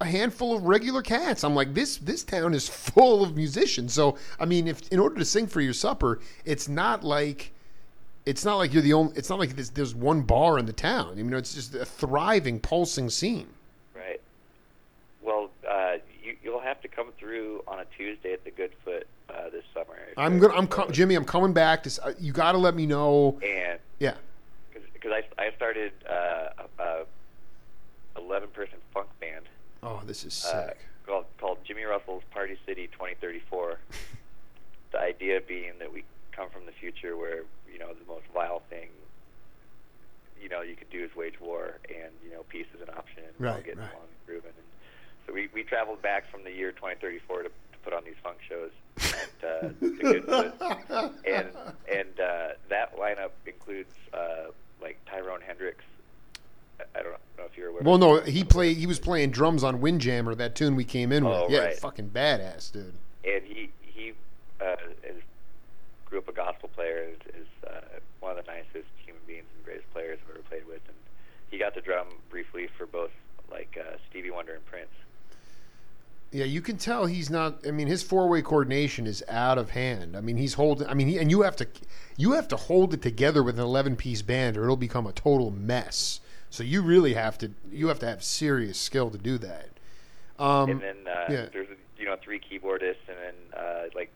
a 0.00 0.06
handful 0.06 0.56
of 0.56 0.64
regular 0.64 1.02
cats. 1.02 1.44
I'm 1.44 1.54
like, 1.54 1.74
this 1.74 1.98
this 1.98 2.22
town 2.24 2.54
is 2.54 2.68
full 2.68 3.22
of 3.22 3.36
musicians. 3.36 3.92
So 3.92 4.16
I 4.38 4.46
mean, 4.46 4.68
if 4.68 4.88
in 4.90 4.98
order 4.98 5.16
to 5.16 5.24
sing 5.24 5.46
for 5.46 5.60
your 5.60 5.74
supper, 5.74 6.20
it's 6.44 6.68
not 6.68 7.04
like. 7.04 7.52
It's 8.26 8.44
not 8.44 8.58
like 8.58 8.74
you're 8.74 8.82
the 8.82 8.92
only. 8.92 9.16
It's 9.16 9.30
not 9.30 9.38
like 9.38 9.56
there's, 9.56 9.70
there's 9.70 9.94
one 9.94 10.20
bar 10.20 10.58
in 10.58 10.66
the 10.66 10.74
town. 10.74 11.12
I 11.12 11.22
mean, 11.22 11.32
it's 11.32 11.54
just 11.54 11.74
a 11.74 11.86
thriving, 11.86 12.60
pulsing 12.60 13.08
scene. 13.08 13.48
Right. 13.94 14.20
Well, 15.22 15.50
uh, 15.68 15.94
you 16.22 16.36
you'll 16.42 16.60
have 16.60 16.79
to 16.79 16.79
come 16.94 17.12
through 17.18 17.62
on 17.68 17.80
a 17.80 17.84
Tuesday 17.96 18.32
at 18.32 18.44
the 18.44 18.50
Goodfoot 18.50 19.06
uh, 19.28 19.50
this 19.50 19.64
summer. 19.74 19.96
I'm 20.16 20.38
gonna. 20.38 20.54
I'm 20.54 20.66
com- 20.66 20.90
Jimmy. 20.92 21.14
I'm 21.14 21.24
coming 21.24 21.52
back. 21.52 21.82
To, 21.84 22.04
uh, 22.06 22.12
you 22.18 22.32
got 22.32 22.52
to 22.52 22.58
let 22.58 22.74
me 22.74 22.86
know. 22.86 23.38
And 23.42 23.78
Yeah. 23.98 24.14
because 24.92 25.12
I 25.12 25.22
I 25.42 25.50
started 25.56 25.92
uh, 26.08 26.64
a, 26.78 26.82
a 26.82 27.04
11 28.20 28.48
person 28.50 28.78
funk 28.92 29.08
band 29.20 29.46
Oh, 29.82 30.02
this 30.04 30.24
is 30.24 30.44
uh, 30.44 30.68
sick. 30.68 30.78
called 31.06 31.24
called 31.38 31.58
Jimmy 31.64 31.84
Russell's 31.84 32.22
Party 32.32 32.56
City 32.66 32.86
2034. 32.88 33.78
the 34.92 34.98
idea 35.00 35.40
being 35.46 35.72
that 35.78 35.92
we 35.92 36.04
come 36.32 36.48
from 36.50 36.66
the 36.66 36.72
future 36.72 37.16
where 37.16 37.44
you 37.72 37.78
know 37.78 37.88
the 37.94 38.06
most 38.06 38.24
vile 38.34 38.62
thing 38.68 38.88
you 40.42 40.48
know 40.48 40.62
you 40.62 40.74
could 40.74 40.90
do 40.90 41.04
is 41.04 41.10
wage 41.16 41.40
war 41.40 41.78
and 41.88 42.10
you 42.24 42.30
know 42.30 42.42
peace 42.48 42.66
is 42.74 42.80
an 42.80 42.88
option 42.96 43.22
and 43.24 43.32
we're 43.38 43.48
all 43.48 43.54
Right, 43.54 43.64
getting 43.64 43.80
right. 43.80 43.92
along 43.92 44.04
and 44.08 44.26
grooving 44.26 44.50
and 44.56 44.66
so 45.30 45.34
we, 45.34 45.48
we 45.54 45.62
traveled 45.62 46.02
back 46.02 46.28
from 46.30 46.42
the 46.44 46.50
year 46.50 46.72
2034 46.72 47.42
to, 47.44 47.48
to 47.48 47.50
put 47.84 47.92
on 47.92 48.02
these 48.04 48.14
funk 48.22 48.38
shows 48.48 48.70
at 48.98 49.48
uh, 49.48 49.68
the 49.80 51.12
and 51.26 51.48
and 51.90 52.20
uh, 52.20 52.48
that 52.68 52.96
lineup 52.98 53.30
includes 53.46 53.92
uh, 54.12 54.50
like 54.82 54.98
Tyrone 55.08 55.40
Hendricks 55.46 55.84
I- 56.94 57.02
don't 57.02 57.12
know 57.38 57.44
if 57.44 57.56
you're 57.56 57.68
aware 57.68 57.82
Well, 57.82 57.94
of 57.94 58.00
no, 58.00 58.20
he 58.20 58.42
played. 58.42 58.76
He 58.78 58.86
was 58.86 58.98
playing 58.98 59.30
drums 59.30 59.62
on 59.62 59.80
Windjammer, 59.80 60.34
that 60.36 60.54
tune 60.54 60.76
we 60.76 60.84
came 60.84 61.12
in 61.12 61.24
with. 61.26 61.34
Oh, 61.34 61.46
yeah, 61.50 61.58
right. 61.60 61.76
fucking 61.78 62.08
badass, 62.10 62.72
dude. 62.72 62.94
and 63.24 63.44
he 63.44 63.70
he 63.82 64.12
uh, 64.62 64.76
is, 65.04 65.20
grew 66.06 66.18
up 66.18 66.28
a 66.28 66.32
gospel 66.32 66.70
player. 66.74 67.04
Is, 67.10 67.34
is 67.42 67.46
uh, 67.68 67.80
one 68.20 68.36
of 68.38 68.44
the 68.44 68.50
nicest 68.50 68.88
human 69.04 69.20
beings 69.26 69.44
and 69.54 69.64
greatest 69.64 69.90
players 69.92 70.18
I've 70.24 70.36
ever 70.36 70.42
played 70.48 70.66
with, 70.66 70.80
and 70.88 70.96
he 71.50 71.58
got 71.58 71.74
to 71.74 71.80
drum 71.82 72.06
briefly 72.30 72.66
for 72.78 72.86
both 72.86 73.12
like 73.50 73.78
uh, 73.78 73.96
Stevie 74.08 74.30
Wonder 74.30 74.54
and 74.54 74.64
Prince. 74.64 74.88
Yeah, 76.32 76.44
you 76.44 76.60
can 76.60 76.76
tell 76.76 77.06
he's 77.06 77.28
not. 77.28 77.66
I 77.66 77.72
mean, 77.72 77.88
his 77.88 78.04
four-way 78.04 78.42
coordination 78.42 79.06
is 79.06 79.24
out 79.28 79.58
of 79.58 79.70
hand. 79.70 80.16
I 80.16 80.20
mean, 80.20 80.36
he's 80.36 80.54
holding. 80.54 80.86
I 80.86 80.94
mean, 80.94 81.08
he, 81.08 81.18
and 81.18 81.28
you 81.28 81.42
have 81.42 81.56
to, 81.56 81.66
you 82.16 82.32
have 82.32 82.46
to 82.48 82.56
hold 82.56 82.94
it 82.94 83.02
together 83.02 83.42
with 83.42 83.58
an 83.58 83.64
eleven-piece 83.64 84.22
band, 84.22 84.56
or 84.56 84.64
it'll 84.64 84.76
become 84.76 85.06
a 85.08 85.12
total 85.12 85.50
mess. 85.50 86.20
So 86.48 86.62
you 86.62 86.82
really 86.82 87.14
have 87.14 87.36
to. 87.38 87.50
You 87.72 87.88
have 87.88 87.98
to 88.00 88.06
have 88.06 88.22
serious 88.22 88.78
skill 88.78 89.10
to 89.10 89.18
do 89.18 89.38
that. 89.38 89.70
Um, 90.38 90.70
and 90.70 90.80
then 90.80 90.96
uh, 91.06 91.26
yeah. 91.28 91.46
there's 91.52 91.68
you 91.98 92.04
know 92.04 92.16
three 92.22 92.38
keyboardists, 92.38 93.08
and 93.08 93.18
then 93.18 93.34
uh, 93.60 93.82
like 93.96 94.12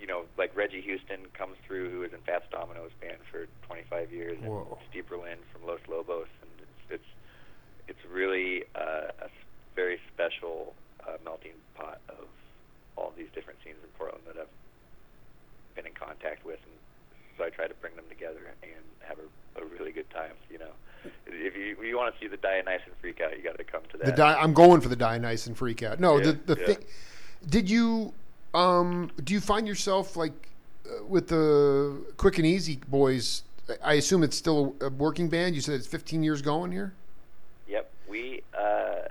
you 0.00 0.06
know 0.06 0.24
like 0.38 0.56
Reggie 0.56 0.80
Houston 0.80 1.20
comes 1.34 1.56
through, 1.66 1.90
who 1.90 1.98
was 2.00 2.14
in 2.14 2.18
Fats 2.20 2.46
Domino's 2.50 2.92
band 3.02 3.18
for 3.30 3.46
25 3.66 4.10
years, 4.10 4.38
and 4.40 4.50
Whoa. 4.50 4.78
Steve 4.88 5.06
Berlin 5.06 5.36
from 5.52 5.68
Los 5.68 5.80
Lobos, 5.86 6.28
and 6.40 6.50
it's 6.60 7.02
it's, 7.02 7.10
it's 7.88 8.10
really 8.10 8.64
uh, 8.74 9.12
a 9.20 9.28
very 9.76 10.00
special 10.14 10.74
melting 11.24 11.52
pot 11.74 12.00
of 12.08 12.26
all 12.96 13.12
these 13.16 13.28
different 13.34 13.58
scenes 13.64 13.76
in 13.82 13.88
Portland 13.98 14.22
that 14.26 14.36
I've 14.38 14.52
been 15.74 15.86
in 15.86 15.92
contact 15.94 16.44
with, 16.44 16.58
and 16.64 16.74
so 17.38 17.44
I 17.44 17.50
try 17.50 17.66
to 17.66 17.74
bring 17.74 17.96
them 17.96 18.04
together 18.08 18.52
and 18.62 18.82
have 19.00 19.18
a, 19.18 19.62
a 19.62 19.64
really 19.64 19.92
good 19.92 20.08
time. 20.10 20.32
You 20.50 20.58
know, 20.58 20.72
if 21.26 21.56
you 21.56 21.76
you, 21.80 21.82
you 21.82 21.96
want 21.96 22.14
to 22.14 22.20
see 22.20 22.28
the 22.28 22.36
Dionysian 22.36 22.92
freak 23.00 23.20
out, 23.20 23.36
you 23.36 23.42
got 23.42 23.56
to 23.58 23.64
come 23.64 23.82
to 23.92 23.96
that. 23.98 24.06
The 24.06 24.12
Di- 24.12 24.34
I'm 24.38 24.52
going 24.52 24.80
for 24.80 24.88
the 24.88 24.96
Dionysian 24.96 25.54
freak 25.54 25.82
out. 25.82 26.00
No, 26.00 26.18
Yeah, 26.18 26.32
the 26.32 26.54
the 26.54 26.60
yeah. 26.60 26.66
thing. 26.66 26.84
Did 27.48 27.70
you 27.70 28.12
um 28.54 29.10
do 29.24 29.32
you 29.32 29.40
find 29.40 29.66
yourself 29.66 30.16
like 30.16 30.48
uh, 30.86 31.04
with 31.06 31.28
the 31.28 32.04
Quick 32.16 32.38
and 32.38 32.46
Easy 32.46 32.76
boys? 32.88 33.42
I 33.82 33.94
assume 33.94 34.22
it's 34.22 34.36
still 34.36 34.74
a, 34.80 34.86
a 34.86 34.90
working 34.90 35.28
band. 35.28 35.54
You 35.54 35.60
said 35.60 35.76
it's 35.76 35.86
15 35.86 36.22
years 36.22 36.42
going 36.42 36.72
here. 36.72 36.92
Yep, 37.68 37.90
we. 38.08 38.42
Uh, 38.52 39.06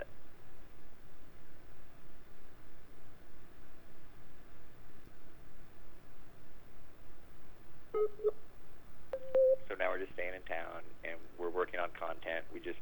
so 9.68 9.74
now 9.78 9.90
we're 9.90 9.98
just 9.98 10.12
staying 10.12 10.31
in 10.42 10.54
town, 10.54 10.82
and 11.04 11.16
we're 11.38 11.50
working 11.50 11.80
on 11.80 11.90
content. 11.98 12.44
We 12.52 12.60
just 12.60 12.78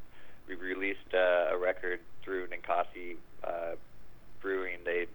we 0.48 0.54
released 0.54 1.12
uh, 1.14 1.54
a 1.54 1.58
record 1.58 2.00
through 2.24 2.48
Ninkasi 2.48 3.16
uh, 3.44 3.76
Brewing. 4.40 4.78
They 4.84 5.06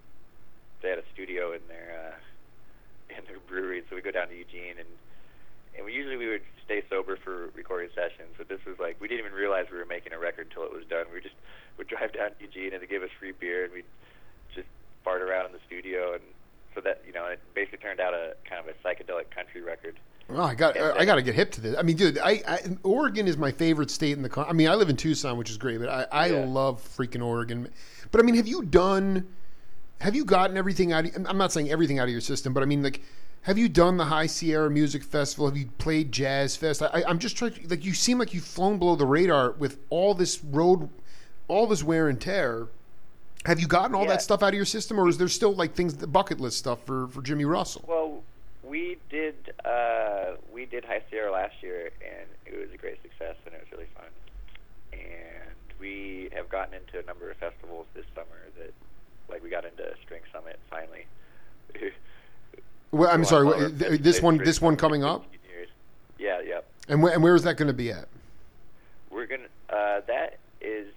they 0.82 0.90
had 0.90 1.00
a 1.00 1.08
studio 1.14 1.54
in 1.54 1.62
their 1.68 2.14
uh, 2.14 2.16
in 3.18 3.26
their 3.26 3.40
brewery, 3.48 3.84
so 3.90 3.96
we 3.96 4.02
go 4.02 4.12
down 4.12 4.28
to 4.30 4.36
Eugene 4.36 4.78
and 4.80 4.90
and 5.76 5.86
we 5.86 5.92
usually 5.92 6.18
we 6.18 6.30
would 6.30 6.46
stay 6.64 6.84
sober 6.90 7.18
for 7.18 7.52
recording 7.54 7.90
sessions, 7.94 8.32
but 8.38 8.48
this 8.48 8.64
was 8.66 8.80
like 8.80 9.00
we 9.02 9.08
didn't 9.08 9.26
even 9.26 9.38
realize 9.38 9.66
we 9.72 9.78
were 9.78 9.86
making 9.86 10.14
a 10.14 10.20
record 10.20 10.48
until 10.48 10.64
it 10.64 10.72
was 10.72 10.86
done. 10.88 11.06
We 11.14 11.20
just 11.22 11.36
would 11.78 11.88
drive 11.88 12.14
down 12.14 12.32
to 12.32 12.40
Eugene 12.40 12.74
and 12.74 12.82
they 12.82 12.88
gave 12.88 13.04
us 13.04 13.12
free 13.20 13.34
beer, 13.34 13.66
and 13.66 13.74
we'd 13.74 13.92
just 14.54 14.68
fart 15.04 15.22
around 15.22 15.48
in 15.48 15.52
the 15.52 15.64
studio, 15.68 16.14
and 16.14 16.24
so 16.74 16.82
that 16.82 17.04
you 17.06 17.12
know 17.12 17.26
it 17.28 17.40
basically 17.54 17.80
turned 17.80 18.00
out 18.00 18.14
a 18.14 18.36
kind 18.48 18.64
of 18.64 18.72
a 18.72 18.76
psychedelic 18.80 19.32
country 19.32 19.62
record. 19.62 20.00
Well, 20.28 20.42
I 20.42 20.56
got 20.56 20.76
I 20.78 21.06
got 21.06 21.16
to 21.16 21.22
get 21.22 21.36
hip 21.36 21.52
to 21.52 21.62
this. 21.62 21.76
I 21.78 21.84
mean, 21.84 21.98
dude, 21.98 22.18
I, 22.18 22.42
I 22.48 22.60
Oregon 22.84 23.28
is 23.28 23.38
my 23.38 23.52
favorite 23.52 23.92
state 23.92 24.14
in 24.18 24.24
the. 24.24 24.30
Con- 24.30 24.48
I 24.50 24.54
mean, 24.54 24.68
I 24.68 24.74
live 24.76 24.90
in 24.90 24.98
Tucson, 24.98 25.38
which 25.38 25.52
is 25.52 25.58
great, 25.58 25.80
but 25.80 25.88
I, 25.90 26.08
I 26.12 26.26
Yeah. 26.28 26.46
love 26.46 26.82
freaking 26.98 27.24
Oregon. 27.24 27.68
But 28.12 28.22
I 28.22 28.24
mean, 28.24 28.36
have 28.36 28.48
you 28.48 28.64
done? 28.64 29.28
Have 30.02 30.16
you 30.16 30.26
gotten 30.26 30.58
everything 30.58 30.92
out? 30.92 31.06
Of, 31.06 31.26
I'm 31.28 31.38
not 31.38 31.52
saying 31.52 31.70
everything 31.70 32.00
out 32.00 32.06
of 32.06 32.10
your 32.12 32.22
system, 32.22 32.54
but 32.54 32.64
I 32.64 32.66
mean, 32.66 32.82
like, 32.82 33.02
have 33.44 33.58
you 33.60 33.70
done 33.70 33.98
the 33.98 34.06
High 34.06 34.26
Sierra 34.26 34.70
Music 34.72 35.04
Festival? 35.04 35.46
Have 35.48 35.58
you 35.58 35.68
played 35.78 36.12
Jazz 36.12 36.56
Fest? 36.56 36.82
I, 36.82 37.04
I'm 37.08 37.20
just 37.20 37.38
trying. 37.38 37.52
To, 37.54 37.68
like, 37.68 37.86
you 37.86 37.94
seem 37.94 38.18
like 38.18 38.34
you've 38.34 38.46
flown 38.46 38.80
below 38.80 38.96
the 38.96 39.06
radar 39.06 39.52
with 39.52 39.78
all 39.92 40.16
this 40.16 40.44
road, 40.44 40.90
all 41.48 41.68
this 41.68 41.84
wear 41.84 42.10
and 42.10 42.20
tear. 42.20 42.68
Have 43.46 43.60
you 43.60 43.68
gotten 43.68 43.94
all 43.94 44.02
Yeah. 44.04 44.10
that 44.10 44.24
stuff 44.24 44.42
out 44.42 44.50
of 44.50 44.56
your 44.56 44.66
system, 44.66 45.00
or 45.00 45.08
is 45.08 45.20
there 45.20 45.28
still 45.28 45.54
like 45.54 45.76
things, 45.76 45.96
the 45.98 46.08
bucket 46.08 46.40
list 46.42 46.58
stuff 46.58 46.84
for 46.84 47.08
for 47.10 47.22
Jimmy 47.22 47.46
Russell? 47.46 47.86
Well, 47.88 48.05
we 48.76 48.98
did 49.10 49.54
uh, 49.64 50.36
we 50.54 50.66
did 50.66 50.84
High 50.84 51.02
Sierra 51.10 51.32
last 51.32 51.56
year, 51.62 51.92
and 52.04 52.28
it 52.46 52.60
was 52.60 52.68
a 52.74 52.78
great 52.78 53.02
success, 53.02 53.38
and 53.46 53.56
it 53.56 53.62
was 53.62 53.72
really 53.72 53.88
fun. 53.96 54.12
And 54.92 55.56
we 55.80 56.30
have 56.36 56.50
gotten 56.50 56.74
into 56.74 57.00
a 57.00 57.04
number 57.04 57.32
of 57.32 57.38
festivals 57.38 57.86
this 57.94 58.04
summer 58.14 58.42
that, 58.60 58.74
like, 59.30 59.42
we 59.42 59.50
got 59.50 59.64
into 59.64 59.84
String 60.04 60.24
Summit 60.34 60.60
finally. 60.70 61.06
Well, 62.92 63.10
I'm 63.10 63.24
sorry. 63.24 63.46
well, 63.46 63.70
This 63.70 64.22
one, 64.22 64.38
this 64.40 64.62
one 64.62 64.76
coming 64.76 65.06
up, 65.06 65.24
15 65.32 65.40
years. 65.50 65.70
Yeah, 66.20 66.42
yeah. 66.46 66.60
and 66.90 67.02
where, 67.02 67.14
and 67.14 67.24
where 67.24 67.36
is 67.36 67.44
that 67.44 67.56
going 67.56 67.68
to 67.70 67.74
be 67.74 67.92
at? 67.92 68.10
We're 69.10 69.26
gonna. 69.26 69.48
Uh, 69.70 70.02
that 70.08 70.40
is 70.60 70.88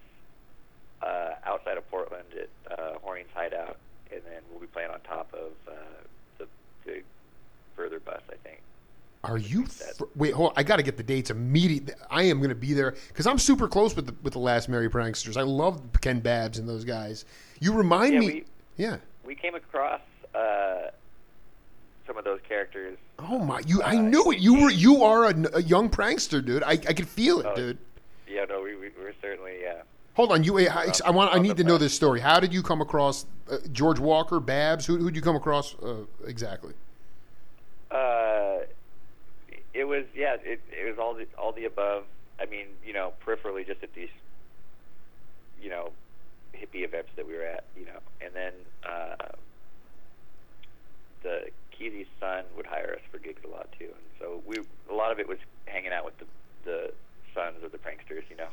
uh, 1.00 1.30
outside 1.46 1.78
of 1.78 1.88
Portland 1.90 2.26
at 2.34 2.76
uh, 2.76 2.98
Horning's 2.98 3.30
Hideout, 3.34 3.76
and 4.10 4.20
then 4.24 4.42
we'll 4.50 4.60
be 4.60 4.66
playing 4.66 4.90
on 4.90 4.98
top 5.00 5.32
of 5.32 5.52
uh, 5.68 5.72
Furthur 7.78 8.00
bus, 8.00 8.20
I 8.28 8.34
think. 8.46 8.60
Are 9.24 9.38
you 9.38 9.66
fr- 9.66 10.04
wait? 10.16 10.34
Hold. 10.34 10.50
On, 10.50 10.54
I 10.56 10.62
got 10.64 10.76
to 10.76 10.82
get 10.82 10.96
the 10.96 11.02
dates 11.02 11.30
immediately. 11.30 11.94
I 12.10 12.24
am 12.24 12.38
going 12.38 12.48
to 12.50 12.54
be 12.56 12.72
there 12.72 12.96
because 13.08 13.26
I'm 13.26 13.38
super 13.38 13.68
close 13.68 13.94
with 13.94 14.06
the 14.06 14.14
with 14.22 14.32
the 14.32 14.38
last 14.40 14.68
Merry 14.68 14.90
Pranksters. 14.90 15.36
I 15.36 15.42
love 15.42 15.80
Ken 16.00 16.18
Babbs 16.20 16.58
and 16.58 16.68
those 16.68 16.84
guys. 16.84 17.24
You 17.60 17.72
remind 17.72 18.14
Yeah, 18.14 18.20
me. 18.20 18.26
we- 18.26 18.44
yeah. 18.76 18.96
we 19.24 19.34
came 19.36 19.54
across 19.54 20.00
uh, 20.34 20.90
some 22.06 22.16
of 22.18 22.24
those 22.24 22.40
characters. 22.48 22.98
Oh 23.18 23.38
my! 23.38 23.60
You. 23.66 23.82
I 23.82 23.96
Uh, 23.96 24.02
knew 24.02 24.30
it. 24.32 24.38
You 24.40 24.62
were 24.62 24.70
you 24.70 25.02
are 25.04 25.26
a, 25.26 25.56
a 25.56 25.62
young 25.62 25.88
prankster, 25.90 26.44
dude. 26.44 26.62
I, 26.62 26.72
I 26.72 26.76
could 26.76 27.08
feel 27.08 27.40
it, 27.40 27.46
Oh, 27.46 27.54
dude. 27.56 27.78
Yeah, 28.28 28.44
no, 28.44 28.60
we, 28.62 28.74
we 28.76 28.90
we're 28.98 29.14
certainly 29.22 29.66
uh, 29.66 29.82
Hold 30.14 30.32
on. 30.32 30.44
You. 30.44 30.58
I, 30.68 30.92
I 31.04 31.10
want. 31.10 31.34
I 31.34 31.38
need 31.38 31.56
to 31.56 31.64
know 31.64 31.78
this 31.78 31.94
story. 31.94 32.20
How 32.20 32.38
did 32.40 32.52
you 32.54 32.62
come 32.62 32.80
across 32.80 33.24
uh, 33.50 33.56
George 33.72 33.98
Walker, 33.98 34.38
Babbs? 34.40 34.86
Who 34.86 34.96
who'd 34.98 35.16
you 35.16 35.22
come 35.22 35.36
across 35.36 35.74
uh, 35.82 36.04
exactly? 36.26 36.74
Uh, 37.90 38.58
it 39.74 39.84
was 39.84 40.04
yeah, 40.14 40.36
it 40.42 40.60
it 40.70 40.88
was 40.88 40.98
all 40.98 41.14
the 41.14 41.26
all 41.38 41.52
the 41.52 41.64
above. 41.64 42.04
I 42.40 42.46
mean, 42.46 42.66
you 42.84 42.92
know, 42.92 43.12
peripherally 43.24 43.66
just 43.66 43.82
at 43.82 43.92
these, 43.94 44.10
you 45.60 45.70
know, 45.70 45.90
hippie 46.54 46.84
events 46.84 47.10
that 47.16 47.26
we 47.26 47.34
were 47.34 47.42
at, 47.42 47.64
you 47.76 47.84
know, 47.84 47.98
and 48.20 48.32
then 48.32 48.52
uh, 48.88 49.32
the 51.22 51.50
Kesey's 51.78 52.06
son 52.20 52.44
would 52.56 52.66
hire 52.66 52.94
us 52.94 53.00
for 53.10 53.18
gigs 53.18 53.40
a 53.44 53.48
lot 53.48 53.68
too, 53.78 53.86
and 53.86 54.06
so 54.18 54.42
we 54.46 54.58
a 54.90 54.94
lot 54.94 55.12
of 55.12 55.18
it 55.18 55.28
was 55.28 55.38
hanging 55.66 55.92
out 55.92 56.04
with 56.04 56.18
the 56.18 56.26
the 56.64 56.92
sons 57.38 57.62
of 57.62 57.72
the 57.72 57.78
pranksters, 57.78 58.22
you 58.30 58.36
know. 58.36 58.48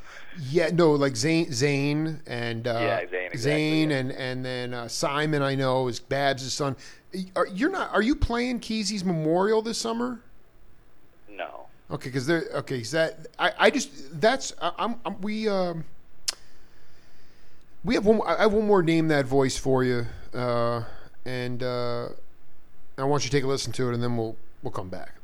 Yeah, 0.49 0.69
no, 0.71 0.91
like 0.91 1.15
Zane, 1.15 1.51
Zane, 1.51 2.21
and 2.27 2.67
uh, 2.67 2.71
Yeah, 2.71 2.99
Zane, 3.09 3.31
exactly, 3.31 3.39
Zane, 3.39 3.89
yeah. 3.89 3.97
and 3.97 4.11
and 4.11 4.45
then 4.45 4.73
uh, 4.73 4.87
Simon. 4.87 5.41
I 5.41 5.55
know 5.55 5.87
is 5.87 5.99
Babbs' 5.99 6.51
son. 6.53 6.75
Are 7.35 7.47
you're 7.47 7.71
not? 7.71 7.91
Are 7.93 8.01
you 8.01 8.15
playing 8.15 8.59
Kesey's 8.59 9.03
Memorial 9.03 9.61
this 9.61 9.77
summer? 9.77 10.19
No. 11.29 11.67
Okay, 11.89 12.09
because 12.09 12.27
they're 12.27 12.45
okay. 12.55 12.79
Is 12.79 12.91
that 12.91 13.27
I, 13.39 13.53
I 13.57 13.69
just 13.69 14.21
that's 14.21 14.53
I, 14.61 14.71
I'm, 14.77 14.95
I'm 15.05 15.19
we 15.21 15.49
um 15.49 15.85
we 17.83 17.95
have 17.95 18.05
one. 18.05 18.21
I 18.25 18.41
have 18.43 18.53
one 18.53 18.67
more 18.67 18.83
name 18.83 19.07
that 19.07 19.25
voice 19.25 19.57
for 19.57 19.83
you, 19.83 20.05
uh, 20.33 20.83
and 21.25 21.63
uh, 21.63 22.09
I 22.97 23.03
want 23.03 23.23
you 23.23 23.29
to 23.29 23.35
take 23.37 23.43
a 23.43 23.47
listen 23.47 23.71
to 23.73 23.89
it, 23.89 23.93
and 23.93 24.03
then 24.03 24.17
we'll 24.17 24.35
we'll 24.61 24.71
come 24.71 24.89
back. 24.89 25.14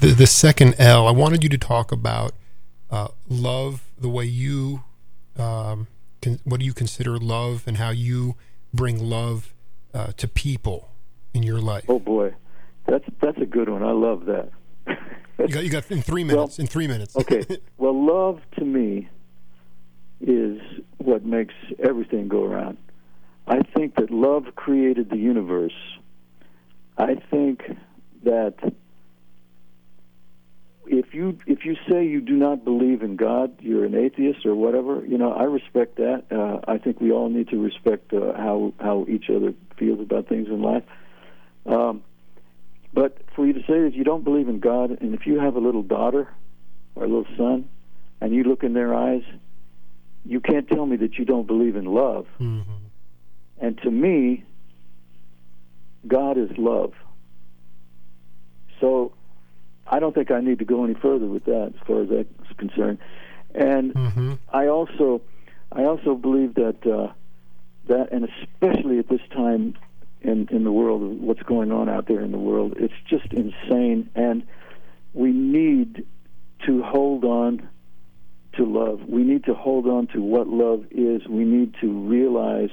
The, 0.00 0.08
the 0.08 0.26
second 0.26 0.74
L, 0.78 1.06
I 1.06 1.10
wanted 1.10 1.42
you 1.42 1.48
to 1.50 1.58
talk 1.58 1.92
about 1.92 2.32
uh, 2.90 3.08
love, 3.28 3.84
the 3.98 4.08
way 4.08 4.24
you, 4.24 4.82
um, 5.36 5.86
can, 6.20 6.40
what 6.44 6.60
do 6.60 6.66
you 6.66 6.72
consider 6.72 7.18
love, 7.18 7.64
and 7.66 7.76
how 7.76 7.90
you 7.90 8.34
bring 8.72 8.98
love 8.98 9.54
uh, 9.94 10.12
to 10.16 10.26
people 10.26 10.90
in 11.34 11.42
your 11.42 11.60
life. 11.60 11.84
Oh 11.88 11.98
boy, 11.98 12.34
that's 12.86 13.04
that's 13.20 13.38
a 13.38 13.46
good 13.46 13.68
one. 13.68 13.82
I 13.82 13.92
love 13.92 14.24
that. 14.26 14.50
You 15.38 15.48
got, 15.48 15.64
you 15.64 15.70
got 15.70 15.90
in 15.90 16.02
three 16.02 16.24
minutes. 16.24 16.58
in 16.58 16.66
three 16.66 16.86
minutes. 16.86 17.16
okay. 17.16 17.44
Well, 17.78 18.06
love 18.06 18.40
to 18.58 18.64
me 18.64 19.08
is 20.20 20.60
what 20.98 21.24
makes 21.24 21.54
everything 21.82 22.28
go 22.28 22.44
around. 22.44 22.76
I 23.46 23.62
think 23.74 23.94
that 23.94 24.10
love 24.10 24.54
created 24.54 25.08
the 25.08 25.16
universe. 25.16 25.72
I 26.98 27.14
think 27.30 27.62
that 28.22 28.54
if 30.90 31.14
you 31.14 31.38
if 31.46 31.64
you 31.64 31.76
say 31.88 32.04
you 32.04 32.20
do 32.20 32.32
not 32.32 32.64
believe 32.64 33.02
in 33.02 33.14
God, 33.14 33.52
you're 33.60 33.84
an 33.84 33.94
atheist 33.94 34.44
or 34.44 34.56
whatever. 34.56 35.04
You 35.06 35.18
know, 35.18 35.32
I 35.32 35.44
respect 35.44 35.96
that. 35.96 36.24
Uh, 36.30 36.60
I 36.66 36.78
think 36.78 37.00
we 37.00 37.12
all 37.12 37.28
need 37.28 37.48
to 37.50 37.62
respect 37.62 38.12
uh, 38.12 38.32
how 38.36 38.74
how 38.80 39.06
each 39.08 39.30
other 39.30 39.54
feels 39.76 40.00
about 40.00 40.26
things 40.26 40.48
in 40.48 40.60
life. 40.60 40.82
Um, 41.64 42.02
but 42.92 43.18
for 43.36 43.46
you 43.46 43.52
to 43.52 43.60
say 43.60 43.80
that 43.82 43.94
you 43.94 44.02
don't 44.02 44.24
believe 44.24 44.48
in 44.48 44.58
God, 44.58 44.90
and 45.00 45.14
if 45.14 45.26
you 45.26 45.38
have 45.38 45.54
a 45.54 45.60
little 45.60 45.84
daughter 45.84 46.28
or 46.96 47.04
a 47.04 47.06
little 47.06 47.36
son, 47.36 47.68
and 48.20 48.34
you 48.34 48.42
look 48.42 48.64
in 48.64 48.72
their 48.72 48.92
eyes, 48.92 49.22
you 50.24 50.40
can't 50.40 50.66
tell 50.66 50.86
me 50.86 50.96
that 50.96 51.18
you 51.18 51.24
don't 51.24 51.46
believe 51.46 51.76
in 51.76 51.84
love. 51.84 52.26
Mhm. 52.40 52.64
And 53.60 53.78
to 53.82 53.90
me, 53.92 54.42
God 56.08 56.36
is 56.36 56.50
love. 56.58 56.94
So 58.80 59.12
I 59.90 59.98
don't 59.98 60.14
think 60.14 60.30
I 60.30 60.40
need 60.40 60.60
to 60.60 60.64
go 60.64 60.84
any 60.84 60.94
further 60.94 61.26
with 61.26 61.44
that 61.44 61.72
as 61.74 61.86
far 61.86 62.02
as 62.02 62.08
that's 62.08 62.52
concerned. 62.58 62.98
And 63.54 63.92
Mhm. 63.94 64.38
I 64.52 64.68
also 64.68 65.20
I 65.72 65.84
also 65.84 66.14
believe 66.14 66.54
that 66.54 66.86
uh, 66.86 67.08
that 67.86 68.12
and 68.12 68.28
especially 68.42 68.98
at 68.98 69.08
this 69.08 69.20
time 69.32 69.74
in 70.22 70.48
in 70.50 70.64
the 70.64 70.72
world 70.72 71.20
what's 71.20 71.42
going 71.42 71.72
on 71.72 71.88
out 71.88 72.06
there 72.06 72.20
in 72.20 72.30
the 72.30 72.38
world 72.38 72.74
it's 72.76 72.94
just 73.06 73.32
insane 73.32 74.08
and 74.14 74.42
we 75.14 75.32
need 75.32 76.04
to 76.66 76.82
hold 76.82 77.24
on 77.24 77.68
to 78.52 78.64
love 78.64 79.00
we 79.08 79.22
need 79.22 79.44
to 79.44 79.54
hold 79.54 79.86
on 79.86 80.06
to 80.08 80.20
what 80.20 80.46
love 80.46 80.84
is 80.90 81.26
we 81.26 81.44
need 81.44 81.74
to 81.80 81.90
realize 81.90 82.70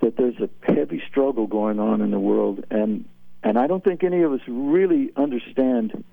that 0.00 0.16
there's 0.16 0.40
a 0.40 0.48
heavy 0.62 1.02
struggle 1.08 1.46
going 1.46 1.78
on 1.78 2.00
in 2.00 2.10
the 2.10 2.18
world 2.18 2.64
and 2.70 3.04
and 3.42 3.58
I 3.58 3.66
don't 3.66 3.82
think 3.82 4.04
any 4.04 4.22
of 4.22 4.32
us 4.32 4.40
really 4.48 5.10
understand 5.16 6.04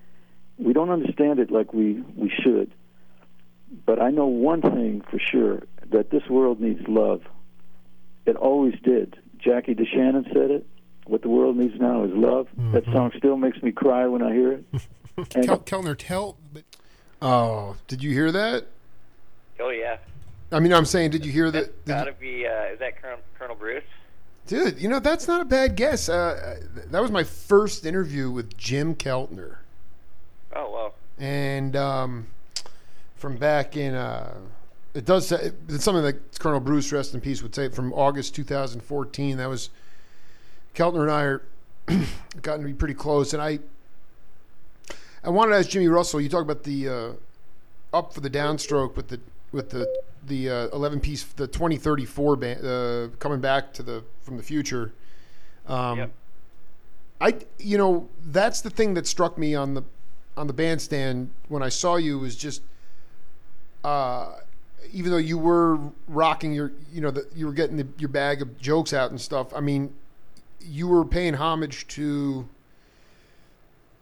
we 0.58 0.74
don't 0.74 0.90
understand 0.90 1.40
it 1.40 1.52
like 1.52 1.74
we 1.74 2.02
we 2.16 2.30
should 2.30 2.72
but 3.86 4.02
I 4.02 4.10
know 4.12 4.28
one 4.28 4.62
thing 4.62 5.02
for 5.10 5.20
sure 5.20 5.64
that 5.92 6.10
this 6.10 6.24
world 6.30 6.62
needs 6.62 6.88
love. 6.88 7.22
It 8.26 8.36
always 8.38 8.76
did. 8.82 9.18
Jackie 9.40 9.76
DeShannon 9.76 10.26
said 10.34 10.52
it. 10.52 10.66
what 11.06 11.22
the 11.22 11.30
world 11.30 11.58
needs 11.58 11.80
now 11.80 12.04
is 12.06 12.12
love. 12.14 12.48
That 12.72 12.86
song 12.86 13.12
still 13.18 13.36
makes 13.38 13.62
me 13.62 13.72
cry 13.72 14.08
when 14.08 14.22
I 14.22 14.34
hear 14.34 14.52
it. 14.54 14.66
And 15.36 15.46
Kel- 15.48 15.58
Kellner, 15.60 15.96
tell. 15.96 16.38
But, 16.54 16.64
oh, 17.24 17.76
did 17.88 18.04
you 18.04 18.12
hear 18.12 18.32
that? 18.32 18.68
Oh 19.60 19.70
yeah, 19.70 19.98
I 20.52 20.60
mean, 20.60 20.72
I'm 20.72 20.86
saying, 20.86 21.10
did 21.10 21.26
you 21.26 21.32
hear 21.32 21.50
that? 21.50 21.86
did 21.86 21.92
gotta 21.92 22.12
be. 22.14 22.46
Uh, 22.46 22.74
is 22.74 22.80
that 22.80 23.02
Colonel, 23.02 23.20
Colonel 23.38 23.56
Bruce? 23.56 23.84
Dude, 24.48 24.80
you 24.80 24.88
know 24.88 25.00
that's 25.00 25.28
not 25.28 25.42
a 25.42 25.46
bad 25.46 25.76
guess. 25.76 26.08
Uh, 26.10 26.58
that 26.90 27.02
was 27.02 27.12
my 27.12 27.24
first 27.24 27.86
interview 27.86 28.32
with 28.32 28.58
Jim 28.58 28.96
Keltner, 28.96 29.58
Oh 30.56 30.72
well. 30.72 30.94
and 31.20 31.76
um, 31.76 32.28
from 33.18 33.36
back 33.36 33.76
in 33.76 33.94
uh, 33.94 34.34
it 34.94 35.04
does 35.06 35.28
say 35.28 35.52
it's 35.68 35.84
something 35.84 36.04
that 36.04 36.40
Colonel 36.40 36.62
Bruce, 36.62 36.92
rest 36.94 37.14
in 37.14 37.20
peace, 37.22 37.44
would 37.44 37.54
say 37.54 37.68
from 37.70 37.92
August 37.94 38.36
2014. 38.36 39.38
That 39.38 39.50
was 39.50 39.70
Keltner 40.74 41.02
and 41.02 41.12
I 41.12 41.22
are 41.24 41.42
gotten 42.42 42.62
to 42.62 42.68
be 42.68 42.74
pretty 42.74 42.94
close, 42.94 43.34
and 43.34 43.42
I 43.42 43.60
I 45.24 45.30
wanted 45.30 45.52
to 45.52 45.58
ask 45.60 45.70
Jimmy 45.70 45.88
Russell. 45.90 46.22
You 46.22 46.30
talk 46.30 46.42
about 46.44 46.64
the 46.64 46.88
uh, 46.90 47.12
up 47.94 48.14
for 48.14 48.22
the 48.22 48.30
downstroke 48.30 48.96
with 48.96 49.10
the 49.10 49.20
with 49.52 49.70
the 49.70 49.88
the 50.26 50.50
uh, 50.50 50.68
11 50.74 51.00
piece 51.00 51.24
the 51.24 51.48
2034 51.48 52.36
band 52.36 52.66
uh, 52.66 53.08
coming 53.20 53.40
back 53.40 53.74
to 53.74 53.84
the 53.84 54.04
from 54.22 54.38
the 54.38 54.44
future. 54.44 54.94
Um, 55.68 55.98
Yep. 56.00 56.12
I 57.20 57.34
you 57.58 57.78
know 57.78 58.10
that's 58.26 58.62
the 58.62 58.70
thing 58.70 58.94
that 58.94 59.08
struck 59.08 59.38
me 59.38 59.56
on 59.56 59.74
the 59.74 59.84
on 60.36 60.48
the 60.48 60.54
bandstand 60.54 61.32
when 61.48 61.64
I 61.64 61.70
saw 61.70 61.96
you 61.96 62.20
was 62.20 62.36
just 62.36 62.62
uh, 63.84 64.34
even 64.92 65.12
though 65.12 65.18
you 65.18 65.38
were 65.38 65.80
rocking 66.08 66.54
your 66.54 66.72
you 66.92 67.02
know 67.02 67.12
the, 67.12 67.28
you 67.36 67.48
were 67.48 67.54
getting 67.54 67.78
the, 67.78 67.88
your 67.98 68.10
bag 68.10 68.42
of 68.42 68.60
jokes 68.60 68.94
out 68.94 69.10
and 69.10 69.20
stuff. 69.20 69.54
I 69.54 69.62
mean, 69.62 69.94
you 70.62 70.88
were 70.88 71.06
paying 71.06 71.36
homage 71.36 71.88
to 71.90 72.48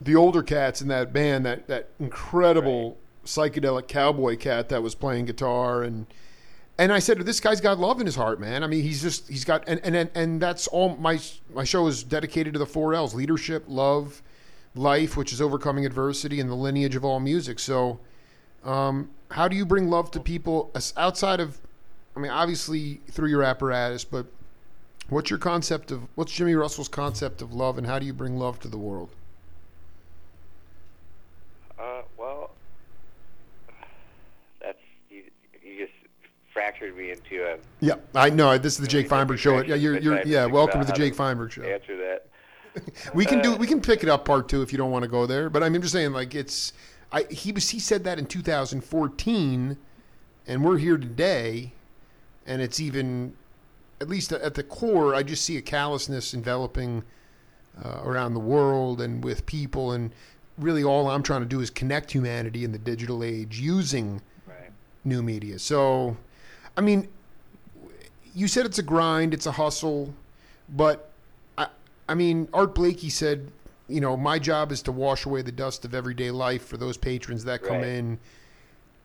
the 0.01 0.15
older 0.15 0.43
cats 0.43 0.81
in 0.81 0.89
that 0.89 1.13
band 1.13 1.45
that 1.45 1.67
that 1.67 1.89
incredible 1.99 2.97
psychedelic 3.25 3.87
cowboy 3.87 4.37
cat 4.37 4.69
that 4.69 4.81
was 4.81 4.95
playing 4.95 5.25
guitar 5.25 5.83
and 5.83 6.05
and 6.77 6.91
I 6.91 6.99
said 6.99 7.19
this 7.19 7.39
guy's 7.39 7.61
got 7.61 7.79
love 7.79 7.99
in 7.99 8.05
his 8.05 8.15
heart 8.15 8.39
man. 8.39 8.63
I 8.63 8.67
mean 8.67 8.83
he's 8.83 9.01
just 9.01 9.27
he's 9.29 9.45
got 9.45 9.63
and 9.67 9.79
and 9.83 10.09
and, 10.13 10.41
that's 10.41 10.67
all 10.67 10.95
my 10.97 11.19
my 11.53 11.63
show 11.63 11.87
is 11.87 12.03
dedicated 12.03 12.53
to 12.53 12.59
the 12.59 12.65
four 12.65 12.93
L's 12.93 13.13
leadership 13.13 13.63
love 13.67 14.21
life 14.75 15.15
which 15.15 15.31
is 15.31 15.41
overcoming 15.41 15.85
adversity 15.85 16.39
and 16.39 16.49
the 16.49 16.55
lineage 16.55 16.95
of 16.95 17.05
all 17.05 17.19
music. 17.19 17.59
So 17.59 17.99
um, 18.65 19.09
how 19.31 19.47
do 19.47 19.55
you 19.55 19.65
bring 19.65 19.89
love 19.89 20.11
to 20.11 20.19
people 20.19 20.71
outside 20.97 21.39
of 21.39 21.59
I 22.15 22.19
mean 22.19 22.31
obviously 22.31 23.01
through 23.09 23.29
your 23.29 23.43
apparatus 23.43 24.03
but 24.03 24.25
what's 25.09 25.29
your 25.29 25.39
concept 25.39 25.91
of 25.91 26.01
what's 26.15 26.33
Jimmy 26.33 26.55
Russell's 26.55 26.89
concept 26.89 27.41
of 27.41 27.53
love 27.53 27.77
and 27.77 27.87
how 27.87 27.99
do 27.99 28.05
you 28.05 28.13
bring 28.13 28.37
love 28.37 28.59
to 28.61 28.67
the 28.67 28.77
world 28.77 29.09
Uh, 31.77 32.01
well, 32.17 32.51
that's 34.61 34.77
you. 35.09 35.23
You 35.61 35.85
just 35.85 35.93
fractured 36.59 36.95
me 36.95 37.11
into 37.11 37.43
a 37.43 37.57
Yeah, 37.81 37.95
I 38.15 38.29
know. 38.29 38.57
This 38.57 38.75
is 38.75 38.79
the 38.79 38.87
Jake 38.87 39.09
Feinberg 39.09 39.37
show. 39.37 39.61
Yeah, 39.61 39.75
you're, 39.75 39.99
you're 39.99 40.25
yeah. 40.25 40.45
Welcome 40.45 40.79
to 40.79 40.87
the 40.87 40.93
Jake 40.93 41.13
Feinberg 41.13 41.51
show. 41.51 41.61
answer 41.63 41.97
that. 41.97 42.25
We 43.13 43.25
can 43.25 43.41
do 43.41 43.53
Uh, 43.53 43.57
we 43.57 43.67
can 43.67 43.79
pick 43.81 44.03
it 44.03 44.09
up 44.09 44.25
part 44.25 44.47
two 44.49 44.61
if 44.61 44.71
you 44.71 44.77
don't 44.77 44.91
want 44.91 45.03
to 45.03 45.09
go 45.09 45.25
there. 45.25 45.49
But 45.49 45.63
I 45.63 45.67
mean, 45.69 45.77
I'm 45.77 45.81
just 45.81 45.93
saying, 45.93 46.13
like 46.13 46.33
it's 46.33 46.71
I 47.11 47.23
he 47.23 47.51
was 47.51 47.69
he 47.69 47.79
said 47.79 48.03
that 48.05 48.17
in 48.19 48.25
2014, 48.25 49.77
and 50.47 50.63
we're 50.63 50.77
here 50.77 50.97
today, 50.97 51.73
and 52.45 52.61
it's 52.61 52.79
even 52.79 53.33
at 54.01 54.07
least 54.09 54.31
at 54.31 54.53
the 54.55 54.63
core. 54.63 55.13
I 55.15 55.23
just 55.23 55.43
see 55.43 55.57
a 55.57 55.61
callousness 55.61 56.33
enveloping 56.33 57.03
uh, 57.83 57.99
around 58.03 58.33
the 58.33 58.39
world 58.41 58.99
and 59.01 59.23
with 59.23 59.45
people, 59.45 59.91
and 59.93 60.11
really 60.57 60.83
all 60.83 61.09
I'm 61.09 61.23
trying 61.23 61.41
to 61.41 61.47
do 61.47 61.59
is 61.61 61.69
connect 61.69 62.11
humanity 62.11 62.63
in 62.65 62.71
the 62.73 62.79
digital 62.79 63.23
age 63.23 63.59
using 63.59 64.21
Right. 64.47 64.71
new 65.05 65.21
media. 65.23 65.59
So, 65.59 66.17
I 66.77 66.81
mean, 66.81 67.07
you 68.33 68.47
said 68.47 68.65
it's 68.65 68.79
a 68.79 68.83
grind, 68.83 69.33
it's 69.33 69.45
a 69.45 69.51
hustle, 69.51 70.13
but 70.69 71.09
I, 71.57 71.67
I 72.09 72.15
mean, 72.15 72.49
Art 72.53 72.75
Blakey 72.75 73.09
said, 73.09 73.51
you 73.87 74.01
know, 74.01 74.17
my 74.17 74.39
job 74.39 74.71
is 74.71 74.81
to 74.83 74.91
wash 74.91 75.25
away 75.25 75.41
the 75.41 75.51
dust 75.51 75.85
of 75.85 75.93
everyday 75.93 76.31
life 76.31 76.65
for 76.65 76.77
those 76.77 76.97
patrons 76.97 77.45
that 77.45 77.61
come 77.63 77.77
Right. 77.77 77.85
in, 77.87 78.19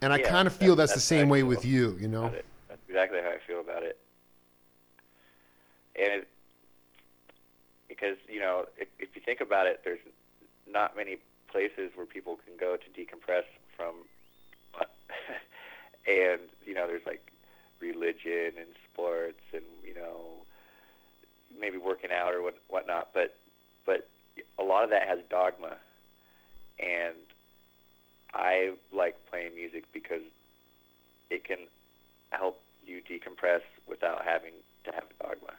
and 0.01 0.13
I 0.13 0.19
kind 0.19 0.47
of 0.47 0.55
feel 0.55 0.75
that- 0.77 0.89
that's, 0.89 0.95
the 0.95 1.01
same 1.01 1.29
way 1.29 1.43
with 1.43 1.65
you. 1.65 1.97
You 2.01 2.09
know. 2.09 2.31
That's 2.69 2.81
exactly 2.89 3.21
how 3.21 3.29
I 3.31 3.39
feel 3.47 3.61
about 3.61 3.83
it. 3.83 3.99
And 5.97 6.13
it, 6.23 6.29
because 7.89 8.17
you 8.29 8.41
know, 8.41 8.67
if, 8.79 8.89
if 8.99 9.15
you 9.15 9.21
think 9.21 9.41
about 9.41 9.67
it, 9.67 9.83
there's 9.85 10.01
not 10.67 10.97
many 10.97 11.19
places 11.49 11.91
where 11.95 12.07
people 12.07 12.39
can 12.47 12.57
go 12.57 12.77
to 12.77 12.85
decompress 12.99 13.45
from, 13.77 13.95
and 16.09 16.41
you 16.65 16.73
know, 16.75 16.87
there's 16.87 17.05
like 17.05 17.30
religion 17.81 18.53
and 18.59 18.69
sports 18.93 19.41
and 19.53 19.65
you 19.87 19.95
know, 19.95 20.17
maybe 21.59 21.79
working 21.79 22.11
out 22.13 22.35
or 22.35 22.43
what 22.43 22.57
whatnot, 22.69 23.09
but 23.15 23.35
but 23.87 24.07
a 24.59 24.63
lot 24.63 24.85
of 24.85 24.91
that 24.91 25.07
has 25.09 25.19
dogma, 25.29 25.77
and 26.79 27.17
I 28.33 28.73
like 28.93 29.17
playing 29.31 29.55
music 29.55 29.85
because 29.93 30.23
it 31.31 31.45
can 31.45 31.59
help 32.31 32.61
you 32.87 33.01
decompress 33.01 33.63
without 33.89 34.25
having 34.25 34.53
to 34.85 34.93
have 34.93 35.05
dogma. 35.21 35.53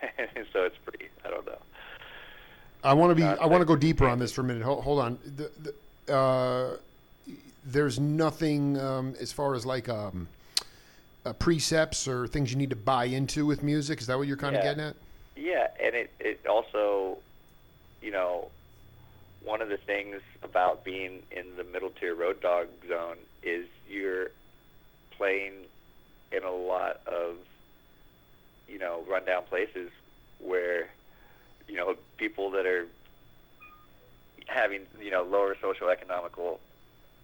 so 0.52 0.64
it's 0.64 0.76
pretty. 0.84 1.08
I 1.24 1.30
don't 1.30 1.46
know. 1.46 1.58
I 2.84 2.94
want 2.94 3.10
to 3.10 3.14
be. 3.14 3.24
I 3.24 3.46
want 3.46 3.60
to 3.60 3.66
go 3.66 3.76
deeper 3.76 4.06
on 4.06 4.18
this 4.18 4.32
for 4.32 4.42
a 4.42 4.44
minute. 4.44 4.62
Hold, 4.62 4.84
hold 4.84 5.00
on. 5.00 5.18
The, 5.24 5.50
the, 6.06 6.14
uh, 6.14 6.76
there's 7.64 7.98
nothing 7.98 8.78
um, 8.78 9.14
as 9.20 9.32
far 9.32 9.54
as 9.54 9.66
like 9.66 9.88
um, 9.88 10.28
uh, 11.24 11.32
precepts 11.34 12.06
or 12.08 12.26
things 12.26 12.50
you 12.50 12.58
need 12.58 12.70
to 12.70 12.76
buy 12.76 13.04
into 13.04 13.46
with 13.46 13.62
music. 13.62 14.00
Is 14.00 14.06
that 14.06 14.18
what 14.18 14.26
you're 14.26 14.36
kind 14.36 14.56
of 14.56 14.62
getting 14.62 14.82
at? 14.82 14.96
Yeah, 15.36 15.68
and 15.82 15.94
it 15.94 16.10
it 16.18 16.46
also, 16.46 17.18
you 18.02 18.10
know, 18.10 18.48
one 19.44 19.62
of 19.62 19.68
the 19.68 19.76
things 19.76 20.20
about 20.42 20.84
being 20.84 21.22
in 21.30 21.44
the 21.56 21.64
middle 21.64 21.90
tier 21.90 22.14
road 22.14 22.40
dog 22.40 22.68
zone 22.88 23.16
is 23.42 23.66
you're 23.88 24.30
playing 25.10 25.52
in 26.32 26.42
a 26.44 26.50
lot 26.50 27.00
of, 27.06 27.36
you 28.68 28.78
know, 28.78 29.02
rundown 29.08 29.42
places 29.48 29.90
where, 30.38 30.88
you 31.68 31.76
know, 31.76 31.96
people 32.18 32.50
that 32.50 32.66
are 32.66 32.86
having 34.48 34.80
you 35.00 35.10
know 35.10 35.22
lower 35.22 35.56
social 35.60 35.88
economical 35.88 36.58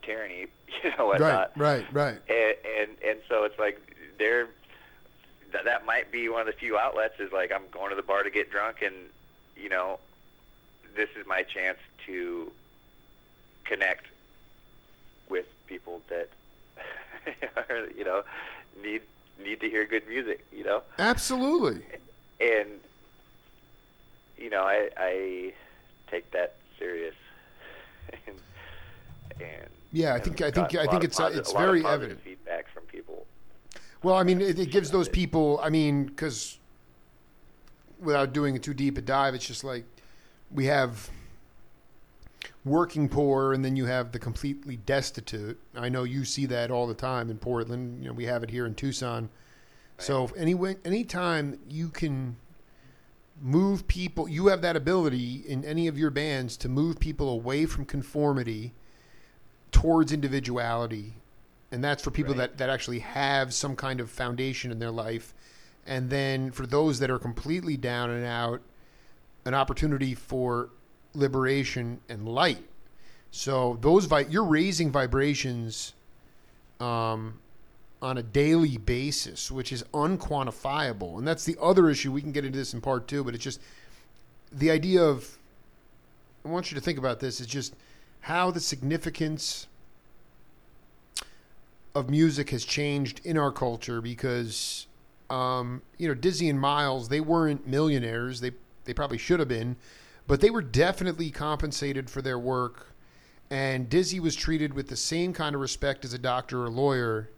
tyranny, 0.05 0.47
you 0.85 0.91
know, 0.99 1.07
whatnot. 1.07 1.53
Right, 1.57 1.85
right, 1.93 1.93
right. 1.93 2.21
and 2.29 2.57
and 2.81 2.91
and 3.05 3.19
so 3.29 3.45
it's 3.45 3.59
like 3.59 3.81
they're 4.19 4.49
that 5.53 5.65
that 5.65 5.87
might 5.87 6.11
be 6.11 6.29
one 6.29 6.41
of 6.41 6.47
the 6.47 6.53
few 6.53 6.77
outlets 6.77 7.15
is 7.21 7.33
like 7.33 7.53
I'm 7.53 7.63
going 7.71 7.91
to 7.91 7.97
the 7.97 8.03
bar 8.03 8.23
to 8.23 8.31
get 8.31 8.51
drunk 8.51 8.83
and 8.83 8.95
you 9.57 9.69
know 9.69 9.99
this 10.97 11.09
is 11.19 11.27
my 11.27 11.43
chance 11.43 11.79
to 12.07 12.51
connect 13.65 14.07
with 15.29 15.47
people 15.67 16.03
that 16.09 16.29
are, 17.57 17.87
you 17.97 18.05
know 18.05 18.23
need 18.83 19.03
need 19.43 19.61
to 19.61 19.71
hear 19.71 19.87
good 19.87 20.07
music 20.09 20.45
you 20.53 20.65
know 20.65 20.83
Absolutely. 20.99 21.83
and 22.41 22.69
you 24.37 24.51
know 24.51 24.63
I 24.63 24.91
I 24.97 25.53
take 26.11 26.31
that 26.33 26.57
serious 26.79 27.15
and 28.27 28.37
and 29.41 29.71
Yeah, 29.95 30.13
I 30.13 30.19
think 30.19 30.41
I 30.43 30.51
think 30.51 30.75
I 30.75 30.87
think 30.87 31.05
it's 31.05 31.21
uh, 31.21 31.31
posi- 31.31 31.37
it's 31.37 31.53
a 31.53 31.55
lot 31.55 31.63
of 31.63 31.69
very 31.69 31.87
evident. 31.87 32.21
feedback 32.21 32.69
from 32.69 32.83
people 32.83 33.27
Well, 34.03 34.17
I 34.17 34.25
mean, 34.25 34.41
it, 34.41 34.59
it 34.59 34.71
gives 34.73 34.91
those 34.91 35.09
people. 35.09 35.61
I 35.63 35.71
mean, 35.71 36.07
because 36.07 36.59
without 38.01 38.33
doing 38.33 38.61
too 38.61 38.75
deep 38.75 38.99
a 38.99 39.01
dive, 39.01 39.37
it's 39.37 39.47
just 39.47 39.63
like 39.63 39.85
we 40.51 40.67
have 40.67 41.11
working 42.65 43.09
poor, 43.09 43.53
and 43.53 43.65
then 43.65 43.77
you 43.77 43.85
have 43.87 44.11
the 44.11 44.19
completely 44.19 44.79
destitute. 44.79 45.61
I 45.77 45.89
know 45.91 46.03
you 46.03 46.25
see 46.25 46.47
that 46.47 46.73
all 46.73 46.89
the 46.89 46.95
time 46.95 47.31
in 47.31 47.39
Portland. 47.39 48.03
You 48.03 48.09
know, 48.09 48.15
we 48.15 48.25
have 48.25 48.43
it 48.43 48.51
here 48.51 48.67
in 48.67 48.75
Tucson. 48.75 49.29
So, 49.99 50.25
if 50.25 50.33
any 50.37 50.57
anytime 50.85 51.61
you 51.69 51.89
can 51.89 52.35
move 53.41 53.87
people, 53.87 54.29
you 54.29 54.49
have 54.49 54.61
that 54.63 54.75
ability 54.75 55.45
in 55.47 55.65
any 55.65 55.87
of 55.87 55.97
your 55.97 56.11
bands 56.11 56.57
to 56.57 56.69
move 56.69 56.99
people 56.99 57.29
away 57.29 57.65
from 57.65 57.85
conformity 57.85 58.75
towards 59.75 60.13
individuality 60.13 61.13
and 61.73 61.83
that's 61.83 62.05
for 62.05 62.13
people 62.13 62.35
Right. 62.35 62.51
that, 62.51 62.59
that 62.59 62.71
actually 62.71 63.01
have 63.01 63.53
some 63.53 63.75
kind 63.75 63.99
of 63.99 64.09
foundation 64.09 64.71
in 64.71 64.79
their 64.79 64.93
life. 64.93 65.35
And 65.87 66.09
then 66.09 66.53
for 66.53 66.67
those 66.67 67.01
that 67.01 67.11
are 67.11 67.19
completely 67.19 67.77
down 67.77 68.11
and 68.11 68.25
out 68.25 68.63
an 69.45 69.55
opportunity 69.55 70.15
for 70.15 70.71
liberation 71.15 72.01
and 72.09 72.29
light. 72.29 72.65
So 73.33 73.77
those 73.81 74.05
vi- 74.05 74.27
you're 74.31 74.45
raising 74.45 74.93
vibrations 74.93 75.95
um, 76.79 77.41
on 78.01 78.19
a 78.19 78.23
daily 78.23 78.77
basis 78.79 79.51
which 79.51 79.73
is 79.73 79.83
unquantifiable. 79.93 81.19
And 81.19 81.27
that's 81.27 81.45
the 81.45 81.57
other 81.61 81.91
issue. 81.91 82.13
We 82.13 82.23
can 82.23 82.31
get 82.31 82.45
into 82.45 82.59
this 82.59 82.73
in 82.73 82.81
part 82.81 83.09
two 83.09 83.25
but 83.25 83.35
it's 83.35 83.43
just 83.43 83.61
the 84.53 84.71
idea 84.71 85.03
of 85.03 85.39
I 86.45 86.51
want 86.51 86.71
you 86.71 86.77
to 86.77 86.81
think 86.81 86.99
about 86.99 87.19
this 87.19 87.41
is 87.41 87.49
just 87.49 87.75
how 88.25 88.51
the 88.51 88.61
significance 88.61 89.67
of 91.95 92.09
music 92.09 92.49
has 92.51 92.65
changed 92.65 93.21
in 93.23 93.37
our 93.37 93.53
culture 93.53 94.01
because 94.01 94.87
um, 95.29 95.83
you 95.99 96.09
know 96.09 96.15
Dizzy 96.15 96.49
and 96.49 96.59
Miles 96.59 97.09
they 97.11 97.21
weren't 97.21 97.67
millionaires. 97.67 98.41
They 98.41 98.53
they 98.85 98.95
probably 98.95 99.19
should 99.19 99.41
have 99.41 99.49
been 99.49 99.77
but 100.27 100.41
they 100.41 100.49
were 100.49 100.63
definitely 100.63 101.31
compensated 101.31 102.09
for 102.09 102.23
their 102.23 102.39
work. 102.39 102.95
And 103.51 103.91
Dizzy 103.91 104.21
was 104.21 104.35
treated 104.35 104.73
with 104.73 104.89
the 104.89 104.97
same 104.97 105.35
kind 105.35 105.55
of 105.55 105.61
respect 105.61 106.03
as 106.07 106.15
a 106.15 106.19
doctor 106.19 106.63
or 106.63 106.67
a 106.67 106.71
lawyer. 106.71 107.29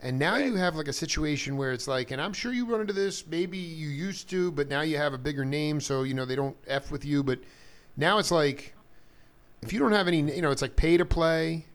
And 0.00 0.20
now 0.20 0.34
Right. 0.34 0.46
you 0.46 0.54
have 0.54 0.76
like 0.76 0.86
a 0.86 0.92
situation 0.92 1.56
where 1.56 1.72
it's 1.72 1.88
like 1.88 2.12
and 2.12 2.22
I'm 2.22 2.32
sure 2.32 2.52
you 2.52 2.64
run 2.64 2.80
into 2.80 2.92
this 2.92 3.26
maybe 3.26 3.58
you 3.58 3.88
used 3.88 4.30
to 4.30 4.52
but 4.52 4.68
now 4.68 4.82
you 4.82 4.98
have 4.98 5.14
a 5.14 5.18
bigger 5.18 5.44
name 5.44 5.80
so 5.80 6.04
you 6.04 6.14
know 6.14 6.24
they 6.24 6.36
don't 6.36 6.56
f 6.68 6.92
with 6.92 7.04
you. 7.04 7.24
But 7.24 7.40
now 7.96 8.18
it's 8.18 8.30
like 8.30 8.74
if 9.62 9.72
you 9.72 9.78
don't 9.78 9.92
have 9.92 10.08
any 10.08 10.20
you 10.20 10.42
know 10.42 10.50
it's 10.50 10.62
like 10.62 10.76
pay 10.76 10.96
to 10.96 11.04
play 11.04 11.66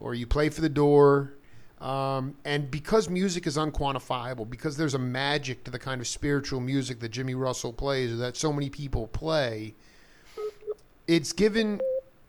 or 0.00 0.14
you 0.14 0.26
play 0.26 0.48
for 0.48 0.60
the 0.60 0.68
door 0.68 1.34
um, 1.82 2.36
and 2.44 2.70
because 2.70 3.08
music 3.08 3.44
is 3.44 3.56
unquantifiable, 3.56 4.48
because 4.48 4.76
there's 4.76 4.94
a 4.94 5.00
magic 5.00 5.64
to 5.64 5.70
the 5.72 5.80
kind 5.80 6.00
of 6.00 6.06
spiritual 6.06 6.60
music 6.60 7.00
that 7.00 7.08
Jimmy 7.08 7.34
Russell 7.34 7.72
plays, 7.72 8.12
or 8.12 8.16
that 8.16 8.36
so 8.36 8.52
many 8.52 8.70
people 8.70 9.08
play, 9.08 9.74
it's 11.08 11.32
given 11.32 11.80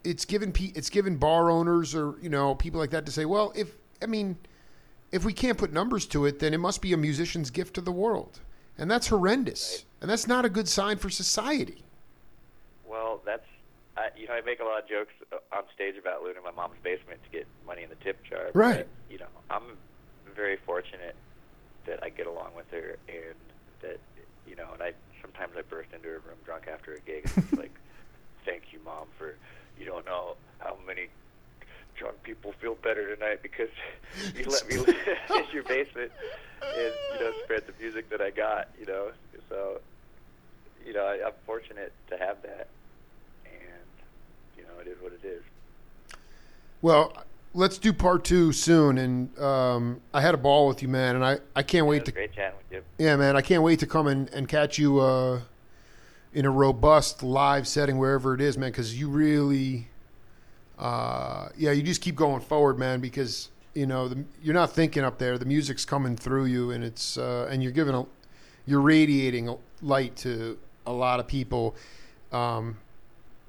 it's 0.03 0.26
given 0.26 0.51
it's 0.57 0.89
given 0.89 1.18
bar 1.18 1.51
owners 1.51 1.93
or 1.93 2.16
you 2.20 2.30
know 2.30 2.55
people 2.55 2.80
like 2.80 2.89
that 2.89 3.05
to 3.05 3.11
say, 3.11 3.26
well, 3.26 3.53
if 3.55 3.76
I 4.01 4.07
mean, 4.07 4.38
if 5.11 5.24
we 5.24 5.34
can't 5.34 5.57
put 5.57 5.72
numbers 5.72 6.07
to 6.07 6.26
it, 6.26 6.39
then 6.39 6.55
it 6.55 6.59
must 6.59 6.82
be 6.82 6.91
a 6.91 6.97
musician's 6.97 7.51
gift 7.51 7.76
to 7.76 7.82
the 7.82 7.91
world, 7.91 8.39
and 8.80 8.89
that's 8.89 9.05
horrendous, 9.05 9.86
and 10.01 10.09
that's 10.09 10.26
not 10.26 10.45
a 10.45 10.49
good 10.49 10.68
sign 10.68 10.97
for 10.97 11.11
society. 11.11 11.84
Well, 12.88 13.22
that's 13.24 13.45
I, 13.97 14.09
you 14.17 14.27
know 14.27 14.33
I 14.33 14.41
make 14.41 14.59
a 14.59 14.63
lot 14.65 14.83
of 14.83 14.89
jokes 14.89 15.13
uh, 15.31 15.37
on 15.55 15.63
stage 15.73 15.95
about 15.97 16.23
living 16.23 16.37
in 16.37 16.43
my 16.43 16.51
mom's 16.55 16.79
basement 16.83 17.21
to 17.23 17.29
get 17.29 17.47
money 17.65 17.83
in 17.83 17.89
the 17.89 17.99
tip 18.03 18.23
jar. 18.25 18.49
but, 18.53 18.55
Right. 18.55 18.87
you 19.09 19.17
know, 19.19 19.29
I'm 19.49 19.77
very 20.35 20.57
fortunate 20.57 21.15
that 21.85 21.99
I 22.01 22.09
get 22.09 22.25
along 22.27 22.55
with 22.55 22.69
her, 22.71 22.97
and 23.07 23.37
that 23.81 23.99
you 24.47 24.55
know, 24.55 24.69
and 24.73 24.81
I 24.81 24.93
sometimes 25.21 25.53
I 25.57 25.61
burst 25.61 25.89
into 25.93 26.07
her 26.09 26.21
room 26.25 26.39
drunk 26.45 26.65
after 26.71 26.93
a 26.93 26.99
gig, 27.01 27.29
and 27.35 27.45
it's 27.45 27.53
like, 27.63 27.75
"Thank 28.45 28.71
you, 28.73 28.79
mom, 28.83 29.07
for 29.17 29.35
you 29.77 29.85
don't 29.85 30.05
know 30.05 30.35
how 30.59 30.77
many." 30.85 31.09
Drunk 31.95 32.23
people 32.23 32.53
feel 32.59 32.73
better 32.73 33.13
tonight 33.15 33.43
because 33.43 33.69
you 34.35 34.49
let 34.49 34.67
me 34.67 34.79
live 34.79 34.95
in 35.29 35.45
your 35.53 35.61
basement 35.61 36.11
and 36.59 36.91
you 37.13 37.19
know 37.19 37.31
spread 37.43 37.67
the 37.67 37.73
music 37.79 38.09
that 38.09 38.19
I 38.19 38.31
got. 38.31 38.69
You 38.79 38.87
know, 38.87 39.11
so 39.47 39.79
you 40.83 40.91
know 40.93 41.05
I, 41.05 41.23
I'm 41.27 41.33
fortunate 41.45 41.93
to 42.09 42.17
have 42.17 42.41
that, 42.41 42.69
know 44.74 44.82
it 44.82 44.88
is 44.88 45.01
what 45.01 45.13
it 45.13 45.26
is. 45.26 45.43
Well, 46.82 47.13
let's 47.53 47.78
do 47.78 47.93
part 47.93 48.24
two 48.24 48.51
soon, 48.51 48.97
and 48.97 49.39
um, 49.39 50.01
I 50.13 50.21
had 50.21 50.34
a 50.34 50.38
ball 50.38 50.67
with 50.67 50.82
you, 50.82 50.88
man, 50.88 51.15
and 51.15 51.24
I, 51.24 51.39
I 51.55 51.63
can't 51.63 51.86
It 51.86 51.89
wait 51.89 52.05
to 52.05 52.11
great 52.11 52.34
chatting 52.34 52.57
with 52.57 52.78
you. 52.78 52.84
Yeah, 53.03 53.15
man, 53.15 53.36
I 53.36 53.41
can't 53.41 53.63
wait 53.63 53.80
to 53.80 53.88
come 53.88 54.07
and, 54.07 54.30
and 54.30 54.47
catch 54.47 54.78
you 54.78 54.99
uh, 54.99 55.41
in 56.34 56.45
a 56.45 56.51
robust 56.51 57.24
live 57.24 57.67
setting 57.67 57.97
wherever 57.97 58.34
it 58.34 58.41
is, 58.41 58.57
man. 58.57 58.71
Because 58.71 58.99
you 58.99 59.09
really, 59.09 59.88
uh, 60.78 61.49
yeah, 61.57 61.71
you 61.71 61.84
just 61.84 62.01
keep 62.01 62.15
going 62.15 62.41
forward, 62.41 62.78
man. 62.78 62.99
Because 62.99 63.49
you 63.74 63.86
know 63.86 64.07
the, 64.07 64.24
you're 64.41 64.53
not 64.53 64.71
thinking 64.71 65.03
up 65.03 65.19
there; 65.19 65.38
the 65.38 65.45
music's 65.45 65.86
coming 65.86 66.17
through 66.17 66.45
you, 66.45 66.71
and 66.71 66.84
it's 66.84 67.17
uh, 67.17 67.47
and 67.49 67.63
you're 67.63 67.71
giving 67.71 67.95
a, 67.95 68.05
you're 68.65 68.82
radiating 68.82 69.55
light 69.82 70.15
to 70.17 70.57
a 70.86 70.91
lot 70.91 71.19
of 71.19 71.28
people. 71.28 71.76
Um, 72.32 72.78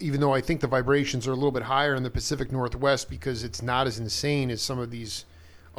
even 0.05 0.21
though 0.21 0.35
I 0.35 0.43
think 0.43 0.61
the 0.61 0.67
vibrations 0.67 1.27
are 1.27 1.33
a 1.33 1.35
little 1.35 1.51
bit 1.51 1.63
higher 1.63 1.95
in 1.95 2.03
the 2.03 2.11
Pacific 2.11 2.53
Northwest 2.53 3.09
because 3.09 3.43
it's 3.43 3.63
not 3.63 3.87
as 3.87 3.99
insane 3.99 4.51
as 4.51 4.61
some 4.61 4.79
of 4.79 4.91
these 4.91 5.25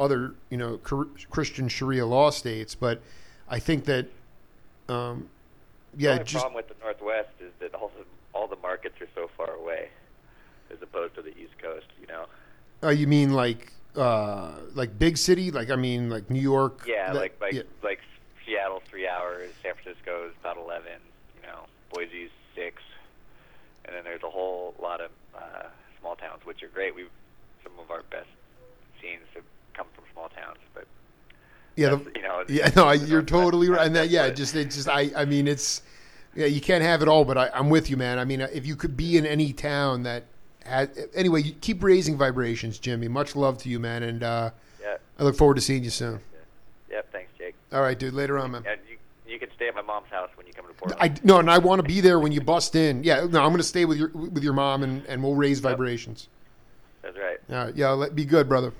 other, 0.00 0.34
you 0.50 0.56
know, 0.58 0.78
Chr- 0.78 1.04
Christian 1.30 1.68
Sharia 1.68 2.04
law 2.04 2.30
states, 2.30 2.74
but 2.74 3.00
I 3.48 3.60
think 3.60 3.84
that, 3.84 4.06
um, 4.88 5.28
the 5.94 6.02
yeah, 6.04 6.10
only 6.12 6.24
just 6.24 6.42
problem 6.42 6.54
with 6.54 6.68
the 6.68 6.74
Northwest 6.82 7.28
is 7.40 7.52
that 7.60 7.72
all 7.74 7.92
the 7.96 8.04
all 8.36 8.48
the 8.48 8.56
markets 8.56 9.00
are 9.00 9.08
so 9.14 9.30
far 9.36 9.52
away, 9.54 9.88
as 10.70 10.82
opposed 10.82 11.14
to 11.14 11.22
the 11.22 11.30
East 11.38 11.56
Coast. 11.62 11.86
You 12.00 12.08
know. 12.08 12.26
uh, 12.82 12.90
you 12.90 13.06
mean 13.06 13.32
like 13.32 13.72
uh, 13.94 14.50
like 14.74 14.98
big 14.98 15.16
city, 15.16 15.50
like 15.52 15.70
I 15.70 15.76
mean 15.76 16.10
like 16.10 16.28
New 16.30 16.40
York, 16.40 16.82
Yeah, 16.86 17.12
that- 17.12 17.18
like 17.18 17.40
like 17.40 17.52
yeah. 17.54 17.62
like 17.82 18.00
Seattle's 18.44 18.82
three 18.90 19.06
hours, 19.08 19.50
San 19.62 19.72
Francisco's 19.74 20.32
about 20.40 20.56
eleven, 20.58 20.98
you 21.36 21.42
know, 21.48 21.60
Boise's 21.94 22.30
six, 22.54 22.82
and 23.86 23.94
then 23.94 24.04
there's 24.04 24.22
a 24.22 24.30
whole 24.30 24.74
lot 24.80 25.00
of 25.00 25.10
uh, 25.34 25.64
small 26.00 26.16
towns, 26.16 26.40
which 26.44 26.62
are 26.62 26.68
great. 26.68 26.94
We've 26.94 27.10
some 27.62 27.72
of 27.78 27.90
our 27.90 28.02
best 28.10 28.28
scenes 29.00 29.22
have 29.34 29.44
come 29.74 29.86
from 29.94 30.04
small 30.12 30.28
towns, 30.28 30.58
but 30.74 30.86
yeah, 31.76 31.90
the, 31.90 32.12
you 32.14 32.22
know, 32.22 32.44
yeah, 32.48 32.70
no, 32.76 32.90
you're 32.92 33.22
totally 33.40 33.68
right, 33.68 33.86
and 33.86 33.96
that 33.96 34.08
yeah, 34.08 34.30
just 34.30 34.54
it's 34.54 34.76
just 34.76 34.88
I 34.88 35.10
I 35.16 35.24
mean 35.24 35.46
it's 35.48 35.82
yeah, 36.34 36.46
you 36.46 36.60
can't 36.60 36.82
have 36.82 37.02
it 37.02 37.08
all, 37.08 37.24
but 37.24 37.38
I, 37.38 37.50
I'm 37.54 37.70
with 37.70 37.88
you, 37.88 37.96
man. 37.96 38.18
I 38.18 38.24
mean, 38.24 38.40
if 38.40 38.66
you 38.66 38.76
could 38.76 38.96
be 38.96 39.16
in 39.16 39.24
any 39.24 39.52
town 39.52 40.02
that 40.02 40.24
had 40.64 40.90
anyway, 41.14 41.42
you 41.42 41.52
keep 41.52 41.82
raising 41.82 42.16
vibrations, 42.16 42.78
Jimmy. 42.78 43.08
Much 43.08 43.36
love 43.36 43.58
to 43.58 43.68
you, 43.68 43.78
man, 43.78 44.02
and 44.02 44.22
uh, 44.22 44.50
yeah, 44.80 44.96
I 45.18 45.22
look 45.22 45.36
forward 45.36 45.54
to 45.54 45.60
seeing 45.60 45.84
you 45.84 45.90
soon. 45.90 46.20
yep. 46.90 47.10
Thanks, 47.12 47.30
Jake. 47.38 47.54
All 47.72 47.80
right, 47.80 47.98
dude. 47.98 48.14
Later 48.14 48.38
on, 48.38 48.52
man. 48.52 48.64
And 48.68 48.80
you 48.88 48.96
you 49.36 49.46
can 49.46 49.54
stay 49.54 49.68
at 49.68 49.74
my 49.74 49.82
mom's 49.82 50.08
house 50.08 50.30
when 50.34 50.46
you 50.46 50.54
come 50.54 50.66
to 50.66 50.72
Portland. 50.72 50.98
I 50.98 51.14
no, 51.22 51.38
and 51.38 51.50
I 51.50 51.58
want 51.58 51.82
to 51.82 51.86
be 51.86 52.00
there 52.00 52.18
when 52.18 52.32
you 52.32 52.40
bust 52.40 52.74
in. 52.74 53.04
Yeah, 53.04 53.26
no, 53.26 53.42
I'm 53.42 53.48
going 53.48 53.58
to 53.58 53.62
stay 53.62 53.84
with 53.84 53.98
your 53.98 54.08
with 54.08 54.42
your 54.42 54.54
mom, 54.54 54.82
and, 54.82 55.04
and 55.06 55.22
we'll 55.22 55.34
raise 55.34 55.60
vibrations. 55.60 56.28
That's 57.02 57.18
right. 57.18 57.38
All 57.50 57.66
right, 57.66 57.76
yeah, 57.76 57.90
let, 57.90 58.14
be 58.14 58.24
good, 58.24 58.48
brother. 58.48 58.72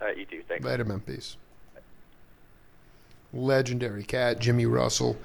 All 0.00 0.06
right, 0.06 0.16
you 0.16 0.26
too. 0.26 0.42
Thanks. 0.46 0.64
Later, 0.64 0.84
man. 0.84 1.00
Peace. 1.00 1.36
Legendary 3.32 4.04
cat, 4.04 4.38
Jimmy 4.38 4.66
Russell. 4.66 5.16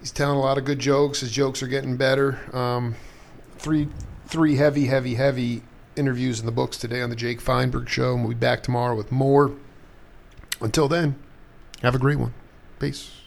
He's 0.00 0.10
telling 0.10 0.36
a 0.36 0.40
lot 0.40 0.58
of 0.58 0.64
good 0.64 0.80
jokes. 0.80 1.20
His 1.20 1.30
jokes 1.30 1.62
are 1.62 1.68
getting 1.68 1.96
better. 1.96 2.38
Um, 2.56 2.96
three, 3.56 3.88
three 4.26 4.56
heavy, 4.56 4.86
heavy, 4.86 5.14
heavy 5.14 5.62
interviews 5.96 6.40
in 6.40 6.46
the 6.46 6.52
books 6.52 6.76
today 6.76 7.02
on 7.02 7.10
the 7.10 7.16
Jake 7.16 7.40
Feinberg 7.40 7.88
Show, 7.88 8.14
and 8.14 8.22
we'll 8.22 8.34
be 8.34 8.38
back 8.38 8.62
tomorrow 8.64 8.96
with 8.96 9.12
more. 9.12 9.52
Until 10.60 10.88
then, 10.88 11.16
have 11.82 11.94
a 11.94 11.98
great 11.98 12.18
one. 12.18 12.34
Peace. 12.80 13.17